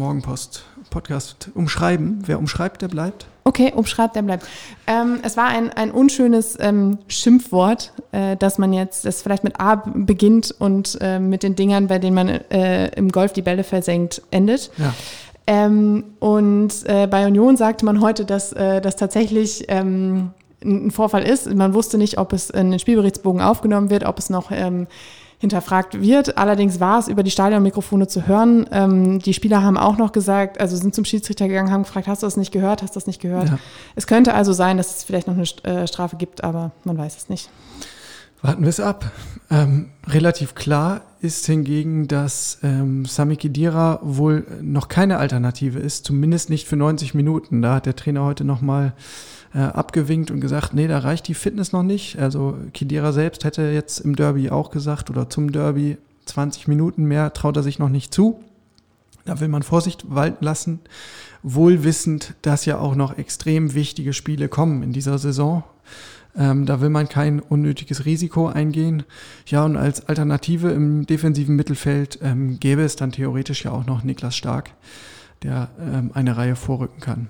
Morgenpost-Podcast 0.93 1.51
umschreiben. 1.55 2.23
Wer 2.27 2.39
umschreibt, 2.39 2.83
der 2.83 2.89
bleibt. 2.89 3.27
Okay, 3.45 3.73
umschreibt, 3.75 4.15
der 4.15 4.23
bleibt. 4.23 4.47
Ähm, 4.87 5.21
es 5.23 5.37
war 5.37 5.49
ein, 5.49 5.71
ein 5.71 5.91
unschönes 5.91 6.57
ähm, 6.61 6.99
Schimpfwort, 7.09 7.93
äh, 8.13 8.37
dass 8.37 8.59
man 8.59 8.73
jetzt, 8.73 9.05
das 9.05 9.23
vielleicht 9.23 9.43
mit 9.43 9.59
A 9.59 9.77
beginnt 9.77 10.55
und 10.59 10.99
äh, 11.01 11.19
mit 11.19 11.43
den 11.43 11.57
Dingern, 11.57 11.89
bei 11.89 11.99
denen 11.99 12.15
man 12.15 12.29
äh, 12.29 12.89
im 12.91 13.11
Golf 13.11 13.33
die 13.33 13.43
Bälle 13.43 13.65
versenkt, 13.65 14.23
endet. 14.31 14.71
Ja. 14.77 14.95
Ähm, 15.47 16.05
und 16.21 16.73
äh, 16.85 17.09
bei 17.09 17.27
Union 17.27 17.57
sagte 17.57 17.85
man 17.85 18.01
heute, 18.01 18.25
dass 18.25 18.53
äh, 18.53 18.81
das 18.81 18.97
tatsächlich 18.97 19.65
ähm, 19.69 20.31
ein 20.65 20.93
Vorfall 20.93 21.25
ist. 21.25 21.53
Man 21.53 21.75
wusste 21.75 21.99
nicht, 21.99 22.19
ob 22.19 22.33
es 22.33 22.49
in 22.51 22.71
den 22.71 22.79
Spielberichtsbogen 22.79 23.41
aufgenommen 23.41 23.91
wird, 23.91 24.05
ob 24.05 24.19
es 24.19 24.31
noch 24.31 24.53
ähm, 24.53 24.87
hinterfragt 25.43 26.01
wird. 26.01 26.39
Allerdings 26.39 26.79
war 26.79 27.01
es 27.01 27.09
über 27.09 27.25
die 27.25 27.33
Stadionmikrofone 27.33 28.07
zu 28.07 28.29
hören. 28.29 28.65
Ähm, 28.71 29.19
die 29.19 29.35
Spieler 29.35 29.61
haben 29.61 29.77
auch 29.77 29.99
noch 29.99 30.13
gesagt, 30.13 30.61
also 30.61 30.77
sind 30.77 30.95
zum 30.95 31.05
Schiedsrichter 31.05 31.49
gegangen, 31.49 31.73
haben 31.73 31.83
gefragt, 31.83 32.07
hast 32.07 32.23
du 32.23 32.27
das 32.29 32.37
nicht 32.37 32.53
gehört, 32.53 32.81
hast 32.81 32.95
du 32.95 33.01
das 33.01 33.09
nicht 33.09 33.21
gehört? 33.21 33.49
Ja. 33.49 33.59
Es 33.97 34.07
könnte 34.07 34.35
also 34.35 34.53
sein, 34.53 34.77
dass 34.77 34.97
es 34.97 35.03
vielleicht 35.03 35.27
noch 35.27 35.35
eine 35.35 35.43
äh, 35.65 35.89
Strafe 35.89 36.15
gibt, 36.15 36.45
aber 36.45 36.71
man 36.85 36.97
weiß 36.97 37.17
es 37.17 37.29
nicht. 37.29 37.51
Warten 38.41 38.63
wir 38.63 38.69
es 38.69 38.79
ab. 38.79 39.11
Ähm, 39.51 39.91
relativ 40.07 40.55
klar 40.55 41.01
ist 41.21 41.45
hingegen, 41.47 42.07
dass 42.07 42.59
ähm, 42.63 43.05
Sami 43.05 43.35
Khedira 43.35 43.99
wohl 44.03 44.47
noch 44.63 44.87
keine 44.87 45.19
Alternative 45.19 45.81
ist, 45.81 46.05
zumindest 46.05 46.51
nicht 46.51 46.69
für 46.69 46.77
90 46.77 47.15
Minuten. 47.15 47.63
Da 47.63 47.75
hat 47.75 47.87
der 47.87 47.97
Trainer 47.97 48.23
heute 48.23 48.45
nochmal 48.45 48.85
mal 48.85 48.93
äh, 49.55 49.59
abgewinkt 49.59 50.31
und 50.31 50.41
gesagt, 50.41 50.75
nee, 50.75 50.89
da 50.89 50.99
reicht 50.99 51.29
die 51.29 51.35
Fitness 51.35 51.73
noch 51.73 51.83
nicht. 51.83 52.19
Also 52.19 52.57
Kidira 52.73 53.13
selbst 53.13 53.45
hätte 53.45 53.63
jetzt 53.63 54.01
im 54.01 54.17
Derby 54.17 54.51
auch 54.51 54.71
gesagt 54.71 55.11
oder 55.11 55.29
zum 55.29 55.53
Derby 55.53 55.99
20 56.27 56.69
Minuten 56.69 57.05
mehr 57.05 57.33
traut 57.33 57.57
er 57.57 57.63
sich 57.63 57.79
noch 57.79 57.89
nicht 57.89 58.15
zu. 58.15 58.43
Da 59.25 59.41
will 59.41 59.49
man 59.49 59.63
Vorsicht 59.63 60.05
walten 60.09 60.45
lassen, 60.45 60.81
wohl 61.43 61.85
wissend, 61.85 62.35
dass 62.43 62.65
ja 62.65 62.79
auch 62.79 62.95
noch 62.95 63.19
extrem 63.19 63.75
wichtige 63.75 64.13
Spiele 64.13 64.49
kommen 64.49 64.83
in 64.83 64.93
dieser 64.93 65.19
Saison. 65.19 65.65
Ähm, 66.37 66.65
da 66.67 66.81
will 66.81 66.89
man 66.89 67.09
kein 67.09 67.41
unnötiges 67.41 68.05
Risiko 68.05 68.49
eingehen. 68.49 69.05
Ja, 69.47 69.65
und 69.65 69.77
als 69.77 70.09
Alternative 70.09 70.71
im 70.71 71.07
defensiven 71.07 71.57
Mittelfeld 71.57 72.19
ähm, 72.23 72.59
gäbe 72.59 72.83
es 72.83 72.97
dann 72.97 73.13
theoretisch 73.13 73.65
ja 73.65 73.73
auch 73.73 73.87
noch 73.87 74.03
Niklas 74.03 74.35
Stark, 74.35 74.71
der 75.43 75.69
ähm, 75.79 76.11
eine 76.15 76.37
Reihe 76.37 76.57
vorrücken 76.57 77.01
kann. 77.01 77.29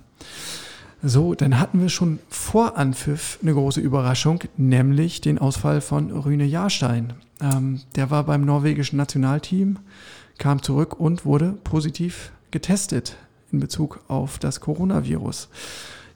So, 1.05 1.35
dann 1.35 1.59
hatten 1.59 1.81
wir 1.81 1.89
schon 1.89 2.21
vor 2.29 2.79
Anpfiff 2.79 3.41
eine 3.43 3.55
große 3.55 3.81
Überraschung, 3.81 4.39
nämlich 4.57 5.21
den 5.21 5.39
Ausfall 5.39 5.81
von 5.81 6.13
Rüne 6.13 6.45
Jahrstein. 6.45 7.15
Ähm, 7.41 7.81
der 7.97 8.13
war 8.13 8.23
beim 8.23 8.45
norwegischen 8.45 8.99
Nationalteam, 8.99 9.81
kam 10.39 10.63
zurück 10.63 11.01
und 11.01 11.25
wurde 11.25 11.55
positiv 11.65 12.31
getestet 12.53 13.17
in 13.51 13.59
Bezug 13.59 14.05
auf 14.07 14.39
das 14.39 14.61
Coronavirus. 14.61 15.49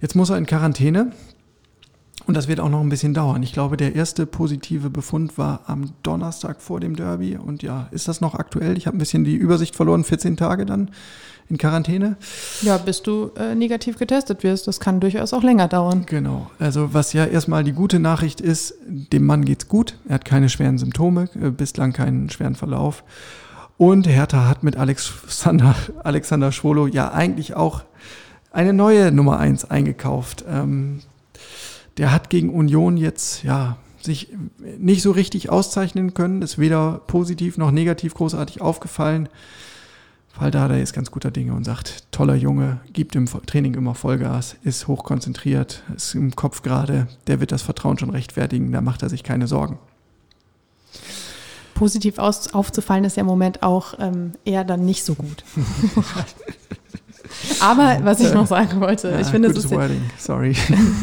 Jetzt 0.01 0.15
muss 0.15 0.31
er 0.31 0.39
in 0.39 0.47
Quarantäne 0.47 1.11
und 2.25 2.37
das 2.37 2.49
wird 2.49 2.61
auch 2.61 2.71
noch 2.71 2.81
ein 2.81 2.89
bisschen 2.89 3.15
dauern. 3.15 3.43
Ich 3.43 3.53
glaube, 3.53 3.77
der 3.77 3.95
erste 3.95 4.27
positive 4.27 4.91
Befund 4.91 5.37
war 5.39 5.61
am 5.67 5.93
Donnerstag 6.03 6.61
vor 6.61 6.81
dem 6.81 6.97
Derby 6.97 7.37
und 7.37 7.63
ja, 7.63 7.89
ist 7.91 8.09
das 8.09 8.21
noch 8.21 8.35
aktuell? 8.35 8.77
Ich 8.79 8.87
habe 8.87 8.97
ein 8.97 8.99
bisschen 8.99 9.25
die 9.25 9.37
Übersicht 9.37 9.77
verloren, 9.77 10.03
14 10.03 10.37
Tage 10.37 10.67
dann 10.67 10.91
in 11.49 11.59
Quarantäne. 11.59 12.17
Ja, 12.63 12.79
bis 12.79 13.03
du 13.03 13.31
äh, 13.37 13.55
negativ 13.55 13.99
getestet 13.99 14.43
wirst. 14.43 14.67
Das 14.67 14.81
kann 14.81 14.99
durchaus 14.99 15.33
auch 15.33 15.43
länger 15.43 15.69
dauern. 15.69 16.05
Genau. 16.07 16.51
Also 16.59 16.93
was 16.93 17.13
ja 17.13 17.25
erstmal 17.25 17.63
die 17.63 17.73
gute 17.73 18.01
Nachricht 18.01 18.41
ist, 18.41 18.75
dem 18.87 19.27
Mann 19.27 19.45
geht's 19.45 19.69
gut. 19.69 19.97
Er 20.09 20.17
hat 20.17 20.25
keine 20.25 20.49
schweren 20.49 20.79
Symptome, 20.79 21.29
äh, 21.41 21.51
bislang 21.51 21.93
keinen 21.93 22.31
schweren 22.31 22.57
Verlauf. 22.57 23.05
Und 23.79 24.09
Hertha 24.09 24.49
hat 24.49 24.63
mit 24.63 24.77
Alexander, 24.77 25.77
Alexander 26.03 26.51
Schwolo 26.51 26.87
ja 26.87 27.13
eigentlich 27.13 27.55
auch 27.55 27.85
eine 28.51 28.73
neue 28.73 29.13
Nummer 29.13 29.39
eins 29.39 29.65
eingekauft. 29.67 30.45
Ähm, 30.49 31.01
der 31.99 32.13
hat 32.13 32.31
gegen 32.31 32.51
Union 32.51 32.97
jetzt, 32.97 33.43
ja, 33.43 33.77
sich 34.01 34.29
nicht 34.79 35.03
so 35.03 35.11
richtig 35.11 35.51
auszeichnen 35.51 36.15
können, 36.15 36.43
ist 36.43 36.59
weder 36.59 37.01
positiv 37.07 37.59
noch 37.59 37.71
negativ 37.71 38.15
großartig 38.15 38.61
aufgefallen. 38.61 39.29
Valdada 40.39 40.77
ist 40.77 40.93
ganz 40.93 41.11
guter 41.11 41.31
Dinge 41.31 41.55
und 41.55 41.65
sagt, 41.65 42.05
toller 42.13 42.35
Junge, 42.35 42.81
gibt 42.93 43.17
im 43.17 43.27
Training 43.27 43.75
immer 43.75 43.95
Vollgas, 43.95 44.57
ist 44.63 44.87
hochkonzentriert, 44.87 45.83
ist 45.95 46.15
im 46.15 46.37
Kopf 46.37 46.63
gerade, 46.63 47.09
der 47.27 47.41
wird 47.41 47.53
das 47.53 47.63
Vertrauen 47.63 47.99
schon 47.99 48.11
rechtfertigen, 48.11 48.71
da 48.71 48.83
macht 48.83 49.03
er 49.03 49.09
sich 49.09 49.23
keine 49.23 49.47
Sorgen. 49.47 49.79
Positiv 51.75 52.19
aus, 52.19 52.53
aufzufallen 52.55 53.05
ist 53.05 53.17
ja 53.17 53.23
im 53.23 53.27
Moment 53.27 53.63
auch 53.63 53.95
ähm, 53.99 54.33
eher 54.45 54.65
dann 54.65 54.85
nicht 54.85 55.05
so 55.05 55.15
gut. 55.15 55.45
Aber 57.61 57.99
was 58.03 58.21
ich 58.21 58.33
noch 58.33 58.47
sagen 58.47 58.81
wollte, 58.81 59.11
ja, 59.11 59.21
ich 59.21 59.27
finde, 59.29 59.49
es 59.49 59.57
ist, 59.57 59.71
wording. 59.71 60.03
Sorry. 60.19 60.55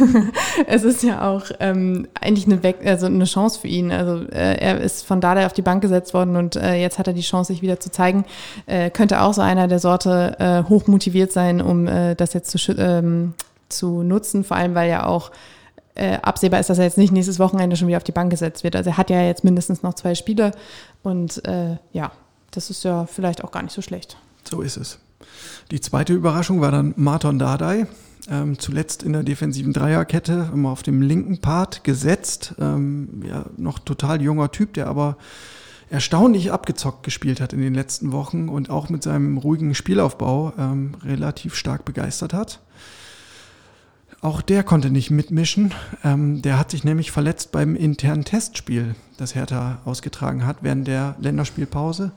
es 0.68 0.84
ist 0.84 1.04
ja 1.04 1.30
auch 1.30 1.46
ähm, 1.60 2.08
eigentlich 2.20 2.46
eine, 2.46 2.76
also 2.86 3.06
eine 3.06 3.26
Chance 3.26 3.60
für 3.60 3.68
ihn. 3.68 3.92
Also 3.92 4.26
äh, 4.30 4.58
er 4.58 4.82
ist 4.82 5.06
von 5.06 5.22
da 5.22 5.34
auf 5.46 5.54
die 5.54 5.62
Bank 5.62 5.82
gesetzt 5.82 6.14
worden 6.14 6.36
und 6.36 6.56
äh, 6.56 6.76
jetzt 6.76 7.00
hat 7.00 7.08
er 7.08 7.14
die 7.14 7.22
Chance, 7.22 7.54
sich 7.54 7.62
wieder 7.62 7.80
zu 7.80 7.92
zeigen. 7.92 8.26
Äh, 8.66 8.90
könnte 8.90 9.22
auch 9.22 9.34
so 9.34 9.42
einer 9.42 9.68
der 9.68 9.80
Sorte 9.80 10.36
äh, 10.40 10.70
hoch 10.70 10.88
motiviert 10.88 11.32
sein, 11.32 11.62
um 11.62 11.88
äh, 11.88 12.16
das 12.16 12.34
jetzt 12.34 12.52
zu, 12.52 12.72
ähm, 12.78 13.34
zu 13.70 14.04
nutzen, 14.04 14.44
vor 14.44 14.58
allem 14.58 14.76
weil 14.76 14.90
ja 14.90 15.06
auch 15.06 15.32
äh, 15.96 16.18
absehbar 16.22 16.60
ist, 16.60 16.70
dass 16.70 16.78
er 16.78 16.86
jetzt 16.86 16.98
nicht 16.98 17.14
nächstes 17.14 17.40
Wochenende 17.40 17.76
schon 17.76 17.88
wieder 17.88 17.98
auf 17.98 18.04
die 18.04 18.12
Bank 18.12 18.32
gesetzt 18.32 18.64
wird. 18.64 18.76
Also 18.76 18.92
er 18.92 18.98
hat 18.98 19.10
ja 19.10 19.22
jetzt 19.22 19.44
mindestens 19.44 19.84
noch 19.84 19.94
zwei 19.94 20.16
Spiele 20.16 20.52
und 21.04 21.44
äh, 21.46 21.78
ja, 21.92 22.12
das 22.52 22.70
ist 22.70 22.84
ja 22.84 23.06
vielleicht 23.06 23.44
auch 23.44 23.52
gar 23.52 23.64
nicht 23.64 23.74
so 23.74 23.82
schlecht. 23.82 24.18
So 24.50 24.62
ist 24.62 24.78
es. 24.78 25.00
Die 25.72 25.82
zweite 25.82 26.14
Überraschung 26.14 26.62
war 26.62 26.72
dann 26.72 26.94
Marton 26.98 27.40
Dardai, 27.40 27.88
ähm, 28.30 28.60
zuletzt 28.60 29.04
in 29.04 29.14
der 29.14 29.24
defensiven 29.24 29.74
Dreierkette, 29.74 30.50
immer 30.54 30.70
auf 30.70 30.84
dem 30.84 31.02
linken 31.02 31.40
Part 31.40 31.84
gesetzt. 31.84 32.56
Ähm, 32.60 33.24
ja, 33.28 33.46
noch 33.58 33.80
total 33.80 34.22
junger 34.22 34.52
Typ, 34.52 34.74
der 34.74 34.88
aber 34.88 35.18
erstaunlich 35.90 36.52
abgezockt 36.52 37.04
gespielt 37.04 37.40
hat 37.40 37.54
in 37.54 37.62
den 37.62 37.74
letzten 37.74 38.12
Wochen 38.12 38.50
und 38.50 38.70
auch 38.70 38.90
mit 38.90 39.04
seinem 39.04 39.38
ruhigen 39.38 39.76
Spielaufbau 39.76 40.54
ähm, 40.58 40.96
relativ 41.04 41.56
stark 41.56 41.86
begeistert 41.86 42.34
hat. 42.34 42.62
Auch 44.24 44.42
der 44.42 44.64
konnte 44.64 44.90
nicht 44.90 45.12
mitmischen. 45.12 45.74
Ähm, 46.02 46.42
der 46.42 46.58
hat 46.58 46.72
sich 46.72 46.86
nämlich 46.86 47.12
verletzt 47.12 47.52
beim 47.52 47.76
internen 47.76 48.24
Testspiel, 48.24 48.96
das 49.18 49.36
Hertha 49.36 49.80
ausgetragen 49.84 50.46
hat 50.46 50.60
während 50.62 50.88
der 50.88 51.18
Länderspielpause. 51.20 52.14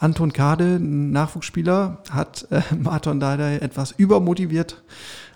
Anton 0.00 0.32
Kade, 0.32 0.80
Nachwuchsspieler, 0.80 2.02
hat 2.10 2.48
äh, 2.50 2.60
Marton 2.76 3.20
Dardai 3.20 3.58
etwas 3.58 3.92
übermotiviert 3.92 4.82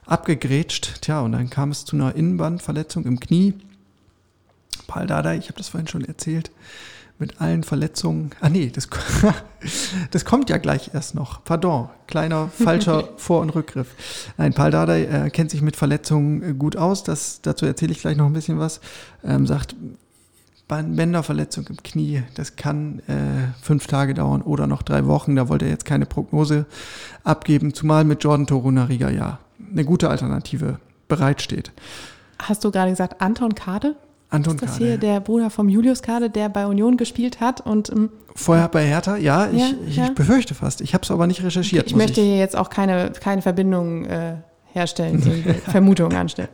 abgegrätscht. 0.06 1.02
Tja, 1.02 1.20
und 1.20 1.30
dann 1.30 1.50
kam 1.50 1.70
es 1.70 1.84
zu 1.84 1.94
einer 1.94 2.16
Innenbandverletzung 2.16 3.04
im 3.04 3.20
Knie. 3.20 3.54
Paul 4.88 5.06
Dardai, 5.06 5.36
ich 5.36 5.44
habe 5.44 5.58
das 5.58 5.68
vorhin 5.68 5.86
schon 5.86 6.04
erzählt, 6.04 6.50
mit 7.18 7.40
allen 7.40 7.64
Verletzungen. 7.64 8.30
Ah 8.40 8.48
nee, 8.48 8.70
das, 8.72 8.88
das 10.10 10.24
kommt 10.24 10.50
ja 10.50 10.58
gleich 10.58 10.90
erst 10.94 11.14
noch. 11.14 11.42
Pardon, 11.44 11.88
kleiner 12.06 12.48
falscher 12.48 13.08
Vor- 13.16 13.40
und 13.40 13.50
Rückgriff. 13.50 13.88
Nein, 14.36 14.54
Paul 14.54 14.70
Dardai 14.70 15.04
äh, 15.04 15.30
kennt 15.30 15.50
sich 15.50 15.62
mit 15.62 15.76
Verletzungen 15.76 16.42
äh, 16.42 16.54
gut 16.54 16.76
aus. 16.76 17.02
Das, 17.02 17.40
dazu 17.42 17.66
erzähle 17.66 17.92
ich 17.92 18.00
gleich 18.00 18.16
noch 18.16 18.26
ein 18.26 18.32
bisschen 18.32 18.58
was. 18.58 18.80
Ähm, 19.24 19.46
sagt, 19.46 19.74
Bänderverletzung 20.68 21.66
im 21.68 21.82
Knie, 21.82 22.22
das 22.34 22.56
kann 22.56 23.00
äh, 23.08 23.52
fünf 23.62 23.86
Tage 23.86 24.12
dauern 24.12 24.42
oder 24.42 24.66
noch 24.66 24.82
drei 24.82 25.06
Wochen. 25.06 25.34
Da 25.34 25.48
wollte 25.48 25.64
er 25.64 25.70
jetzt 25.70 25.86
keine 25.86 26.04
Prognose 26.04 26.66
abgeben, 27.24 27.72
zumal 27.72 28.04
mit 28.04 28.22
Jordan 28.22 28.46
Torunariga 28.46 29.08
ja 29.10 29.38
eine 29.72 29.84
gute 29.84 30.10
Alternative 30.10 30.78
bereitsteht. 31.08 31.72
Hast 32.40 32.64
du 32.64 32.70
gerade 32.70 32.90
gesagt 32.90 33.20
Anton 33.20 33.54
Kade? 33.54 33.96
Anton 34.30 34.56
Ist 34.56 34.62
das 34.62 34.72
Kade. 34.72 34.84
hier 34.84 34.98
der 34.98 35.20
Bruder 35.20 35.48
vom 35.50 35.68
Julius 35.68 36.02
Kade, 36.02 36.28
der 36.28 36.48
bei 36.48 36.66
Union 36.66 36.96
gespielt 36.96 37.40
hat? 37.40 37.60
Und 37.60 37.90
ähm, 37.90 38.10
Vorher 38.34 38.68
bei 38.68 38.86
Hertha, 38.86 39.16
ja, 39.16 39.48
ich, 39.50 39.58
Ja, 39.58 39.66
ich, 39.86 39.96
ja. 39.96 40.04
ich 40.06 40.14
befürchte 40.14 40.54
fast. 40.54 40.80
Ich 40.80 40.94
habe 40.94 41.02
es 41.02 41.10
aber 41.10 41.26
nicht 41.26 41.42
recherchiert. 41.42 41.86
ich 41.86 41.94
muss 41.94 42.02
möchte 42.02 42.20
hier 42.20 42.36
jetzt 42.38 42.56
auch 42.56 42.68
keine, 42.70 43.10
keine 43.12 43.42
Verbindung 43.42 44.04
äh, 44.04 44.34
herstellen, 44.72 45.22
Vermutungen 45.66 46.16
anstellen. 46.16 46.48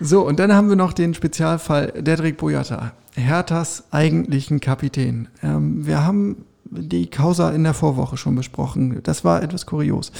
So, 0.00 0.26
und 0.26 0.38
dann 0.38 0.52
haben 0.52 0.68
wir 0.68 0.76
noch 0.76 0.92
den 0.92 1.14
Spezialfall 1.14 1.92
Dedrick 1.96 2.36
Boyata, 2.38 2.92
Herthas 3.14 3.84
eigentlichen 3.90 4.60
Kapitän. 4.60 5.28
Ähm, 5.42 5.86
wir 5.86 6.04
haben 6.04 6.44
die 6.70 7.06
Causa 7.08 7.50
in 7.50 7.64
der 7.64 7.74
Vorwoche 7.74 8.16
schon 8.16 8.34
besprochen. 8.34 9.00
Das 9.02 9.24
war 9.24 9.42
etwas 9.42 9.66
kurios. 9.66 10.12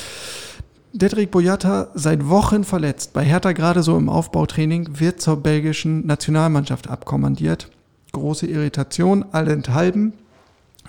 Dedrick 0.92 1.30
Boyata 1.30 1.88
seit 1.94 2.28
Wochen 2.28 2.64
verletzt, 2.64 3.12
bei 3.12 3.22
Hertha 3.22 3.52
gerade 3.52 3.82
so 3.82 3.96
im 3.96 4.08
Aufbautraining, 4.08 5.00
wird 5.00 5.20
zur 5.20 5.36
belgischen 5.36 6.06
Nationalmannschaft 6.06 6.88
abkommandiert. 6.88 7.70
Große 8.12 8.46
Irritation, 8.46 9.24
allenthalben. 9.32 10.14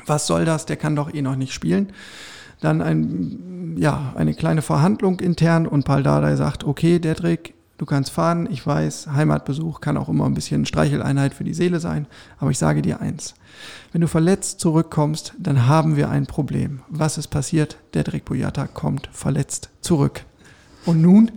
Was 0.05 0.25
soll 0.25 0.45
das? 0.45 0.65
Der 0.65 0.77
kann 0.77 0.95
doch 0.95 1.13
eh 1.13 1.21
noch 1.21 1.35
nicht 1.35 1.53
spielen. 1.53 1.91
Dann 2.61 2.81
ein, 2.81 3.75
ja, 3.77 4.13
eine 4.15 4.33
kleine 4.33 4.61
Verhandlung 4.61 5.19
intern 5.19 5.67
und 5.67 5.83
Paul 5.83 6.03
Dardai 6.03 6.35
sagt, 6.35 6.63
okay, 6.63 6.99
Dedrick, 6.99 7.53
du 7.79 7.85
kannst 7.85 8.11
fahren, 8.11 8.47
ich 8.51 8.65
weiß, 8.67 9.07
Heimatbesuch 9.13 9.81
kann 9.81 9.97
auch 9.97 10.09
immer 10.09 10.25
ein 10.25 10.35
bisschen 10.35 10.65
Streicheleinheit 10.65 11.33
für 11.33 11.43
die 11.43 11.53
Seele 11.53 11.79
sein, 11.79 12.05
aber 12.37 12.51
ich 12.51 12.59
sage 12.59 12.83
dir 12.83 13.01
eins, 13.01 13.33
wenn 13.91 14.01
du 14.01 14.07
verletzt 14.07 14.59
zurückkommst, 14.59 15.33
dann 15.39 15.65
haben 15.65 15.95
wir 15.95 16.09
ein 16.09 16.27
Problem. 16.27 16.81
Was 16.89 17.17
ist 17.17 17.29
passiert? 17.29 17.77
Dedrick 17.95 18.25
Boyata 18.25 18.67
kommt 18.67 19.09
verletzt 19.11 19.69
zurück. 19.81 20.23
Und 20.85 21.01
nun? 21.01 21.31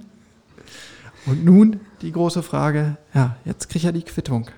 Und 1.25 1.45
nun 1.45 1.81
die 2.03 2.11
große 2.11 2.43
Frage, 2.43 2.97
ja, 3.15 3.37
jetzt 3.45 3.69
kriegt 3.69 3.85
er 3.85 3.93
die 3.93 4.03
Quittung. 4.03 4.51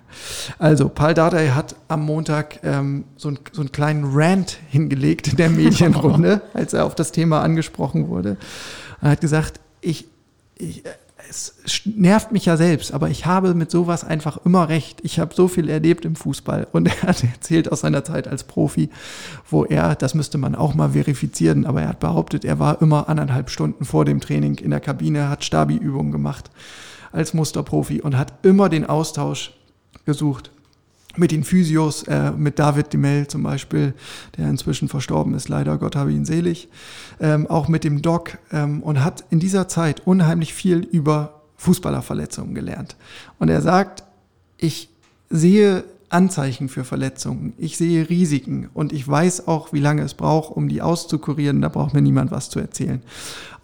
Also, 0.58 0.88
Paul 0.88 1.12
Dardai 1.12 1.48
hat 1.48 1.76
am 1.88 2.06
Montag 2.06 2.60
ähm, 2.62 3.04
so, 3.16 3.28
ein, 3.28 3.38
so 3.52 3.60
einen 3.60 3.70
kleinen 3.70 4.04
Rant 4.06 4.58
hingelegt 4.70 5.28
in 5.28 5.36
der 5.36 5.50
Medienrunde, 5.50 6.40
als 6.54 6.72
er 6.72 6.86
auf 6.86 6.94
das 6.94 7.12
Thema 7.12 7.42
angesprochen 7.42 8.08
wurde. 8.08 8.38
Er 9.02 9.10
hat 9.10 9.20
gesagt, 9.20 9.60
ich, 9.82 10.08
ich, 10.56 10.82
es 11.28 11.54
nervt 11.84 12.32
mich 12.32 12.46
ja 12.46 12.56
selbst, 12.56 12.92
aber 12.92 13.08
ich 13.10 13.26
habe 13.26 13.54
mit 13.54 13.70
sowas 13.70 14.04
einfach 14.04 14.38
immer 14.44 14.68
recht. 14.68 15.00
Ich 15.02 15.18
habe 15.18 15.34
so 15.34 15.48
viel 15.48 15.68
erlebt 15.68 16.04
im 16.04 16.16
Fußball 16.16 16.66
und 16.72 16.86
er 17.02 17.02
hat 17.02 17.24
erzählt 17.24 17.70
aus 17.70 17.80
seiner 17.80 18.04
Zeit 18.04 18.28
als 18.28 18.44
Profi, 18.44 18.90
wo 19.48 19.64
er, 19.64 19.94
das 19.94 20.14
müsste 20.14 20.38
man 20.38 20.54
auch 20.54 20.74
mal 20.74 20.90
verifizieren, 20.90 21.66
aber 21.66 21.82
er 21.82 21.88
hat 21.88 22.00
behauptet, 22.00 22.44
er 22.44 22.58
war 22.58 22.80
immer 22.80 23.08
anderthalb 23.08 23.50
Stunden 23.50 23.84
vor 23.84 24.04
dem 24.04 24.20
Training 24.20 24.56
in 24.56 24.70
der 24.70 24.80
Kabine, 24.80 25.28
hat 25.28 25.44
Stabi-Übungen 25.44 26.12
gemacht 26.12 26.50
als 27.12 27.34
Musterprofi 27.34 28.00
und 28.00 28.16
hat 28.16 28.34
immer 28.42 28.68
den 28.68 28.86
Austausch 28.86 29.52
gesucht 30.04 30.50
mit 31.16 31.30
den 31.30 31.44
Physios, 31.44 32.02
äh, 32.04 32.32
mit 32.32 32.58
David 32.58 32.92
Demel 32.92 33.28
zum 33.28 33.42
Beispiel, 33.42 33.94
der 34.36 34.48
inzwischen 34.48 34.88
verstorben 34.88 35.34
ist, 35.34 35.48
leider, 35.48 35.78
Gott 35.78 35.96
habe 35.96 36.12
ihn 36.12 36.24
selig, 36.24 36.68
ähm, 37.20 37.46
auch 37.46 37.68
mit 37.68 37.84
dem 37.84 38.02
Doc 38.02 38.38
ähm, 38.52 38.82
und 38.82 39.04
hat 39.04 39.24
in 39.30 39.40
dieser 39.40 39.68
Zeit 39.68 40.06
unheimlich 40.06 40.54
viel 40.54 40.78
über 40.78 41.42
Fußballerverletzungen 41.56 42.54
gelernt. 42.54 42.96
Und 43.38 43.48
er 43.48 43.62
sagt, 43.62 44.04
ich 44.58 44.90
sehe 45.30 45.84
Anzeichen 46.10 46.68
für 46.68 46.84
Verletzungen, 46.84 47.54
ich 47.58 47.76
sehe 47.76 48.08
Risiken 48.08 48.68
und 48.72 48.92
ich 48.92 49.06
weiß 49.06 49.48
auch, 49.48 49.72
wie 49.72 49.80
lange 49.80 50.02
es 50.02 50.14
braucht, 50.14 50.56
um 50.56 50.68
die 50.68 50.80
auszukurieren, 50.80 51.60
da 51.60 51.68
braucht 51.68 51.94
mir 51.94 52.02
niemand 52.02 52.30
was 52.30 52.50
zu 52.50 52.60
erzählen. 52.60 53.02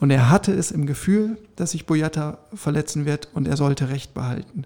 Und 0.00 0.10
er 0.10 0.30
hatte 0.30 0.52
es 0.52 0.70
im 0.70 0.86
Gefühl, 0.86 1.36
dass 1.56 1.72
sich 1.72 1.86
Boyata 1.86 2.38
verletzen 2.54 3.04
wird 3.04 3.28
und 3.34 3.46
er 3.46 3.56
sollte 3.56 3.90
Recht 3.90 4.14
behalten. 4.14 4.64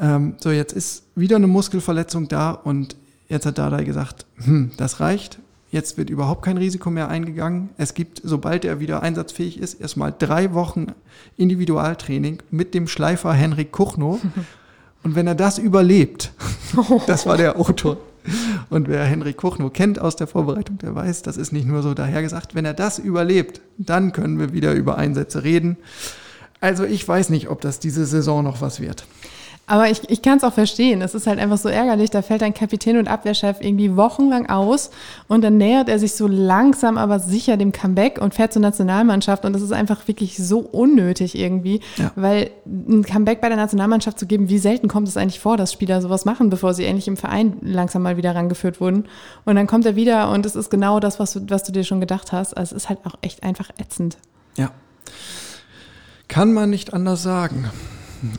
Ähm, 0.00 0.34
so, 0.38 0.50
jetzt 0.50 0.72
ist 0.72 1.04
wieder 1.14 1.36
eine 1.36 1.46
Muskelverletzung 1.46 2.28
da 2.28 2.50
und 2.50 2.96
jetzt 3.28 3.46
hat 3.46 3.58
Dardai 3.58 3.84
gesagt, 3.84 4.26
hm, 4.36 4.72
das 4.76 5.00
reicht. 5.00 5.38
Jetzt 5.70 5.98
wird 5.98 6.10
überhaupt 6.10 6.42
kein 6.42 6.58
Risiko 6.58 6.90
mehr 6.90 7.08
eingegangen. 7.08 7.70
Es 7.76 7.94
gibt, 7.94 8.20
sobald 8.22 8.64
er 8.64 8.78
wieder 8.78 9.02
einsatzfähig 9.02 9.58
ist, 9.58 9.74
erstmal 9.74 10.14
drei 10.16 10.54
Wochen 10.54 10.86
Individualtraining 11.36 12.42
mit 12.50 12.72
dem 12.72 12.86
Schleifer 12.86 13.32
Henrik 13.32 13.72
Kuchno. 13.72 14.20
Und 15.02 15.14
wenn 15.14 15.26
er 15.26 15.34
das 15.34 15.58
überlebt, 15.58 16.32
das 17.06 17.26
war 17.26 17.36
der 17.36 17.58
Autor. 17.60 17.98
Und 18.70 18.88
wer 18.88 19.04
Henrik 19.04 19.36
Kuchno 19.36 19.70
kennt 19.70 20.00
aus 20.00 20.16
der 20.16 20.26
Vorbereitung, 20.26 20.78
der 20.78 20.94
weiß, 20.94 21.22
das 21.22 21.36
ist 21.36 21.52
nicht 21.52 21.66
nur 21.66 21.82
so 21.82 21.94
dahergesagt. 21.94 22.54
Wenn 22.54 22.64
er 22.64 22.74
das 22.74 22.98
überlebt, 22.98 23.60
dann 23.78 24.12
können 24.12 24.38
wir 24.38 24.52
wieder 24.52 24.72
über 24.72 24.98
Einsätze 24.98 25.44
reden. 25.44 25.76
Also 26.60 26.84
ich 26.84 27.06
weiß 27.06 27.30
nicht, 27.30 27.48
ob 27.48 27.60
das 27.60 27.78
diese 27.78 28.06
Saison 28.06 28.42
noch 28.42 28.60
was 28.60 28.80
wird. 28.80 29.06
Aber 29.68 29.90
ich, 29.90 30.08
ich 30.08 30.22
kann 30.22 30.38
es 30.38 30.44
auch 30.44 30.52
verstehen. 30.52 31.02
Es 31.02 31.16
ist 31.16 31.26
halt 31.26 31.40
einfach 31.40 31.58
so 31.58 31.68
ärgerlich. 31.68 32.10
Da 32.10 32.22
fällt 32.22 32.40
ein 32.44 32.54
Kapitän 32.54 32.98
und 32.98 33.08
Abwehrchef 33.08 33.56
irgendwie 33.60 33.96
wochenlang 33.96 34.48
aus 34.48 34.90
und 35.26 35.42
dann 35.42 35.56
nähert 35.56 35.88
er 35.88 35.98
sich 35.98 36.14
so 36.14 36.28
langsam, 36.28 36.96
aber 36.96 37.18
sicher 37.18 37.56
dem 37.56 37.72
Comeback 37.72 38.20
und 38.20 38.32
fährt 38.32 38.52
zur 38.52 38.62
Nationalmannschaft. 38.62 39.44
Und 39.44 39.54
das 39.54 39.62
ist 39.62 39.72
einfach 39.72 40.06
wirklich 40.06 40.36
so 40.36 40.60
unnötig 40.60 41.36
irgendwie, 41.36 41.80
Ja. 41.96 42.12
weil 42.14 42.50
ein 42.64 43.02
Comeback 43.02 43.40
bei 43.40 43.48
der 43.48 43.56
Nationalmannschaft 43.56 44.20
zu 44.20 44.26
geben, 44.26 44.48
wie 44.48 44.58
selten 44.58 44.86
kommt 44.86 45.08
es 45.08 45.16
eigentlich 45.16 45.40
vor, 45.40 45.56
dass 45.56 45.72
Spieler 45.72 46.00
sowas 46.00 46.24
machen, 46.24 46.48
bevor 46.48 46.72
sie 46.72 46.84
endlich 46.84 47.08
im 47.08 47.16
Verein 47.16 47.56
langsam 47.60 48.02
mal 48.02 48.16
wieder 48.16 48.36
rangeführt 48.36 48.80
wurden. 48.80 49.06
Und 49.46 49.56
dann 49.56 49.66
kommt 49.66 49.84
er 49.84 49.96
wieder 49.96 50.30
und 50.30 50.46
es 50.46 50.54
ist 50.54 50.70
genau 50.70 51.00
das, 51.00 51.18
was 51.18 51.32
du, 51.32 51.40
was 51.48 51.64
du 51.64 51.72
dir 51.72 51.82
schon 51.82 51.98
gedacht 52.00 52.30
hast. 52.30 52.56
Also 52.56 52.76
es 52.76 52.84
ist 52.84 52.88
halt 52.88 53.00
auch 53.04 53.14
echt 53.20 53.42
einfach 53.42 53.70
ätzend. 53.80 54.16
Ja. 54.56 54.70
Kann 56.28 56.52
man 56.52 56.70
nicht 56.70 56.94
anders 56.94 57.24
sagen. 57.24 57.68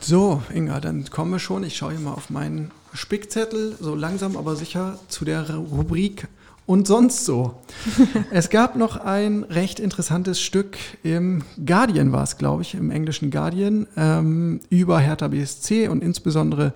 So, 0.00 0.42
Inga, 0.52 0.80
dann 0.80 1.08
kommen 1.10 1.30
wir 1.30 1.38
schon. 1.38 1.62
Ich 1.62 1.76
schaue 1.76 1.92
hier 1.92 2.00
mal 2.00 2.12
auf 2.12 2.30
meinen 2.30 2.70
Spickzettel, 2.92 3.76
so 3.80 3.94
langsam 3.94 4.36
aber 4.36 4.56
sicher 4.56 4.98
zu 5.08 5.24
der 5.24 5.54
Rubrik 5.54 6.26
und 6.66 6.86
sonst 6.86 7.24
so. 7.24 7.60
es 8.30 8.50
gab 8.50 8.76
noch 8.76 8.96
ein 8.96 9.44
recht 9.44 9.78
interessantes 9.78 10.40
Stück 10.40 10.76
im 11.02 11.42
Guardian, 11.64 12.12
war 12.12 12.24
es, 12.24 12.38
glaube 12.38 12.62
ich, 12.62 12.74
im 12.74 12.90
englischen 12.90 13.30
Guardian, 13.30 13.86
ähm, 13.96 14.60
über 14.68 14.98
Hertha 14.98 15.28
BSC 15.28 15.88
und 15.88 16.02
insbesondere 16.02 16.72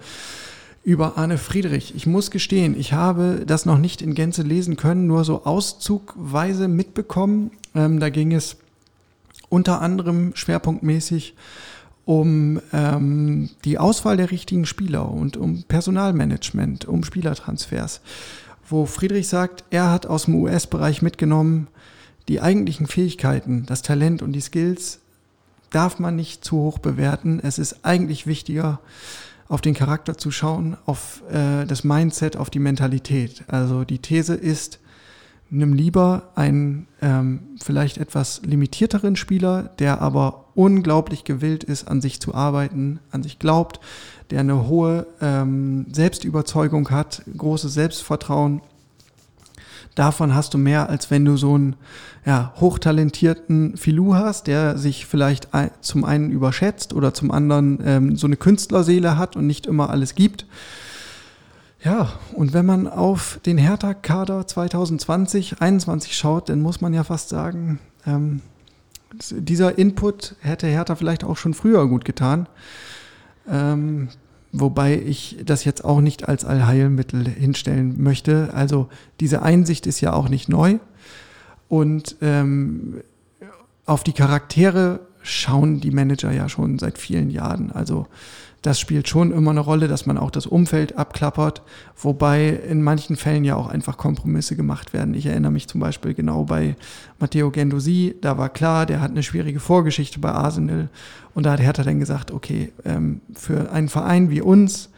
über 0.84 1.18
Arne 1.18 1.38
Friedrich. 1.38 1.94
Ich 1.96 2.06
muss 2.06 2.30
gestehen, 2.30 2.78
ich 2.78 2.92
habe 2.92 3.44
das 3.46 3.66
noch 3.66 3.78
nicht 3.78 4.02
in 4.02 4.14
Gänze 4.14 4.42
lesen 4.42 4.76
können, 4.76 5.06
nur 5.06 5.24
so 5.24 5.44
auszugweise 5.44 6.68
mitbekommen. 6.68 7.50
Ähm, 7.74 8.00
da 8.00 8.10
ging 8.10 8.32
es 8.32 8.56
unter 9.48 9.80
anderem 9.80 10.32
schwerpunktmäßig 10.34 11.34
um 11.34 11.71
ähm, 12.06 13.50
die 13.64 13.78
Auswahl 13.78 14.16
der 14.16 14.30
richtigen 14.30 14.66
Spieler 14.66 15.10
und 15.10 15.36
um 15.36 15.62
Personalmanagement, 15.62 16.86
um 16.86 17.04
Spielertransfers, 17.04 18.00
wo 18.68 18.86
Friedrich 18.86 19.28
sagt, 19.28 19.64
er 19.70 19.90
hat 19.90 20.06
aus 20.06 20.24
dem 20.24 20.34
US-Bereich 20.36 21.02
mitgenommen, 21.02 21.68
die 22.28 22.40
eigentlichen 22.40 22.86
Fähigkeiten, 22.86 23.66
das 23.66 23.82
Talent 23.82 24.22
und 24.22 24.32
die 24.32 24.40
Skills 24.40 25.00
darf 25.70 25.98
man 25.98 26.16
nicht 26.16 26.44
zu 26.44 26.56
hoch 26.56 26.78
bewerten. 26.78 27.40
Es 27.42 27.58
ist 27.58 27.84
eigentlich 27.84 28.26
wichtiger, 28.26 28.80
auf 29.48 29.60
den 29.60 29.74
Charakter 29.74 30.16
zu 30.16 30.30
schauen, 30.30 30.76
auf 30.86 31.22
äh, 31.30 31.66
das 31.66 31.84
Mindset, 31.84 32.36
auf 32.36 32.48
die 32.48 32.58
Mentalität. 32.58 33.44
Also 33.48 33.84
die 33.84 33.98
These 33.98 34.34
ist, 34.34 34.80
nimm 35.50 35.74
lieber 35.74 36.30
einen 36.34 36.86
ähm, 37.02 37.40
vielleicht 37.62 37.98
etwas 37.98 38.40
limitierteren 38.44 39.14
Spieler, 39.14 39.64
der 39.78 40.00
aber 40.00 40.41
unglaublich 40.54 41.24
gewillt 41.24 41.64
ist, 41.64 41.88
an 41.88 42.00
sich 42.00 42.20
zu 42.20 42.34
arbeiten, 42.34 43.00
an 43.10 43.22
sich 43.22 43.38
glaubt, 43.38 43.80
der 44.30 44.40
eine 44.40 44.66
hohe 44.66 45.06
ähm, 45.20 45.86
Selbstüberzeugung 45.92 46.90
hat, 46.90 47.22
großes 47.36 47.74
Selbstvertrauen. 47.74 48.62
Davon 49.94 50.34
hast 50.34 50.54
du 50.54 50.58
mehr, 50.58 50.88
als 50.88 51.10
wenn 51.10 51.24
du 51.24 51.36
so 51.36 51.54
einen 51.54 51.76
ja, 52.24 52.54
hochtalentierten 52.60 53.76
Filou 53.76 54.14
hast, 54.14 54.46
der 54.46 54.78
sich 54.78 55.06
vielleicht 55.06 55.48
zum 55.80 56.04
einen 56.04 56.30
überschätzt 56.30 56.94
oder 56.94 57.12
zum 57.12 57.30
anderen 57.30 57.78
ähm, 57.84 58.16
so 58.16 58.26
eine 58.26 58.36
Künstlerseele 58.36 59.18
hat 59.18 59.36
und 59.36 59.46
nicht 59.46 59.66
immer 59.66 59.90
alles 59.90 60.14
gibt. 60.14 60.46
Ja, 61.84 62.12
und 62.32 62.52
wenn 62.52 62.64
man 62.64 62.86
auf 62.86 63.40
den 63.44 63.58
Hertha-Kader 63.58 64.46
2020, 64.46 65.60
21 65.60 66.16
schaut, 66.16 66.48
dann 66.48 66.60
muss 66.60 66.80
man 66.80 66.94
ja 66.94 67.02
fast 67.02 67.28
sagen, 67.28 67.80
ähm, 68.06 68.40
dieser 69.30 69.78
Input 69.78 70.36
hätte 70.40 70.66
Hertha 70.66 70.94
vielleicht 70.94 71.24
auch 71.24 71.36
schon 71.36 71.54
früher 71.54 71.86
gut 71.88 72.04
getan. 72.04 72.48
Ähm, 73.48 74.08
wobei 74.52 74.98
ich 74.98 75.38
das 75.44 75.64
jetzt 75.64 75.84
auch 75.84 76.00
nicht 76.00 76.28
als 76.28 76.44
Allheilmittel 76.44 77.28
hinstellen 77.28 78.02
möchte. 78.02 78.50
Also 78.54 78.88
diese 79.20 79.42
Einsicht 79.42 79.86
ist 79.86 80.00
ja 80.00 80.12
auch 80.12 80.28
nicht 80.28 80.48
neu. 80.48 80.78
Und 81.68 82.16
ähm, 82.20 83.00
auf 83.86 84.04
die 84.04 84.12
Charaktere 84.12 85.00
schauen 85.22 85.80
die 85.80 85.90
Manager 85.90 86.32
ja 86.32 86.48
schon 86.48 86.78
seit 86.78 86.98
vielen 86.98 87.30
Jahren. 87.30 87.72
Also 87.72 88.06
das 88.62 88.78
spielt 88.78 89.08
schon 89.08 89.32
immer 89.32 89.50
eine 89.50 89.60
Rolle, 89.60 89.88
dass 89.88 90.06
man 90.06 90.16
auch 90.16 90.30
das 90.30 90.46
Umfeld 90.46 90.96
abklappert, 90.96 91.62
wobei 91.96 92.48
in 92.48 92.80
manchen 92.82 93.16
Fällen 93.16 93.44
ja 93.44 93.56
auch 93.56 93.66
einfach 93.66 93.96
Kompromisse 93.96 94.54
gemacht 94.54 94.92
werden. 94.92 95.14
Ich 95.14 95.26
erinnere 95.26 95.50
mich 95.50 95.66
zum 95.66 95.80
Beispiel 95.80 96.14
genau 96.14 96.44
bei 96.44 96.76
Matteo 97.18 97.50
Gendosi, 97.50 98.14
da 98.20 98.38
war 98.38 98.48
klar, 98.48 98.86
der 98.86 99.00
hat 99.00 99.10
eine 99.10 99.24
schwierige 99.24 99.58
Vorgeschichte 99.58 100.20
bei 100.20 100.30
Arsenal 100.30 100.88
und 101.34 101.44
da 101.44 101.52
hat 101.52 101.60
Hertha 101.60 101.82
dann 101.82 101.98
gesagt, 101.98 102.30
okay, 102.30 102.72
ähm, 102.84 103.20
für 103.34 103.72
einen 103.72 103.88
Verein 103.88 104.30
wie 104.30 104.40
uns, 104.40 104.90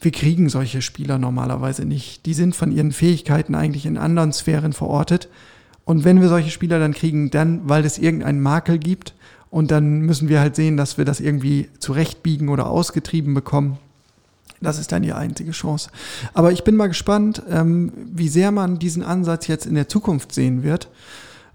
wir 0.00 0.10
kriegen 0.10 0.48
solche 0.48 0.82
Spieler 0.82 1.18
normalerweise 1.18 1.84
nicht. 1.84 2.26
Die 2.26 2.34
sind 2.34 2.54
von 2.54 2.72
ihren 2.72 2.92
Fähigkeiten 2.92 3.54
eigentlich 3.54 3.86
in 3.86 3.96
anderen 3.96 4.32
Sphären 4.32 4.72
verortet. 4.72 5.28
Und 5.84 6.04
wenn 6.04 6.20
wir 6.20 6.28
solche 6.28 6.50
Spieler 6.50 6.78
dann 6.78 6.92
kriegen, 6.92 7.30
dann, 7.30 7.68
weil 7.68 7.84
es 7.84 7.96
irgendeinen 7.96 8.40
Makel 8.40 8.78
gibt, 8.78 9.14
und 9.50 9.70
dann 9.70 10.00
müssen 10.00 10.28
wir 10.28 10.40
halt 10.40 10.56
sehen, 10.56 10.76
dass 10.76 10.98
wir 10.98 11.04
das 11.04 11.20
irgendwie 11.20 11.68
zurechtbiegen 11.78 12.48
oder 12.48 12.68
ausgetrieben 12.68 13.34
bekommen. 13.34 13.78
Das 14.60 14.78
ist 14.78 14.92
dann 14.92 15.02
die 15.02 15.12
einzige 15.12 15.50
Chance. 15.50 15.90
Aber 16.32 16.50
ich 16.50 16.64
bin 16.64 16.76
mal 16.76 16.86
gespannt, 16.86 17.42
ähm, 17.48 17.92
wie 17.94 18.28
sehr 18.28 18.50
man 18.50 18.78
diesen 18.78 19.02
Ansatz 19.02 19.46
jetzt 19.46 19.66
in 19.66 19.74
der 19.74 19.88
Zukunft 19.88 20.32
sehen 20.32 20.62
wird 20.62 20.88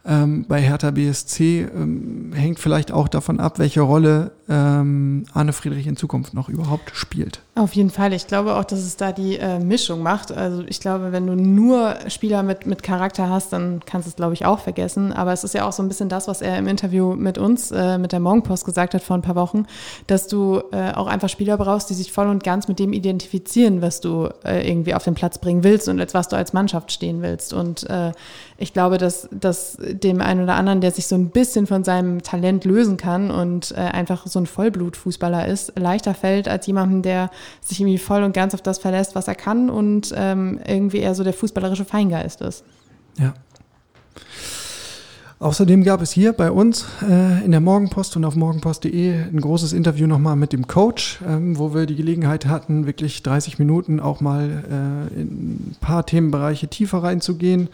ähm, 0.06 0.46
bei 0.48 0.62
Hertha 0.62 0.92
BSC 0.92 1.68
ähm, 1.76 2.32
hängt 2.34 2.60
vielleicht 2.60 2.92
auch 2.92 3.08
davon 3.08 3.40
ab, 3.40 3.60
welche 3.60 3.82
Rolle 3.82 4.32
ähm, 4.52 5.24
Arne 5.34 5.54
Friedrich 5.54 5.88
in 5.88 5.96
Zukunft 5.96 6.34
noch 6.34 6.50
überhaupt 6.50 6.92
spielt. 6.94 7.42
Auf 7.56 7.74
jeden 7.74 7.90
Fall. 7.90 8.12
Ich 8.12 8.28
glaube 8.28 8.56
auch, 8.56 8.66
dass 8.66 8.80
es 8.80 8.98
da 8.98 9.14
die 9.14 9.38
äh, 9.38 9.60
Mischung 9.60 10.04
macht. 10.04 10.32
Also 10.32 10.64
ich 10.68 10.82
glaube, 10.82 11.14
wenn 11.14 11.26
du 11.26 11.36
nur 11.36 11.96
Spieler 12.08 12.44
mit, 12.44 12.66
mit 12.66 12.84
Charakter 12.84 13.30
hast, 13.30 13.54
dann 13.54 13.80
kannst 13.86 14.08
du 14.08 14.10
es, 14.10 14.16
glaube 14.18 14.34
ich, 14.34 14.46
auch 14.46 14.60
vergessen. 14.60 15.14
Aber 15.14 15.32
es 15.32 15.46
ist 15.46 15.54
ja 15.54 15.66
auch 15.66 15.72
so 15.72 15.82
ein 15.82 15.88
bisschen 15.88 16.10
das, 16.10 16.28
was 16.28 16.42
er 16.42 16.58
im 16.58 16.68
Interview 16.68 17.14
mit 17.14 17.38
uns, 17.38 17.72
äh, 17.72 17.98
mit 17.98 18.12
der 18.12 18.20
Morgenpost 18.20 18.66
gesagt 18.66 18.94
hat 18.94 19.02
vor 19.02 19.18
ein 19.18 19.22
paar 19.22 19.36
Wochen, 19.36 19.66
dass 20.08 20.28
du 20.28 20.62
äh, 20.74 20.92
auch 20.92 21.08
einfach 21.08 21.30
Spieler 21.30 21.58
brauchst, 21.58 21.90
die 21.90 21.94
sich 21.94 22.12
voll 22.12 22.28
und 22.28 22.44
ganz 22.44 22.68
mit 22.68 22.78
dem 22.78 22.92
identifizieren, 22.92 23.82
was 23.82 24.02
du 24.02 24.30
äh, 24.44 24.68
irgendwie 24.70 24.96
auf 24.96 25.06
den 25.06 25.16
Platz 25.16 25.38
bringen 25.38 25.64
willst 25.64 25.88
und 25.88 26.00
als 26.00 26.14
was 26.14 26.28
du 26.28 26.36
als 26.36 26.52
Mannschaft 26.52 26.92
stehen 26.92 27.22
willst. 27.22 27.54
Und 27.54 27.90
äh, 27.90 28.12
ich 28.58 28.74
glaube, 28.74 28.98
dass, 28.98 29.30
dass 29.32 29.78
dem 29.80 30.20
einen 30.20 30.44
oder 30.44 30.56
anderen, 30.56 30.82
der 30.82 30.92
sich 30.92 31.08
so 31.08 31.16
ein 31.16 31.30
bisschen 31.30 31.68
von 31.68 31.86
seinem 31.86 32.22
Talent 32.22 32.66
lösen 32.66 32.98
kann 32.98 33.32
und 33.32 33.72
äh, 33.72 33.76
einfach 33.76 34.28
so 34.28 34.41
ein 34.42 34.46
Vollblutfußballer 34.46 35.48
ist, 35.48 35.74
leichter 35.78 36.14
fällt 36.14 36.48
als 36.48 36.68
jemandem, 36.68 37.02
der 37.02 37.30
sich 37.62 37.80
irgendwie 37.80 37.98
voll 37.98 38.24
und 38.24 38.34
ganz 38.34 38.54
auf 38.54 38.62
das 38.62 38.80
verlässt, 38.80 39.16
was 39.16 39.28
er 39.28 39.36
kann 39.36 39.70
und 39.70 40.14
ähm, 40.16 40.60
irgendwie 40.68 41.00
eher 41.00 41.16
so 41.16 41.24
der 41.24 41.34
fußballerische 41.34 41.86
Feingeist 41.86 42.42
ist. 42.42 42.64
Ja. 43.18 43.34
Außerdem 45.42 45.84
gab 45.84 46.04
es 46.04 46.12
hier 46.12 46.34
bei 46.34 46.52
uns 46.52 46.86
äh, 47.02 47.44
in 47.44 47.50
der 47.50 47.62
Morgenpost 47.62 48.16
und 48.16 48.26
auf 48.26 48.36
morgenpost.de 48.36 49.24
ein 49.24 49.42
großes 49.42 49.74
Interview 49.74 50.06
nochmal 50.06 50.36
mit 50.36 50.54
dem 50.54 50.68
Coach, 50.68 51.20
ähm, 51.28 51.58
wo 51.58 51.74
wir 51.74 51.88
die 51.88 51.96
Gelegenheit 51.96 52.46
hatten, 52.46 52.86
wirklich 52.86 53.24
30 53.24 53.58
Minuten 53.58 54.00
auch 54.00 54.22
mal 54.22 55.10
äh, 55.16 55.20
in 55.20 55.72
ein 55.72 55.76
paar 55.82 56.06
Themenbereiche 56.06 56.68
tiefer 56.68 57.02
reinzugehen 57.02 57.70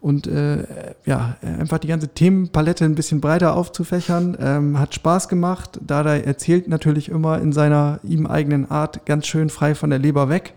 und 0.00 0.26
äh, 0.26 0.64
ja, 1.04 1.36
einfach 1.42 1.78
die 1.78 1.88
ganze 1.88 2.08
Themenpalette 2.08 2.84
ein 2.84 2.94
bisschen 2.94 3.20
breiter 3.20 3.56
aufzufächern. 3.56 4.36
Ähm, 4.40 4.78
hat 4.78 4.94
Spaß 4.94 5.28
gemacht. 5.28 5.80
Dada 5.84 6.16
erzählt 6.16 6.68
natürlich 6.68 7.08
immer 7.08 7.40
in 7.40 7.52
seiner 7.52 7.98
ihm 8.04 8.26
eigenen 8.26 8.70
Art 8.70 9.06
ganz 9.06 9.26
schön 9.26 9.50
frei 9.50 9.74
von 9.74 9.90
der 9.90 9.98
Leber 9.98 10.28
weg. 10.28 10.54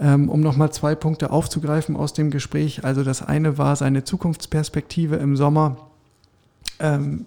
Ähm, 0.00 0.28
um 0.28 0.40
nochmal 0.40 0.72
zwei 0.72 0.96
Punkte 0.96 1.30
aufzugreifen 1.30 1.94
aus 1.96 2.12
dem 2.12 2.32
Gespräch. 2.32 2.84
Also 2.84 3.04
das 3.04 3.22
eine 3.22 3.58
war 3.58 3.76
seine 3.76 4.02
Zukunftsperspektive 4.02 5.16
im 5.16 5.36
Sommer. 5.36 5.76
Ähm, 6.80 7.26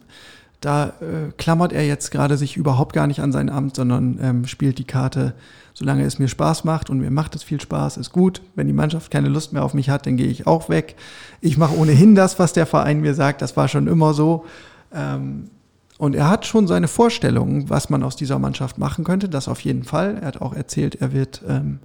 da 0.62 0.88
äh, 0.88 1.32
klammert 1.38 1.72
er 1.72 1.86
jetzt 1.86 2.12
gerade 2.12 2.36
sich 2.38 2.58
überhaupt 2.58 2.94
gar 2.94 3.08
nicht 3.08 3.22
an 3.22 3.32
sein 3.32 3.50
Amt, 3.50 3.76
sondern 3.76 4.20
ähm, 4.22 4.48
spielt 4.48 4.80
die 4.80 4.86
Karte, 4.86 5.34
solange 5.74 6.04
es 6.04 6.18
mir 6.18 6.28
Spaß 6.28 6.64
macht 6.64 6.90
und 6.90 7.00
mir 7.00 7.12
macht 7.12 7.36
es 7.36 7.44
viel 7.44 7.62
Spaß, 7.62 7.98
ist 7.98 8.12
gut. 8.12 8.42
Wenn 8.56 8.68
die 8.68 8.74
Mannschaft 8.74 9.12
keine 9.12 9.30
Lust 9.30 9.54
mehr 9.54 9.64
auf 9.64 9.76
mich 9.76 9.90
hat, 9.90 10.08
dann 10.08 10.18
gehe 10.18 10.28
ich 10.28 10.48
auch 10.48 10.70
weg. 10.70 10.96
Ich 11.42 11.58
mache 11.58 11.78
ohnehin 11.78 12.16
das, 12.16 12.40
was 12.40 12.54
der 12.54 12.66
Verein 12.66 13.02
mir 13.02 13.14
sagt. 13.14 13.42
Das 13.42 13.56
war 13.56 13.68
schon 13.68 13.88
immer 13.88 14.14
so. 14.14 14.46
Ähm, 14.92 15.52
und 16.00 16.16
er 16.16 16.30
hat 16.30 16.46
schon 16.46 16.68
seine 16.68 16.88
Vorstellungen, 16.88 17.70
was 17.70 17.90
man 17.90 18.04
aus 18.04 18.16
dieser 18.16 18.40
Mannschaft 18.40 18.78
machen 18.78 19.04
könnte. 19.04 19.30
Das 19.30 19.48
auf 19.48 19.60
jeden 19.62 19.84
Fall. 19.84 20.18
Er 20.22 20.28
hat 20.28 20.42
auch 20.42 20.54
erzählt, 20.54 20.96
er 20.96 21.12
wird 21.14 21.42
ähm, 21.48 21.80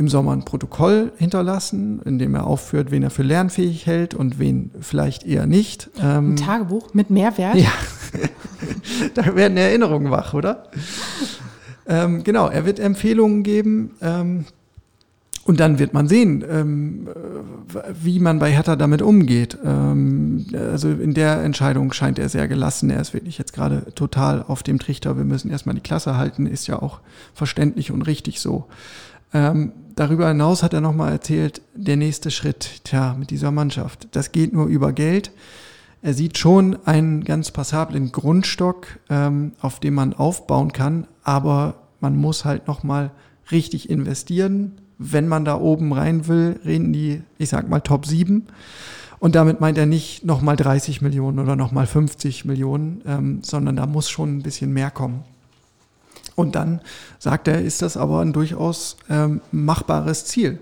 im 0.00 0.08
Sommer 0.08 0.32
ein 0.32 0.46
Protokoll 0.46 1.12
hinterlassen, 1.18 2.00
in 2.06 2.18
dem 2.18 2.34
er 2.34 2.46
aufführt, 2.46 2.90
wen 2.90 3.02
er 3.02 3.10
für 3.10 3.22
lernfähig 3.22 3.84
hält 3.84 4.14
und 4.14 4.38
wen 4.38 4.70
vielleicht 4.80 5.26
eher 5.26 5.44
nicht. 5.46 5.90
Ähm, 6.02 6.32
ein 6.32 6.36
Tagebuch 6.36 6.94
mit 6.94 7.10
Mehrwert? 7.10 7.56
Ja, 7.56 7.70
da 9.14 9.36
werden 9.36 9.58
Erinnerungen 9.58 10.10
wach, 10.10 10.32
oder? 10.32 10.70
ähm, 11.86 12.24
genau, 12.24 12.48
er 12.48 12.64
wird 12.64 12.80
Empfehlungen 12.80 13.42
geben. 13.42 13.90
Ähm, 14.00 14.46
und 15.44 15.60
dann 15.60 15.78
wird 15.78 15.92
man 15.92 16.08
sehen, 16.08 16.44
ähm, 16.48 17.08
wie 18.02 18.20
man 18.20 18.38
bei 18.38 18.50
Hertha 18.50 18.76
damit 18.76 19.02
umgeht. 19.02 19.58
Ähm, 19.62 20.46
also 20.54 20.88
in 20.88 21.12
der 21.12 21.42
Entscheidung 21.42 21.92
scheint 21.92 22.18
er 22.18 22.30
sehr 22.30 22.48
gelassen. 22.48 22.88
Er 22.88 23.00
ist 23.00 23.12
wirklich 23.12 23.36
jetzt 23.36 23.52
gerade 23.52 23.92
total 23.94 24.44
auf 24.48 24.62
dem 24.62 24.78
Trichter. 24.78 25.18
Wir 25.18 25.24
müssen 25.24 25.50
erstmal 25.50 25.74
die 25.74 25.82
Klasse 25.82 26.16
halten, 26.16 26.46
ist 26.46 26.68
ja 26.68 26.80
auch 26.80 27.00
verständlich 27.34 27.90
und 27.90 28.02
richtig 28.02 28.40
so. 28.40 28.66
Ähm, 29.32 29.72
darüber 30.00 30.28
hinaus 30.28 30.62
hat 30.62 30.72
er 30.72 30.80
nochmal 30.80 31.12
erzählt, 31.12 31.60
der 31.74 31.96
nächste 31.96 32.30
Schritt, 32.30 32.84
tja, 32.84 33.14
mit 33.18 33.30
dieser 33.30 33.50
Mannschaft, 33.50 34.08
das 34.12 34.32
geht 34.32 34.54
nur 34.54 34.66
über 34.66 34.94
Geld. 34.94 35.30
Er 36.00 36.14
sieht 36.14 36.38
schon 36.38 36.78
einen 36.86 37.22
ganz 37.22 37.50
passablen 37.50 38.10
Grundstock, 38.10 38.98
ähm, 39.10 39.52
auf 39.60 39.78
dem 39.78 39.94
man 39.94 40.14
aufbauen 40.14 40.72
kann, 40.72 41.06
aber 41.22 41.74
man 42.00 42.16
muss 42.16 42.46
halt 42.46 42.66
nochmal 42.66 43.10
richtig 43.52 43.90
investieren. 43.90 44.72
Wenn 44.96 45.28
man 45.28 45.44
da 45.44 45.60
oben 45.60 45.92
rein 45.92 46.26
will, 46.26 46.58
reden 46.64 46.94
die, 46.94 47.20
ich 47.36 47.50
sag 47.50 47.68
mal, 47.68 47.80
Top 47.80 48.06
7. 48.06 48.46
Und 49.18 49.34
damit 49.34 49.60
meint 49.60 49.76
er 49.76 49.84
nicht 49.84 50.24
nochmal 50.24 50.56
30 50.56 51.02
Millionen 51.02 51.38
oder 51.38 51.56
nochmal 51.56 51.86
50 51.86 52.46
Millionen, 52.46 53.02
ähm, 53.06 53.40
sondern 53.42 53.76
da 53.76 53.84
muss 53.84 54.08
schon 54.08 54.38
ein 54.38 54.42
bisschen 54.42 54.72
mehr 54.72 54.90
kommen. 54.90 55.24
Und 56.36 56.54
dann 56.54 56.80
sagt 57.18 57.48
er, 57.48 57.60
ist 57.62 57.82
das 57.82 57.96
aber 57.96 58.20
ein 58.20 58.32
durchaus 58.32 58.96
ähm, 59.08 59.40
machbares 59.52 60.24
Ziel. 60.24 60.58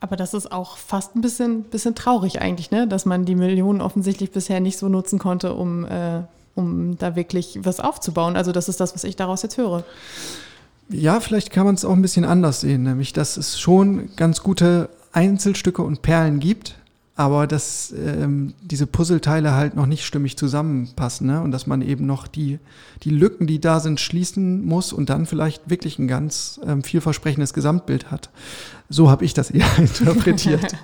Aber 0.00 0.16
das 0.16 0.34
ist 0.34 0.50
auch 0.50 0.78
fast 0.78 1.14
ein 1.14 1.20
bisschen, 1.20 1.62
bisschen 1.62 1.94
traurig 1.94 2.40
eigentlich, 2.42 2.72
ne? 2.72 2.88
dass 2.88 3.06
man 3.06 3.24
die 3.24 3.36
Millionen 3.36 3.80
offensichtlich 3.80 4.32
bisher 4.32 4.58
nicht 4.58 4.76
so 4.76 4.88
nutzen 4.88 5.20
konnte, 5.20 5.54
um, 5.54 5.84
äh, 5.84 6.22
um 6.56 6.98
da 6.98 7.14
wirklich 7.14 7.60
was 7.62 7.78
aufzubauen. 7.78 8.36
Also 8.36 8.50
das 8.50 8.68
ist 8.68 8.80
das, 8.80 8.94
was 8.94 9.04
ich 9.04 9.14
daraus 9.14 9.42
jetzt 9.42 9.58
höre. 9.58 9.84
Ja, 10.88 11.20
vielleicht 11.20 11.52
kann 11.52 11.66
man 11.66 11.76
es 11.76 11.84
auch 11.84 11.92
ein 11.92 12.02
bisschen 12.02 12.24
anders 12.24 12.60
sehen, 12.62 12.82
nämlich 12.82 13.12
dass 13.12 13.36
es 13.36 13.60
schon 13.60 14.10
ganz 14.16 14.42
gute 14.42 14.88
Einzelstücke 15.12 15.82
und 15.82 16.02
Perlen 16.02 16.40
gibt, 16.40 16.74
aber 17.22 17.46
dass 17.46 17.94
ähm, 17.96 18.52
diese 18.62 18.88
Puzzleteile 18.88 19.54
halt 19.54 19.76
noch 19.76 19.86
nicht 19.86 20.04
stimmig 20.04 20.36
zusammenpassen 20.36 21.28
ne? 21.28 21.40
und 21.40 21.52
dass 21.52 21.68
man 21.68 21.80
eben 21.80 22.04
noch 22.04 22.26
die, 22.26 22.58
die 23.04 23.10
Lücken, 23.10 23.46
die 23.46 23.60
da 23.60 23.78
sind, 23.78 24.00
schließen 24.00 24.64
muss 24.64 24.92
und 24.92 25.08
dann 25.08 25.26
vielleicht 25.26 25.70
wirklich 25.70 26.00
ein 26.00 26.08
ganz 26.08 26.58
ähm, 26.66 26.82
vielversprechendes 26.82 27.54
Gesamtbild 27.54 28.10
hat. 28.10 28.30
So 28.88 29.08
habe 29.08 29.24
ich 29.24 29.34
das 29.34 29.52
eher 29.52 29.68
interpretiert. 29.78 30.74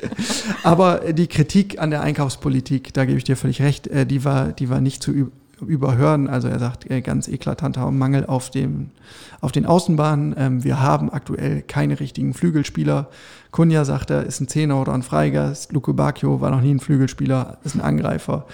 aber 0.62 1.12
die 1.12 1.26
Kritik 1.26 1.78
an 1.78 1.90
der 1.90 2.00
Einkaufspolitik, 2.00 2.94
da 2.94 3.04
gebe 3.04 3.18
ich 3.18 3.24
dir 3.24 3.36
völlig 3.36 3.60
recht, 3.60 3.86
äh, 3.88 4.06
die, 4.06 4.24
war, 4.24 4.52
die 4.52 4.70
war 4.70 4.80
nicht 4.80 5.02
zu 5.02 5.30
überhören. 5.60 6.26
Also 6.26 6.48
er 6.48 6.58
sagt 6.58 6.90
äh, 6.90 7.02
ganz 7.02 7.28
eklatanter 7.28 7.90
Mangel 7.90 8.24
auf, 8.24 8.48
dem, 8.50 8.92
auf 9.42 9.52
den 9.52 9.66
Außenbahnen. 9.66 10.34
Ähm, 10.38 10.64
wir 10.64 10.80
haben 10.80 11.12
aktuell 11.12 11.60
keine 11.60 12.00
richtigen 12.00 12.32
Flügelspieler. 12.32 13.10
Kunja 13.52 13.84
sagt 13.84 14.10
er, 14.10 14.24
ist 14.24 14.40
ein 14.40 14.48
Zehner 14.48 14.80
oder 14.80 14.94
ein 14.94 15.02
Freigeist. 15.02 15.72
Luke 15.72 15.92
Bacchio 15.92 16.40
war 16.40 16.50
noch 16.50 16.62
nie 16.62 16.72
ein 16.72 16.80
Flügelspieler, 16.80 17.58
ist 17.64 17.74
ein 17.74 17.82
Angreifer. 17.82 18.46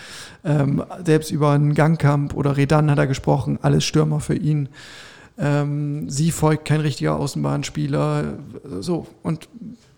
Ähm, 0.44 0.84
selbst 1.04 1.30
über 1.30 1.52
einen 1.52 1.74
Gangkamp 1.74 2.34
oder 2.34 2.56
Redan 2.56 2.90
hat 2.90 2.98
er 2.98 3.06
gesprochen, 3.06 3.60
alles 3.62 3.84
Stürmer 3.84 4.18
für 4.18 4.34
ihn. 4.34 4.68
Ähm, 5.38 6.10
sie 6.10 6.32
folgt 6.32 6.64
kein 6.64 6.80
richtiger 6.80 7.16
Außenbahnspieler. 7.16 8.38
So, 8.80 9.06
und 9.22 9.48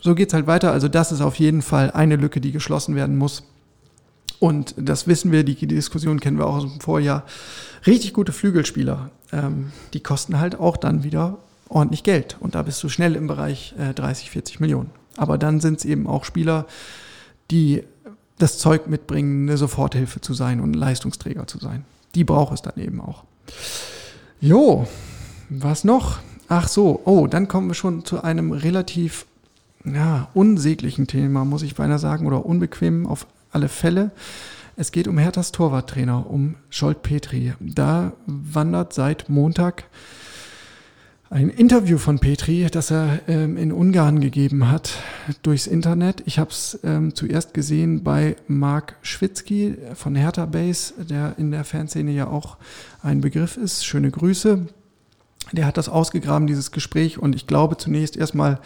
so 0.03 0.15
geht's 0.15 0.35
halt 0.35 0.47
weiter. 0.47 0.71
Also 0.71 0.87
das 0.87 1.13
ist 1.13 1.23
auf 1.23 1.37
jeden 1.37 1.63
Fall 1.63 1.91
eine 1.93 2.17
Lücke, 2.17 2.43
die 2.43 2.53
geschlossen 2.53 2.95
werden 2.95 3.17
muss. 3.17 3.43
Und 4.39 4.75
das 4.77 5.07
wissen 5.07 5.33
wir, 5.33 5.45
die 5.45 5.67
Diskussion 5.67 6.21
kennen 6.21 6.39
wir 6.39 6.47
auch 6.47 6.57
aus 6.57 6.71
dem 6.71 6.81
Vorjahr. 6.81 7.25
Richtig 7.87 8.13
gute 8.13 8.33
Flügelspieler, 8.33 9.11
ähm, 9.33 9.73
die 9.95 10.01
kosten 10.01 10.39
halt 10.39 10.61
auch 10.61 10.77
dann 10.77 11.05
wieder 11.05 11.39
ordentlich 11.71 12.03
Geld. 12.03 12.37
Und 12.41 12.55
da 12.55 12.63
bist 12.63 12.83
du 12.83 12.89
schnell 12.89 13.17
im 13.17 13.27
Bereich 13.27 13.75
äh, 13.79 13.95
30, 13.95 14.31
40 14.31 14.61
Millionen. 14.61 14.91
Aber 15.17 15.39
dann 15.39 15.61
sind 15.61 15.79
es 15.79 15.85
eben 15.85 16.07
auch 16.07 16.25
Spieler, 16.25 16.67
die 17.51 17.85
das 18.39 18.59
Zeug 18.59 18.87
mitbringen, 18.87 19.49
eine 19.49 19.57
Soforthilfe 19.57 20.21
zu 20.21 20.35
sein 20.35 20.61
und 20.61 20.75
Leistungsträger 20.75 21.47
zu 21.47 21.59
sein. 21.59 21.85
Die 22.15 22.25
braucht 22.25 22.55
es 22.55 22.63
dann 22.63 22.77
eben 22.77 23.01
auch. 23.01 23.25
Jo, 24.41 24.87
was 25.49 25.85
noch? 25.85 26.19
Ach 26.49 26.69
so, 26.69 27.01
oh, 27.05 27.27
dann 27.27 27.49
kommen 27.49 27.69
wir 27.69 27.75
schon 27.75 28.05
zu 28.05 28.23
einem 28.23 28.53
relativ 28.53 29.27
ja, 29.85 30.29
unsäglichen 30.35 31.07
Thema, 31.07 31.45
muss 31.45 31.63
ich 31.63 31.75
beinahe 31.75 31.99
sagen, 31.99 32.27
oder 32.27 32.45
unbequem 32.45 33.07
auf 33.07 33.27
alle 33.53 33.69
Fälle. 33.69 34.11
es 34.77 34.93
geht 34.93 35.09
um 35.09 35.19
Herthas 35.19 35.53
Torwarttrainer, 35.53 36.29
um 36.29 36.55
Scholt 36.71 37.03
Petri. 37.03 37.53
Da 37.61 38.13
wandert 38.27 38.95
seit 38.95 39.29
Montag 39.29 39.85
ein 41.31 41.49
Interview 41.49 41.97
von 41.97 42.19
Petri, 42.19 42.67
das 42.73 42.91
er 42.91 43.21
ähm, 43.29 43.57
in 43.57 43.71
Ungarn 43.71 44.21
gegeben 44.21 44.69
hat, 44.69 44.95
durchs 45.43 45.69
Internet. 45.69 46.25
Ich 46.27 46.41
habe 46.41 46.51
es 46.51 46.81
ähm, 46.83 47.15
zuerst 47.15 47.55
gesehen 47.55 48.03
bei 48.03 48.35
Mark 48.49 48.97
Schwitzky 49.03 49.77
von 49.95 50.17
Hertha 50.17 50.47
Base, 50.47 50.93
der 51.09 51.37
in 51.39 51.53
der 51.53 51.63
Fanszene 51.63 52.11
ja 52.11 52.27
auch 52.27 52.57
ein 53.05 53.21
Begriff 53.21 53.57
ist. 53.57 53.87
Schöne 53.87 54.11
Grüße. 54.11 54.67
Der 55.53 55.67
hat 55.67 55.77
das 55.77 55.89
ausgegraben, 55.89 56.49
dieses 56.49 56.73
Gespräch, 56.73 57.19
und 57.19 57.37
ich 57.37 57.47
glaube 57.47 57.77
zunächst 57.77 58.17
erstmal 58.17 58.59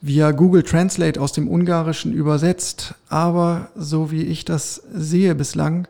via 0.00 0.30
Google 0.30 0.62
Translate 0.62 1.20
aus 1.20 1.32
dem 1.32 1.48
Ungarischen 1.48 2.12
übersetzt. 2.12 2.94
Aber 3.08 3.70
so 3.74 4.12
wie 4.12 4.22
ich 4.22 4.44
das 4.44 4.80
sehe 4.94 5.34
bislang, 5.34 5.88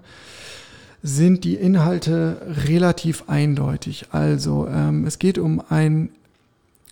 sind 1.07 1.45
die 1.45 1.55
Inhalte 1.55 2.41
relativ 2.67 3.25
eindeutig. 3.29 4.07
Also 4.11 4.67
ähm, 4.69 5.07
es 5.07 5.21
geht 5.21 5.39
um 5.39 5.63
ein 5.69 6.09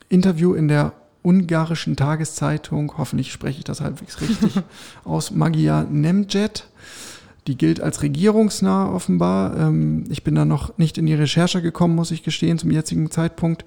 Interview 0.08 0.54
in 0.54 0.68
der 0.68 0.92
ungarischen 1.22 1.96
Tageszeitung, 1.96 2.92
hoffentlich 2.96 3.32
spreche 3.32 3.58
ich 3.58 3.64
das 3.64 3.80
halbwegs 3.80 4.20
richtig, 4.20 4.62
aus 5.04 5.32
Magia 5.32 5.84
Nemjet. 5.90 6.68
Die 7.48 7.58
gilt 7.58 7.80
als 7.80 8.02
regierungsnah 8.02 8.88
offenbar. 8.90 9.58
Ähm, 9.58 10.04
ich 10.08 10.22
bin 10.22 10.36
da 10.36 10.44
noch 10.44 10.78
nicht 10.78 10.96
in 10.96 11.06
die 11.06 11.14
Recherche 11.14 11.60
gekommen, 11.60 11.96
muss 11.96 12.12
ich 12.12 12.22
gestehen, 12.22 12.56
zum 12.56 12.70
jetzigen 12.70 13.10
Zeitpunkt. 13.10 13.64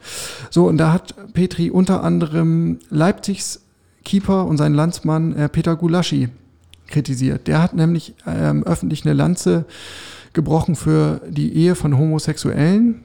So, 0.50 0.66
und 0.66 0.78
da 0.78 0.94
hat 0.94 1.14
Petri 1.34 1.70
unter 1.70 2.04
anderem 2.04 2.80
Leipzigs 2.90 3.62
Keeper 4.06 4.46
und 4.46 4.56
seinen 4.56 4.76
Landsmann 4.76 5.36
äh, 5.36 5.50
Peter 5.50 5.76
Gulaschi 5.76 6.30
kritisiert. 6.88 7.48
Der 7.48 7.62
hat 7.62 7.74
nämlich 7.74 8.16
ähm, 8.26 8.64
öffentlich 8.64 9.06
eine 9.06 9.14
Lanze 9.14 9.66
gebrochen 10.38 10.76
für 10.76 11.20
die 11.28 11.52
Ehe 11.54 11.76
von 11.76 11.98
Homosexuellen. 11.98 13.02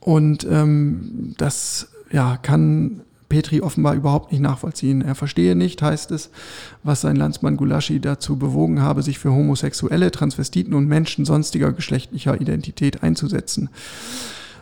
Und 0.00 0.44
ähm, 0.50 1.34
das 1.36 1.92
ja, 2.10 2.38
kann 2.38 3.02
Petri 3.28 3.60
offenbar 3.60 3.94
überhaupt 3.94 4.32
nicht 4.32 4.40
nachvollziehen. 4.40 5.02
Er 5.02 5.14
verstehe 5.14 5.54
nicht, 5.54 5.82
heißt 5.82 6.10
es, 6.10 6.30
was 6.82 7.02
sein 7.02 7.14
Landsmann 7.14 7.58
Gulaschi 7.58 8.00
dazu 8.00 8.36
bewogen 8.36 8.80
habe, 8.80 9.02
sich 9.02 9.18
für 9.18 9.30
Homosexuelle, 9.30 10.10
Transvestiten 10.10 10.74
und 10.74 10.88
Menschen 10.88 11.24
sonstiger 11.26 11.72
geschlechtlicher 11.72 12.40
Identität 12.40 13.02
einzusetzen. 13.02 13.68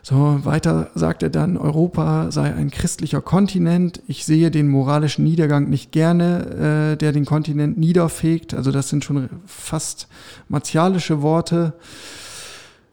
So, 0.09 0.42
weiter 0.42 0.90
sagt 0.94 1.22
er 1.22 1.28
dann, 1.28 1.59
Europa 1.59 2.30
sei 2.30 2.54
ein 2.54 2.70
christlicher 2.70 3.20
Kontinent. 3.20 4.00
Ich 4.09 4.24
sehe 4.24 4.50
den 4.50 4.66
moralischen 4.66 5.22
Niedergang 5.22 5.68
nicht 5.68 5.92
gerne, 5.92 6.94
äh, 6.94 6.96
der 6.96 7.12
den 7.12 7.26
Kontinent 7.26 7.76
niederfegt. 7.76 8.54
Also 8.54 8.72
das 8.72 8.88
sind 8.88 9.04
schon 9.04 9.28
fast 9.44 10.09
martialische 10.48 11.20
Worte. 11.20 11.74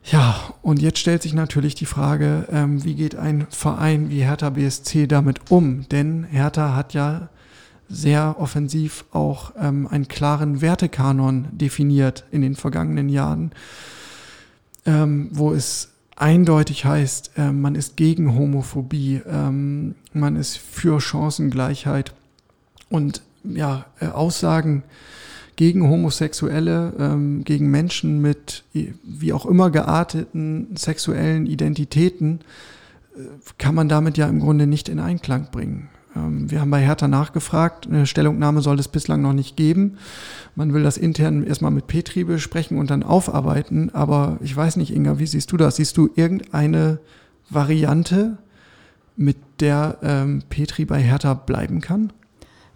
Ja, 0.04 0.36
und 0.62 0.82
jetzt 0.82 1.00
stellt 1.00 1.22
sich 1.22 1.34
natürlich 1.34 1.74
die 1.74 1.86
Frage, 1.86 2.50
ähm, 2.52 2.84
wie 2.84 2.96
geht 2.96 3.16
ein 3.16 3.48
Verein 3.50 4.10
wie 4.10 4.26
Hertha 4.26 4.50
BSC 4.50 5.08
damit 5.08 5.50
um? 5.50 5.88
Denn 5.88 6.26
Hertha 6.26 6.76
hat 6.76 6.94
ja 6.94 7.30
sehr 7.88 8.36
offensiv 8.40 9.06
auch 9.14 9.54
ähm, 9.58 9.88
einen 9.88 10.10
klaren 10.10 10.60
Wertekanon 10.60 11.48
definiert 11.54 12.26
in 12.32 12.42
den 12.42 12.56
vergangenen 12.56 13.08
Jahren, 13.08 13.52
ähm, 14.86 15.30
wo 15.32 15.54
es 15.54 15.95
eindeutig 16.16 16.86
heißt, 16.86 17.32
äh, 17.38 17.52
man 17.52 17.76
ist 17.76 17.98
gegen 17.98 18.36
Homophobie, 18.36 19.22
ähm, 19.28 19.96
man 20.14 20.36
ist 20.36 20.58
für 20.58 21.00
Chancengleichheit 21.02 22.14
und 22.90 23.22
ja, 23.44 23.86
äh, 24.00 24.08
Aussagen 24.08 24.84
gegen 25.56 25.90
Homosexuelle, 25.90 26.94
ähm, 27.00 27.44
gegen 27.44 27.70
Menschen 27.70 28.22
mit 28.22 28.64
wie 28.74 29.34
auch 29.34 29.46
immer 29.46 29.70
gearteten 29.70 30.76
sexuellen 30.76 31.46
Identitäten, 31.46 32.42
äh, 33.16 33.22
kann 33.58 33.76
man 33.76 33.90
damit 33.90 34.18
ja 34.18 34.28
im 34.28 34.40
Grunde 34.40 34.68
nicht 34.68 34.90
in 34.90 35.00
Einklang 35.00 35.50
bringen. 35.52 35.90
Ähm, 36.16 36.50
wir 36.50 36.62
haben 36.62 36.72
bei 36.72 36.82
Hertha 36.82 37.08
nachgefragt. 37.08 37.88
Eine 37.88 38.06
Stellungnahme 38.06 38.62
soll 38.62 38.80
es 38.80 38.88
bislang 38.88 39.22
noch 39.22 39.34
nicht 39.34 39.56
geben. 39.58 39.98
Man 40.56 40.74
will 40.74 40.84
das 40.84 40.98
intern 40.98 41.44
erstmal 41.44 41.72
mit 41.72 41.88
Petri 41.88 42.24
besprechen 42.24 42.78
und 42.78 42.90
dann 42.90 43.04
aufarbeiten. 43.04 43.94
Aber 43.94 44.38
ich 44.42 44.56
weiß 44.56 44.78
nicht, 44.78 44.96
Inga, 44.96 45.20
wie 45.20 45.28
siehst 45.28 45.52
du 45.52 45.58
das? 45.58 45.76
Siehst 45.78 45.98
du 45.98 46.10
irgendeine 46.16 47.00
Variante, 47.50 48.38
mit 49.18 49.38
der 49.60 49.98
ähm, 50.04 50.44
Petri 50.50 50.86
bei 50.86 51.02
Hertha 51.02 51.34
bleiben 51.34 51.82
kann? 51.82 52.12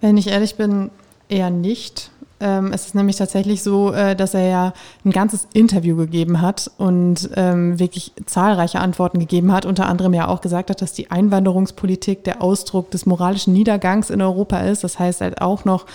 Wenn 0.01 0.17
ich 0.17 0.27
ehrlich 0.27 0.55
bin, 0.55 0.89
eher 1.27 1.49
nicht. 1.49 2.11
Ähm, 2.41 2.71
es 2.71 2.85
ist 2.85 2.95
nämlich 2.95 3.17
tatsächlich 3.17 3.63
so, 3.63 3.91
äh, 3.91 4.15
dass 4.15 4.33
er 4.33 4.47
ja 4.47 4.73
ein 5.03 5.11
ganzes 5.11 5.47
Interview 5.53 5.95
gegeben 5.97 6.41
hat 6.41 6.71
und 6.77 7.29
ähm, 7.35 7.79
wirklich 7.79 8.13
zahlreiche 8.25 8.79
Antworten 8.79 9.19
gegeben 9.19 9.51
hat. 9.51 9.65
Unter 9.65 9.87
anderem 9.87 10.13
ja 10.13 10.27
auch 10.27 10.41
gesagt 10.41 10.69
hat, 10.69 10.81
dass 10.81 10.93
die 10.93 11.11
Einwanderungspolitik 11.11 12.23
der 12.23 12.41
Ausdruck 12.41 12.91
des 12.91 13.05
moralischen 13.05 13.53
Niedergangs 13.53 14.09
in 14.09 14.21
Europa 14.21 14.59
ist. 14.59 14.83
Das 14.83 14.99
heißt 14.99 15.21
halt 15.21 15.41
auch 15.41 15.65
noch 15.65 15.85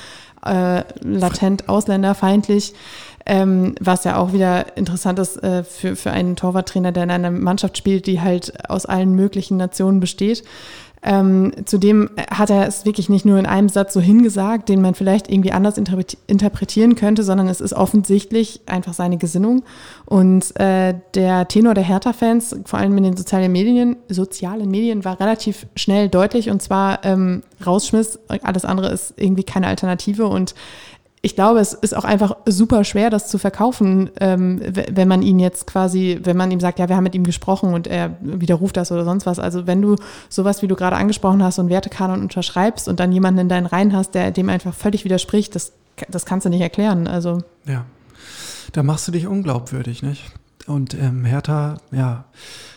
äh, 0.45 0.83
latent 1.03 1.69
ausländerfeindlich. 1.69 2.75
Ähm, 3.27 3.75
was 3.81 4.05
ja 4.05 4.19
auch 4.19 4.35
wieder 4.35 4.77
interessant 4.77 5.19
ist 5.19 5.43
äh, 5.43 5.65
für, 5.65 5.97
für 5.97 6.11
einen 6.11 6.37
Torwarttrainer, 6.37 6.93
der 6.93 7.05
in 7.05 7.11
einer 7.11 7.31
Mannschaft 7.31 7.79
spielt, 7.79 8.07
die 8.07 8.21
halt 8.21 8.69
aus 8.69 8.85
allen 8.85 9.15
möglichen 9.15 9.57
Nationen 9.57 9.99
besteht. 9.99 10.45
Ähm, 11.05 11.53
zudem 11.67 12.11
hat 12.31 12.49
er 12.49 12.67
es 12.67 12.87
wirklich 12.87 13.11
nicht 13.11 13.27
nur 13.27 13.39
in 13.39 13.45
einem 13.45 13.69
Satz 13.69 13.93
so 13.93 14.01
hingesagt, 14.01 14.71
den 14.71 14.81
man 14.81 14.95
vielleicht 14.95 15.31
irgendwie 15.31 15.53
anders 15.53 15.77
interpretieren 15.77 16.95
könnte, 16.95 17.23
sondern 17.23 17.47
es 17.49 17.61
ist 17.61 17.75
offensichtlich 17.75 18.63
einfach 18.67 18.95
seine 18.95 19.19
Gesinnung. 19.19 19.65
Und 20.07 20.59
äh, 20.59 20.95
der 21.15 21.47
Tenor 21.47 21.75
der 21.75 21.85
Hertha-Fans, 21.85 22.57
vor 22.65 22.79
allem 22.79 22.97
in 22.97 23.05
den 23.05 23.17
sozialen 23.19 23.53
Medien, 23.53 23.97
sozialen 24.09 24.71
Medien, 24.71 25.05
war 25.05 25.21
relativ 25.21 25.67
schnell 25.77 26.09
deutlich 26.09 26.49
und 26.49 26.63
zwar 26.63 27.05
ähm, 27.05 27.43
rausschmiss. 27.65 28.19
Alles 28.43 28.65
andere 28.65 28.91
ist 28.91 29.13
irgendwie 29.17 29.45
keine 29.45 29.67
Alternative 29.67 30.27
und 30.27 30.55
ich 31.25 31.35
glaube, 31.35 31.59
es 31.59 31.73
ist 31.73 31.97
auch 31.97 32.05
einfach 32.05 32.37
super 32.45 32.85
schwer, 32.85 33.09
das 33.09 33.29
zu 33.29 33.39
verkaufen, 33.39 34.11
ähm, 34.21 34.61
wenn 34.63 35.09
man 35.09 35.23
ihn 35.23 35.39
jetzt 35.39 35.67
quasi, 35.67 36.21
wenn 36.23 36.37
man 36.37 36.51
ihm 36.51 36.61
sagt, 36.61 36.79
ja, 36.79 36.91
wir 36.91 36.97
haben 36.97 37.03
mit 37.03 37.15
ihm 37.15 37.25
gesprochen 37.25 37.73
und 37.73 37.87
er 37.87 38.15
widerruft 38.21 38.77
das 38.77 38.93
oder 38.93 39.07
sonst 39.07 39.25
was. 39.25 39.39
Also 39.39 39.67
wenn 39.67 39.81
du 39.81 39.97
sowas, 40.29 40.61
wie 40.61 40.67
du 40.67 40.77
gerade 40.77 40.97
angesprochen 40.97 41.43
hast, 41.43 41.55
so 41.55 41.63
einen 41.63 41.71
Wertekanon 41.71 42.21
unterschreibst 42.21 42.89
und 42.89 43.01
dann 43.01 43.11
jemanden 43.11 43.41
in 43.41 43.49
deinen 43.49 43.65
Reihen 43.65 43.97
hast, 43.97 44.11
der 44.15 44.33
dem 44.33 44.51
einfach 44.51 44.75
völlig 44.75 45.07
widerspricht, 45.07 45.55
das, 45.55 45.73
das 46.11 46.27
kannst 46.27 46.45
du 46.45 46.51
nicht 46.51 46.61
erklären. 46.61 47.07
Also. 47.07 47.39
Ja, 47.65 47.87
da 48.73 48.83
machst 48.83 49.09
du 49.09 49.13
dich 49.13 49.27
unglaubwürdig, 49.27 50.03
nicht? 50.03 50.31
Und 50.67 50.93
ähm, 50.93 51.25
Hertha, 51.25 51.79
ja, 51.91 52.27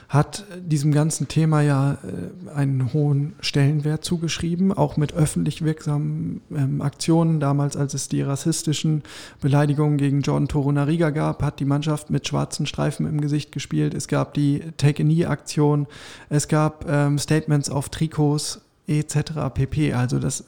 hat 0.10 0.46
diesem 0.62 0.94
ganzen 0.94 1.28
Thema 1.28 1.62
ja 1.62 1.94
äh, 1.94 2.50
einen 2.52 2.94
hohen 2.94 3.36
Stellenwert 3.42 4.06
zugeschrieben, 4.06 4.72
auch 4.72 4.96
mit 4.96 5.14
öffentlich 5.14 5.64
wirksamen 5.64 6.42
ähm, 6.56 6.82
Aktionen. 6.82 7.42
Damals, 7.42 7.76
als 7.76 7.94
es 7.94 8.08
die 8.08 8.22
rassistischen 8.22 9.04
Beleidigungen 9.42 9.98
gegen 9.98 10.22
Jordan 10.22 10.48
Torunariga 10.48 11.10
gab, 11.10 11.44
hat 11.44 11.60
die 11.60 11.66
Mannschaft 11.66 12.10
mit 12.10 12.26
schwarzen 12.26 12.66
Streifen 12.66 13.06
im 13.06 13.20
Gesicht 13.20 13.52
gespielt. 13.52 13.94
Es 13.94 14.08
gab 14.08 14.34
die 14.34 14.62
Take-a-Knee-Aktion, 14.78 15.88
es 16.30 16.48
gab 16.48 16.86
ähm, 16.90 17.18
Statements 17.18 17.70
auf 17.70 17.90
Trikots 17.90 18.62
etc. 18.88 19.32
pp. 19.54 19.92
Also 19.92 20.20
das 20.20 20.46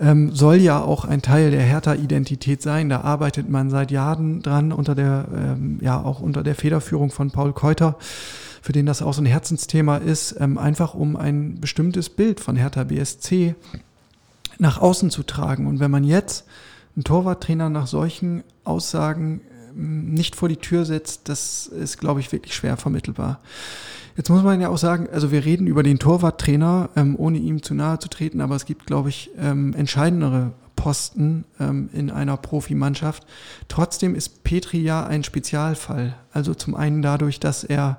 ähm, 0.00 0.34
soll 0.34 0.56
ja 0.56 0.80
auch 0.82 1.04
ein 1.04 1.22
Teil 1.22 1.52
der 1.52 1.62
Hertha-Identität 1.62 2.62
sein. 2.62 2.88
Da 2.88 3.02
arbeitet 3.02 3.48
man 3.48 3.70
seit 3.70 3.92
Jahren 3.92 4.42
dran 4.42 4.72
unter 4.72 4.96
der, 4.96 5.28
ähm, 5.32 5.78
ja 5.80 6.02
auch 6.02 6.20
unter 6.20 6.42
der 6.42 6.56
Federführung 6.56 7.10
von 7.10 7.30
Paul 7.30 7.52
Keuter 7.52 7.96
für 8.62 8.72
den 8.72 8.86
das 8.86 9.02
auch 9.02 9.12
so 9.12 9.20
ein 9.20 9.26
Herzensthema 9.26 9.98
ist, 9.98 10.36
ähm, 10.38 10.56
einfach 10.56 10.94
um 10.94 11.16
ein 11.16 11.60
bestimmtes 11.60 12.08
Bild 12.08 12.40
von 12.40 12.56
Hertha 12.56 12.84
BSC 12.84 13.56
nach 14.58 14.80
außen 14.80 15.10
zu 15.10 15.24
tragen. 15.24 15.66
Und 15.66 15.80
wenn 15.80 15.90
man 15.90 16.04
jetzt 16.04 16.44
einen 16.94 17.04
Torwarttrainer 17.04 17.68
nach 17.68 17.88
solchen 17.88 18.44
Aussagen 18.62 19.40
ähm, 19.76 20.14
nicht 20.14 20.36
vor 20.36 20.48
die 20.48 20.56
Tür 20.56 20.84
setzt, 20.84 21.28
das 21.28 21.66
ist, 21.66 21.98
glaube 21.98 22.20
ich, 22.20 22.30
wirklich 22.30 22.54
schwer 22.54 22.76
vermittelbar. 22.76 23.40
Jetzt 24.16 24.30
muss 24.30 24.42
man 24.44 24.60
ja 24.60 24.68
auch 24.68 24.78
sagen, 24.78 25.08
also 25.12 25.32
wir 25.32 25.44
reden 25.44 25.66
über 25.66 25.82
den 25.82 25.98
Torwarttrainer, 25.98 26.90
ähm, 26.94 27.16
ohne 27.18 27.38
ihm 27.38 27.62
zu 27.62 27.74
nahe 27.74 27.98
zu 27.98 28.08
treten, 28.08 28.40
aber 28.40 28.54
es 28.54 28.64
gibt, 28.64 28.86
glaube 28.86 29.08
ich, 29.08 29.30
ähm, 29.38 29.74
entscheidendere 29.74 30.52
Posten 30.76 31.44
ähm, 31.58 31.88
in 31.92 32.10
einer 32.10 32.36
Profimannschaft. 32.36 33.26
Trotzdem 33.68 34.14
ist 34.14 34.44
Petri 34.44 34.82
ja 34.82 35.04
ein 35.04 35.24
Spezialfall. 35.24 36.14
Also 36.32 36.54
zum 36.54 36.74
einen 36.74 37.02
dadurch, 37.02 37.40
dass 37.40 37.64
er 37.64 37.98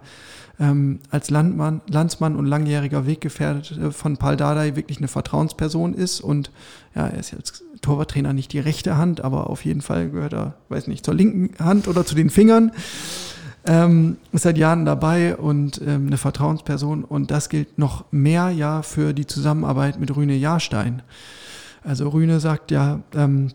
ähm, 0.64 1.00
als 1.10 1.30
Landmann, 1.30 1.82
Landsmann 1.90 2.38
und 2.38 2.46
langjähriger 2.46 3.06
Weggefährte 3.06 3.92
von 3.92 4.16
Paul 4.16 4.38
Dardai 4.38 4.78
wirklich 4.78 5.00
eine 5.00 5.10
Vertrauensperson 5.10 5.94
ist 5.94 6.22
und 6.22 6.52
ja, 6.96 7.08
er 7.08 7.20
ist 7.20 7.32
jetzt 7.32 7.64
Torwarttrainer 7.82 8.32
nicht 8.32 8.54
die 8.54 8.60
rechte 8.60 8.96
Hand, 8.96 9.22
aber 9.22 9.50
auf 9.50 9.66
jeden 9.66 9.82
Fall 9.82 10.10
gehört 10.10 10.34
er, 10.34 10.54
weiß 10.70 10.88
nicht, 10.88 11.04
zur 11.04 11.16
linken 11.16 11.52
Hand 11.64 11.90
oder 11.90 12.06
zu 12.06 12.16
den 12.16 12.30
Fingern. 12.30 12.72
Ähm, 13.66 14.18
ist 14.32 14.44
seit 14.44 14.58
Jahren 14.58 14.86
dabei 14.86 15.38
und 15.38 15.82
ähm, 15.86 16.08
eine 16.08 16.18
Vertrauensperson 16.18 17.04
und 17.04 17.32
das 17.32 17.50
gilt 17.50 17.78
noch 17.78 18.06
mehr 18.12 18.50
ja 18.50 18.82
für 18.82 19.14
die 19.14 19.26
Zusammenarbeit 19.26 20.00
mit 20.00 20.16
Rüne 20.16 20.36
Jahrstein. 20.36 21.02
Also 21.84 22.10
Rüne 22.10 22.40
sagt 22.40 22.72
ja, 22.72 23.00
ähm, 23.16 23.50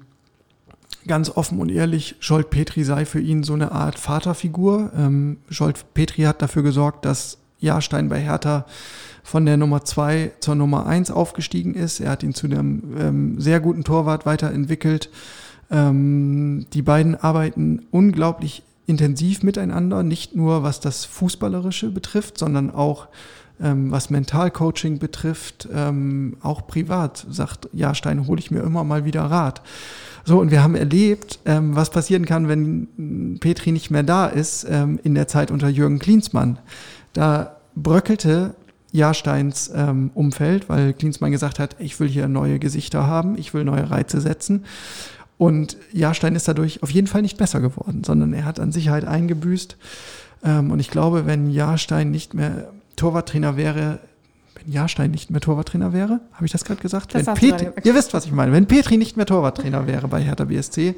ganz 1.08 1.30
offen 1.30 1.58
und 1.58 1.70
ehrlich, 1.70 2.16
Scholt 2.20 2.50
Petri 2.50 2.84
sei 2.84 3.04
für 3.04 3.20
ihn 3.20 3.42
so 3.42 3.54
eine 3.54 3.72
Art 3.72 3.98
Vaterfigur. 3.98 4.92
Ähm, 4.96 5.38
Scholt 5.50 5.94
Petri 5.94 6.22
hat 6.22 6.42
dafür 6.42 6.62
gesorgt, 6.62 7.04
dass 7.04 7.38
Jahrstein 7.58 8.08
bei 8.08 8.20
Hertha 8.20 8.66
von 9.24 9.44
der 9.44 9.56
Nummer 9.56 9.84
zwei 9.84 10.32
zur 10.40 10.54
Nummer 10.54 10.86
eins 10.86 11.10
aufgestiegen 11.10 11.74
ist. 11.74 12.00
Er 12.00 12.10
hat 12.10 12.22
ihn 12.22 12.34
zu 12.34 12.46
einem 12.46 12.82
ähm, 12.98 13.40
sehr 13.40 13.60
guten 13.60 13.84
Torwart 13.84 14.26
weiterentwickelt. 14.26 15.10
Ähm, 15.70 16.66
die 16.72 16.82
beiden 16.82 17.14
arbeiten 17.14 17.86
unglaublich 17.90 18.62
intensiv 18.86 19.42
miteinander, 19.42 20.02
nicht 20.02 20.34
nur 20.34 20.62
was 20.62 20.80
das 20.80 21.04
Fußballerische 21.04 21.90
betrifft, 21.90 22.38
sondern 22.38 22.70
auch 22.70 23.08
ähm, 23.62 23.90
was 23.90 24.10
Mentalcoaching 24.10 24.98
betrifft, 24.98 25.68
ähm, 25.72 26.36
auch 26.42 26.66
privat, 26.66 27.26
sagt 27.30 27.68
Jahrstein, 27.72 28.26
hole 28.26 28.38
ich 28.38 28.50
mir 28.50 28.60
immer 28.60 28.84
mal 28.84 29.04
wieder 29.04 29.22
Rat. 29.22 29.62
So, 30.24 30.38
und 30.38 30.50
wir 30.50 30.62
haben 30.62 30.74
erlebt, 30.74 31.38
ähm, 31.46 31.74
was 31.74 31.90
passieren 31.90 32.26
kann, 32.26 32.48
wenn 32.48 33.38
Petri 33.40 33.72
nicht 33.72 33.90
mehr 33.90 34.02
da 34.02 34.26
ist, 34.26 34.66
ähm, 34.68 35.00
in 35.02 35.14
der 35.14 35.28
Zeit 35.28 35.50
unter 35.50 35.68
Jürgen 35.68 35.98
Klinsmann. 35.98 36.58
Da 37.12 37.56
bröckelte 37.74 38.54
Jahrsteins 38.92 39.70
ähm, 39.74 40.10
Umfeld, 40.14 40.68
weil 40.68 40.92
Klinsmann 40.92 41.30
gesagt 41.30 41.58
hat, 41.58 41.76
ich 41.78 41.98
will 42.00 42.08
hier 42.08 42.28
neue 42.28 42.58
Gesichter 42.58 43.06
haben, 43.06 43.36
ich 43.38 43.54
will 43.54 43.64
neue 43.64 43.90
Reize 43.90 44.20
setzen. 44.20 44.64
Und 45.36 45.76
Jahrstein 45.92 46.34
ist 46.34 46.48
dadurch 46.48 46.82
auf 46.82 46.90
jeden 46.90 47.06
Fall 47.06 47.22
nicht 47.22 47.38
besser 47.38 47.60
geworden, 47.60 48.02
sondern 48.04 48.32
er 48.32 48.44
hat 48.44 48.58
an 48.58 48.72
Sicherheit 48.72 49.04
eingebüßt. 49.04 49.76
Ähm, 50.44 50.70
und 50.70 50.80
ich 50.80 50.90
glaube, 50.90 51.26
wenn 51.26 51.50
Jahrstein 51.50 52.10
nicht 52.10 52.34
mehr 52.34 52.70
Torwarttrainer 52.98 53.56
wäre, 53.56 54.00
wenn 54.54 54.70
Jahrstein 54.72 55.10
nicht 55.10 55.30
mehr 55.30 55.40
Torwarttrainer 55.40 55.92
wäre, 55.92 56.20
habe 56.32 56.44
ich 56.44 56.52
das 56.52 56.64
gerade 56.64 56.80
gesagt? 56.80 57.14
Das 57.14 57.26
wenn 57.26 57.34
Petri, 57.34 57.66
gesagt. 57.66 57.86
ihr 57.86 57.94
wisst, 57.94 58.12
was 58.12 58.26
ich 58.26 58.32
meine. 58.32 58.52
Wenn 58.52 58.66
Petri 58.66 58.96
nicht 58.96 59.16
mehr 59.16 59.26
Torwarttrainer 59.26 59.86
wäre 59.86 60.08
bei 60.08 60.20
Hertha 60.20 60.44
BSC, 60.44 60.94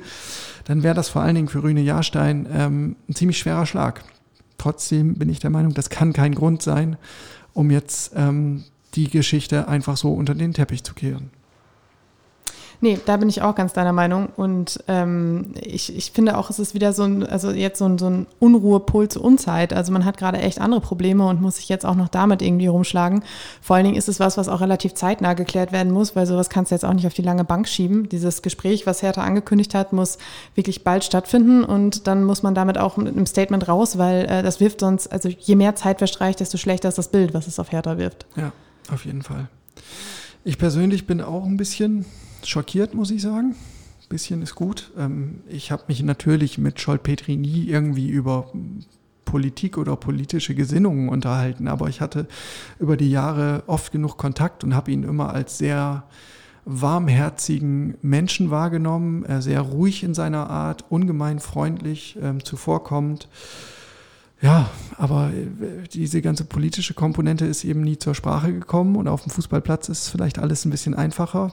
dann 0.65 0.83
wäre 0.83 0.95
das 0.95 1.09
vor 1.09 1.23
allen 1.23 1.35
Dingen 1.35 1.49
für 1.49 1.63
Rüne 1.63 1.81
Jahrstein 1.81 2.47
ähm, 2.53 2.97
ein 3.09 3.15
ziemlich 3.15 3.39
schwerer 3.39 3.67
Schlag. 3.67 4.03
Trotzdem 4.59 5.15
bin 5.15 5.29
ich 5.29 5.39
der 5.39 5.51
Meinung, 5.51 5.75
das 5.75 5.89
kann 5.91 6.13
kein 6.13 6.35
Grund 6.35 6.63
sein, 6.63 6.97
um 7.55 7.71
jetzt 7.71 8.13
ähm, 8.17 8.65
die 8.95 9.09
Geschichte 9.09 9.69
einfach 9.69 9.97
so 9.97 10.13
unter 10.13 10.35
den 10.35 10.53
Teppich 10.53 10.85
zu 10.85 10.95
kehren. 10.95 11.31
Nee, 12.83 12.99
da 13.05 13.19
bin 13.19 13.29
ich 13.29 13.43
auch 13.43 13.55
ganz 13.55 13.75
deiner 13.75 13.93
Meinung. 13.93 14.29
Und 14.37 14.83
ähm, 14.89 15.53
ich, 15.61 15.95
ich 15.95 16.13
finde 16.13 16.39
auch, 16.39 16.49
es 16.49 16.59
ist 16.59 16.75
wieder 16.75 16.95
so 16.95 17.03
ein, 17.03 17.27
also 17.27 17.51
jetzt 17.51 17.79
so 17.79 17.85
ein, 17.85 17.99
so 17.99 18.09
ein 18.09 18.27
Unruhepol 18.39 19.09
zur 19.09 19.23
Unzeit. 19.23 19.75
Also 19.75 19.93
man 19.93 20.07
hat 20.07 20.17
gerade 20.17 20.39
echt 20.39 20.61
andere 20.61 20.81
Probleme 20.81 21.27
und 21.27 21.43
muss 21.43 21.57
sich 21.57 21.69
jetzt 21.69 21.85
auch 21.85 21.95
noch 21.95 22.09
damit 22.09 22.41
irgendwie 22.41 22.69
rumschlagen. 22.69 23.23
Vor 23.61 23.77
allen 23.77 23.85
Dingen 23.85 23.97
ist 23.97 24.09
es 24.09 24.19
was, 24.19 24.39
was 24.39 24.49
auch 24.49 24.63
relativ 24.63 24.95
zeitnah 24.95 25.35
geklärt 25.35 25.73
werden 25.73 25.93
muss, 25.93 26.17
weil 26.17 26.25
sowas 26.27 26.49
kannst 26.49 26.71
du 26.71 26.75
jetzt 26.75 26.85
auch 26.85 26.95
nicht 26.95 27.07
auf 27.07 27.13
die 27.13 27.23
lange 27.23 27.45
Bank 27.45 27.69
schieben. 27.69 28.09
Dieses 28.09 28.41
Gespräch, 28.41 28.87
was 28.87 29.03
Hertha 29.03 29.23
angekündigt 29.23 29.75
hat, 29.75 29.93
muss 29.93 30.17
wirklich 30.55 30.83
bald 30.83 31.05
stattfinden 31.05 31.65
und 31.65 32.07
dann 32.07 32.25
muss 32.25 32.43
man 32.43 32.55
damit 32.55 32.79
auch 32.79 32.97
mit 32.97 33.15
einem 33.15 33.27
Statement 33.27 33.69
raus, 33.69 33.99
weil 33.99 34.25
äh, 34.25 34.43
das 34.43 34.59
wirft 34.61 34.81
sonst, 34.81 35.13
also 35.13 35.29
je 35.29 35.55
mehr 35.55 35.77
Zeit 35.77 35.99
verstreicht, 35.99 36.41
desto 36.41 36.57
schlechter 36.57 36.89
ist 36.89 36.97
das 36.97 37.09
Bild, 37.09 37.35
was 37.35 37.47
es 37.47 37.59
auf 37.59 37.73
Hertha 37.73 37.99
wirft. 37.99 38.25
Ja, 38.37 38.53
auf 38.91 39.05
jeden 39.05 39.23
Fall. 39.23 39.49
Ich 40.45 40.57
persönlich 40.57 41.07
bin 41.07 41.21
auch 41.21 41.45
ein 41.45 41.59
bisschen 41.59 42.07
schockiert, 42.49 42.95
muss 42.95 43.11
ich 43.11 43.23
sagen. 43.23 43.55
Ein 44.03 44.09
bisschen 44.09 44.43
ist 44.43 44.55
gut. 44.55 44.91
Ähm, 44.99 45.41
ich 45.49 45.71
habe 45.71 45.85
mich 45.89 46.03
natürlich 46.03 46.59
mit 46.59 46.81
Scholt-Petri 46.81 47.37
nie 47.37 47.67
irgendwie 47.67 48.09
über 48.09 48.51
Politik 49.25 49.79
oder 49.79 49.97
politische 49.97 50.55
Gesinnungen 50.55 51.09
unterhalten, 51.09 51.69
aber 51.69 51.89
ich 51.89 52.01
hatte 52.01 52.27
über 52.81 52.97
die 52.97 53.11
Jahre 53.11 53.63
oft 53.69 53.93
genug 53.93 54.17
Kontakt 54.17 54.65
und 54.65 54.75
habe 54.75 54.91
ihn 54.91 55.05
immer 55.05 55.33
als 55.33 55.59
sehr 55.59 56.05
warmherzigen 56.65 57.97
Menschen 58.03 58.51
wahrgenommen, 58.51 59.25
äh, 59.25 59.41
sehr 59.41 59.61
ruhig 59.61 60.03
in 60.03 60.15
seiner 60.15 60.51
Art, 60.51 60.85
ungemein 60.91 61.39
freundlich, 61.39 62.19
ähm, 62.21 62.45
zuvorkommend. 62.45 63.29
Ja, 64.43 64.71
aber 64.97 65.31
äh, 65.31 65.87
diese 65.93 66.23
ganze 66.23 66.45
politische 66.45 66.95
Komponente 66.95 67.45
ist 67.45 67.65
eben 67.65 67.83
nie 67.83 67.99
zur 67.99 68.15
Sprache 68.15 68.53
gekommen 68.53 68.97
und 68.97 69.09
auf 69.09 69.23
dem 69.23 69.31
Fußballplatz 69.31 69.89
ist 69.89 70.09
vielleicht 70.09 70.39
alles 70.39 70.65
ein 70.65 70.71
bisschen 70.71 70.95
einfacher. 70.95 71.53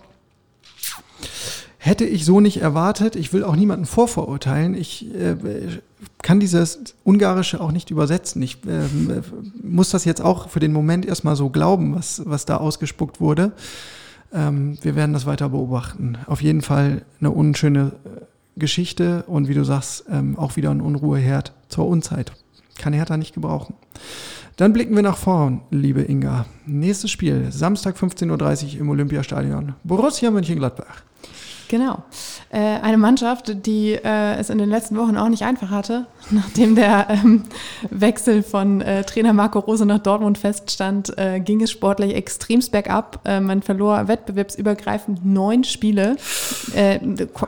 Hätte 1.78 2.06
ich 2.06 2.26
so 2.26 2.40
nicht 2.40 2.62
erwartet. 2.62 3.16
Ich 3.16 3.32
will 3.34 3.44
auch 3.44 3.56
niemanden 3.56 3.86
vorverurteilen. 3.86 4.74
Ich 4.74 5.14
äh, 5.16 5.36
kann 6.22 6.40
dieses 6.40 6.80
Ungarische 7.04 7.62
auch 7.62 7.72
nicht 7.72 7.92
übersetzen. 7.92 8.42
Ich 8.42 8.58
äh, 8.66 9.22
muss 9.62 9.92
das 9.92 10.04
jetzt 10.04 10.22
auch 10.22 10.50
für 10.50 10.60
den 10.60 10.74
Moment 10.74 11.06
erstmal 11.06 11.36
so 11.36 11.50
glauben, 11.50 11.96
was, 11.96 12.24
was 12.26 12.46
da 12.46 12.58
ausgespuckt 12.58 13.22
wurde. 13.22 13.54
Ähm, 14.34 14.78
wir 14.82 14.96
werden 14.96 15.14
das 15.14 15.26
weiter 15.26 15.50
beobachten. 15.50 16.18
Auf 16.26 16.42
jeden 16.42 16.62
Fall 16.62 17.04
eine 17.20 17.32
unschöne 17.32 17.94
äh, 18.04 18.60
Geschichte 18.60 19.24
und 19.28 19.48
wie 19.48 19.54
du 19.54 19.64
sagst, 19.64 20.06
ähm, 20.10 20.38
auch 20.38 20.56
wieder 20.56 20.72
ein 20.72 20.82
Unruheherd 20.82 21.54
zur 21.70 21.88
Unzeit. 21.88 22.32
Kann 22.78 22.94
Hertha 22.94 23.18
nicht 23.18 23.34
gebrauchen. 23.34 23.76
Dann 24.58 24.74
blicken 24.74 24.96
wir 24.96 25.04
nach 25.04 25.18
vorn, 25.18 25.62
liebe 25.70 26.02
Inga. 26.02 26.48
Nächstes 26.66 27.12
Spiel, 27.12 27.52
Samstag 27.52 27.96
15.30 27.96 28.74
Uhr 28.74 28.80
im 28.82 28.90
Olympiastadion. 28.90 29.76
Borussia 29.84 30.32
Mönchengladbach. 30.32 31.04
Genau. 31.70 32.04
Äh, 32.50 32.60
eine 32.60 32.98
Mannschaft, 32.98 33.66
die 33.66 33.92
äh, 33.92 34.36
es 34.36 34.50
in 34.50 34.58
den 34.58 34.70
letzten 34.70 34.98
Wochen 34.98 35.18
auch 35.18 35.28
nicht 35.28 35.44
einfach 35.44 35.70
hatte, 35.70 36.06
nachdem 36.30 36.76
der 36.76 37.08
ähm, 37.10 37.44
Wechsel 37.90 38.42
von 38.42 38.80
äh, 38.82 39.04
Trainer 39.04 39.34
Marco 39.34 39.60
Rose 39.60 39.86
nach 39.86 40.00
Dortmund 40.00 40.38
feststand, 40.38 41.14
ging 41.40 41.62
es 41.62 41.72
sportlich 41.72 42.16
extremst 42.16 42.72
bergab. 42.72 43.22
Man 43.26 43.62
verlor 43.62 44.08
wettbewerbsübergreifend 44.08 45.26
neun 45.26 45.64
Spiele, 45.64 46.18
äh, 46.74 47.00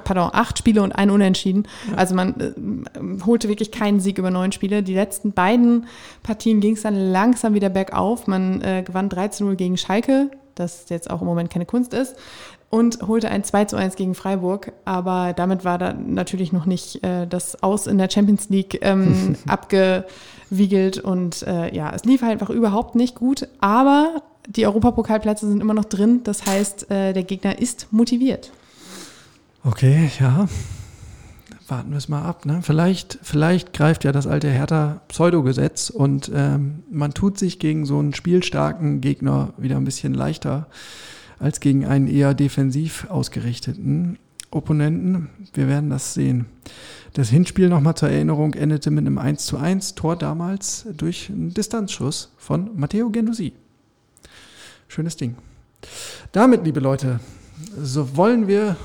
pardon, 0.04 0.30
acht 0.34 0.58
Spiele 0.58 0.82
und 0.82 0.92
ein 0.92 1.10
Unentschieden. 1.10 1.68
Also 1.96 2.16
man 2.16 2.86
holte 3.26 3.48
wirklich 3.48 3.72
keinen 3.72 4.00
Sieg 4.00 4.18
über 4.18 4.32
neun 4.32 4.52
Spiele. 4.52 4.84
Die 4.84 4.94
letzten 4.94 5.34
beiden 5.34 5.88
Partien 6.24 6.60
ging 6.62 6.74
es 6.74 6.82
dann 6.82 6.96
langsam 6.96 7.54
wieder 7.54 7.70
bergauf. 7.70 8.28
Man 8.28 8.60
gewann 8.86 9.10
13-0 9.10 9.56
gegen 9.56 9.78
Schalke, 9.78 10.32
das 10.56 10.86
jetzt 10.90 11.10
auch 11.10 11.22
im 11.22 11.28
Moment 11.28 11.50
keine 11.50 11.66
Kunst 11.66 11.94
ist 11.94 12.16
und 12.70 13.08
holte 13.08 13.30
ein 13.30 13.44
2 13.44 13.66
zu 13.66 13.76
1 13.76 13.96
gegen 13.96 14.16
Freiburg. 14.16 14.74
Aber 14.86 15.34
damit 15.34 15.66
war 15.66 15.78
da 15.78 15.94
natürlich 15.94 16.54
noch 16.54 16.66
nicht 16.66 17.04
äh, 17.04 17.26
das 17.28 17.64
Aus 17.64 17.88
in 17.88 17.98
der 17.98 18.10
Champions 18.10 18.50
League 18.50 18.80
ähm, 18.82 19.36
abgewiegelt. 19.48 21.00
Und 21.00 21.44
äh, 21.44 21.74
ja, 21.76 21.92
es 21.94 22.06
lief 22.06 22.22
halt 22.22 22.34
einfach 22.34 22.50
überhaupt 22.50 22.96
nicht 22.96 23.16
gut. 23.16 23.48
Aber 23.60 24.22
die 24.48 24.66
Europapokalplätze 24.66 25.48
sind 25.48 25.62
immer 25.62 25.74
noch 25.74 25.86
drin. 25.86 26.22
Das 26.24 26.46
heißt, 26.46 26.92
äh, 26.92 27.14
der 27.14 27.24
Gegner 27.24 27.60
ist 27.60 27.88
motiviert. 27.92 28.52
Okay, 29.64 30.12
ja. 30.20 30.48
Warten 31.68 31.92
wir 31.92 31.98
es 31.98 32.10
mal 32.10 32.24
ab. 32.24 32.46
Ne? 32.46 32.60
Vielleicht, 32.62 33.20
vielleicht 33.22 33.74
greift 33.74 34.04
ja 34.04 34.12
das 34.12 34.26
alte 34.26 34.50
Hertha 34.50 35.02
Pseudogesetz 35.08 35.90
und 35.92 36.32
ähm, 36.34 36.84
man 36.90 37.14
tut 37.14 37.38
sich 37.38 37.60
gegen 37.60 37.86
so 37.86 38.00
einen 38.00 38.16
spielstarken 38.16 39.02
Gegner 39.02 39.54
wieder 39.58 39.78
ein 39.78 39.86
bisschen 39.86 40.16
leichter 40.16 40.68
als 41.40 41.60
gegen 41.60 41.86
einen 41.86 42.08
eher 42.08 42.34
defensiv 42.34 43.08
ausgerichteten 43.10 44.18
Opponenten. 44.52 45.30
Wir 45.54 45.68
werden 45.68 45.90
das 45.90 46.14
sehen. 46.14 46.46
Das 47.14 47.30
Hinspiel 47.30 47.70
nochmal 47.70 47.96
zur 47.96 48.10
Erinnerung 48.10 48.54
endete 48.54 48.92
mit 48.92 49.06
einem 49.06 49.18
1 49.18 49.46
zu 49.46 49.58
1 49.58 49.96
Tor 49.96 50.16
damals 50.16 50.86
durch 50.96 51.30
einen 51.30 51.54
Distanzschuss 51.54 52.34
von 52.38 52.72
Matteo 52.76 53.10
Gendusi. 53.10 53.54
Schönes 54.88 55.18
Ding. 55.18 55.36
Damit, 56.32 56.66
liebe 56.66 56.80
Leute, 56.80 57.20
so 57.82 58.16
wollen 58.18 58.48
wir 58.48 58.76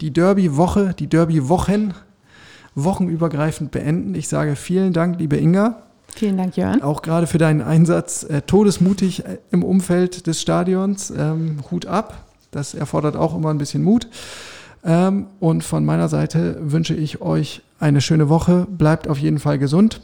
die 0.00 0.10
Derby-Woche, 0.10 0.94
die 0.98 1.06
Derby-Wochen 1.06 1.94
wochenübergreifend 2.74 3.70
beenden. 3.70 4.14
Ich 4.14 4.28
sage 4.28 4.56
vielen 4.56 4.92
Dank, 4.92 5.18
liebe 5.18 5.36
Inga. 5.36 5.82
Vielen 6.14 6.36
Dank, 6.36 6.56
Jörn. 6.56 6.82
Auch 6.82 7.02
gerade 7.02 7.26
für 7.26 7.38
deinen 7.38 7.62
Einsatz 7.62 8.24
äh, 8.24 8.42
todesmutig 8.42 9.24
äh, 9.24 9.38
im 9.50 9.62
Umfeld 9.62 10.26
des 10.26 10.40
Stadions. 10.40 11.10
Ähm, 11.10 11.58
Hut 11.70 11.86
ab. 11.86 12.26
Das 12.50 12.74
erfordert 12.74 13.16
auch 13.16 13.34
immer 13.34 13.50
ein 13.50 13.58
bisschen 13.58 13.82
Mut. 13.82 14.08
Ähm, 14.84 15.26
und 15.38 15.62
von 15.62 15.84
meiner 15.84 16.08
Seite 16.08 16.56
wünsche 16.60 16.94
ich 16.94 17.20
euch 17.20 17.62
eine 17.78 18.00
schöne 18.00 18.28
Woche. 18.28 18.66
Bleibt 18.68 19.08
auf 19.08 19.18
jeden 19.18 19.38
Fall 19.38 19.58
gesund 19.58 20.00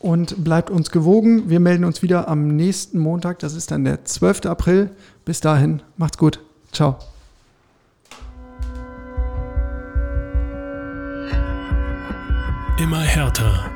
und 0.00 0.44
bleibt 0.44 0.70
uns 0.70 0.90
gewogen. 0.90 1.48
Wir 1.48 1.60
melden 1.60 1.84
uns 1.84 2.02
wieder 2.02 2.28
am 2.28 2.56
nächsten 2.56 2.98
Montag. 2.98 3.38
Das 3.40 3.54
ist 3.54 3.70
dann 3.70 3.84
der 3.84 4.04
12. 4.04 4.46
April. 4.46 4.90
Bis 5.24 5.40
dahin, 5.40 5.82
macht's 5.96 6.18
gut. 6.18 6.40
Ciao. 6.72 6.96
Immer 12.78 13.00
härter. 13.00 13.75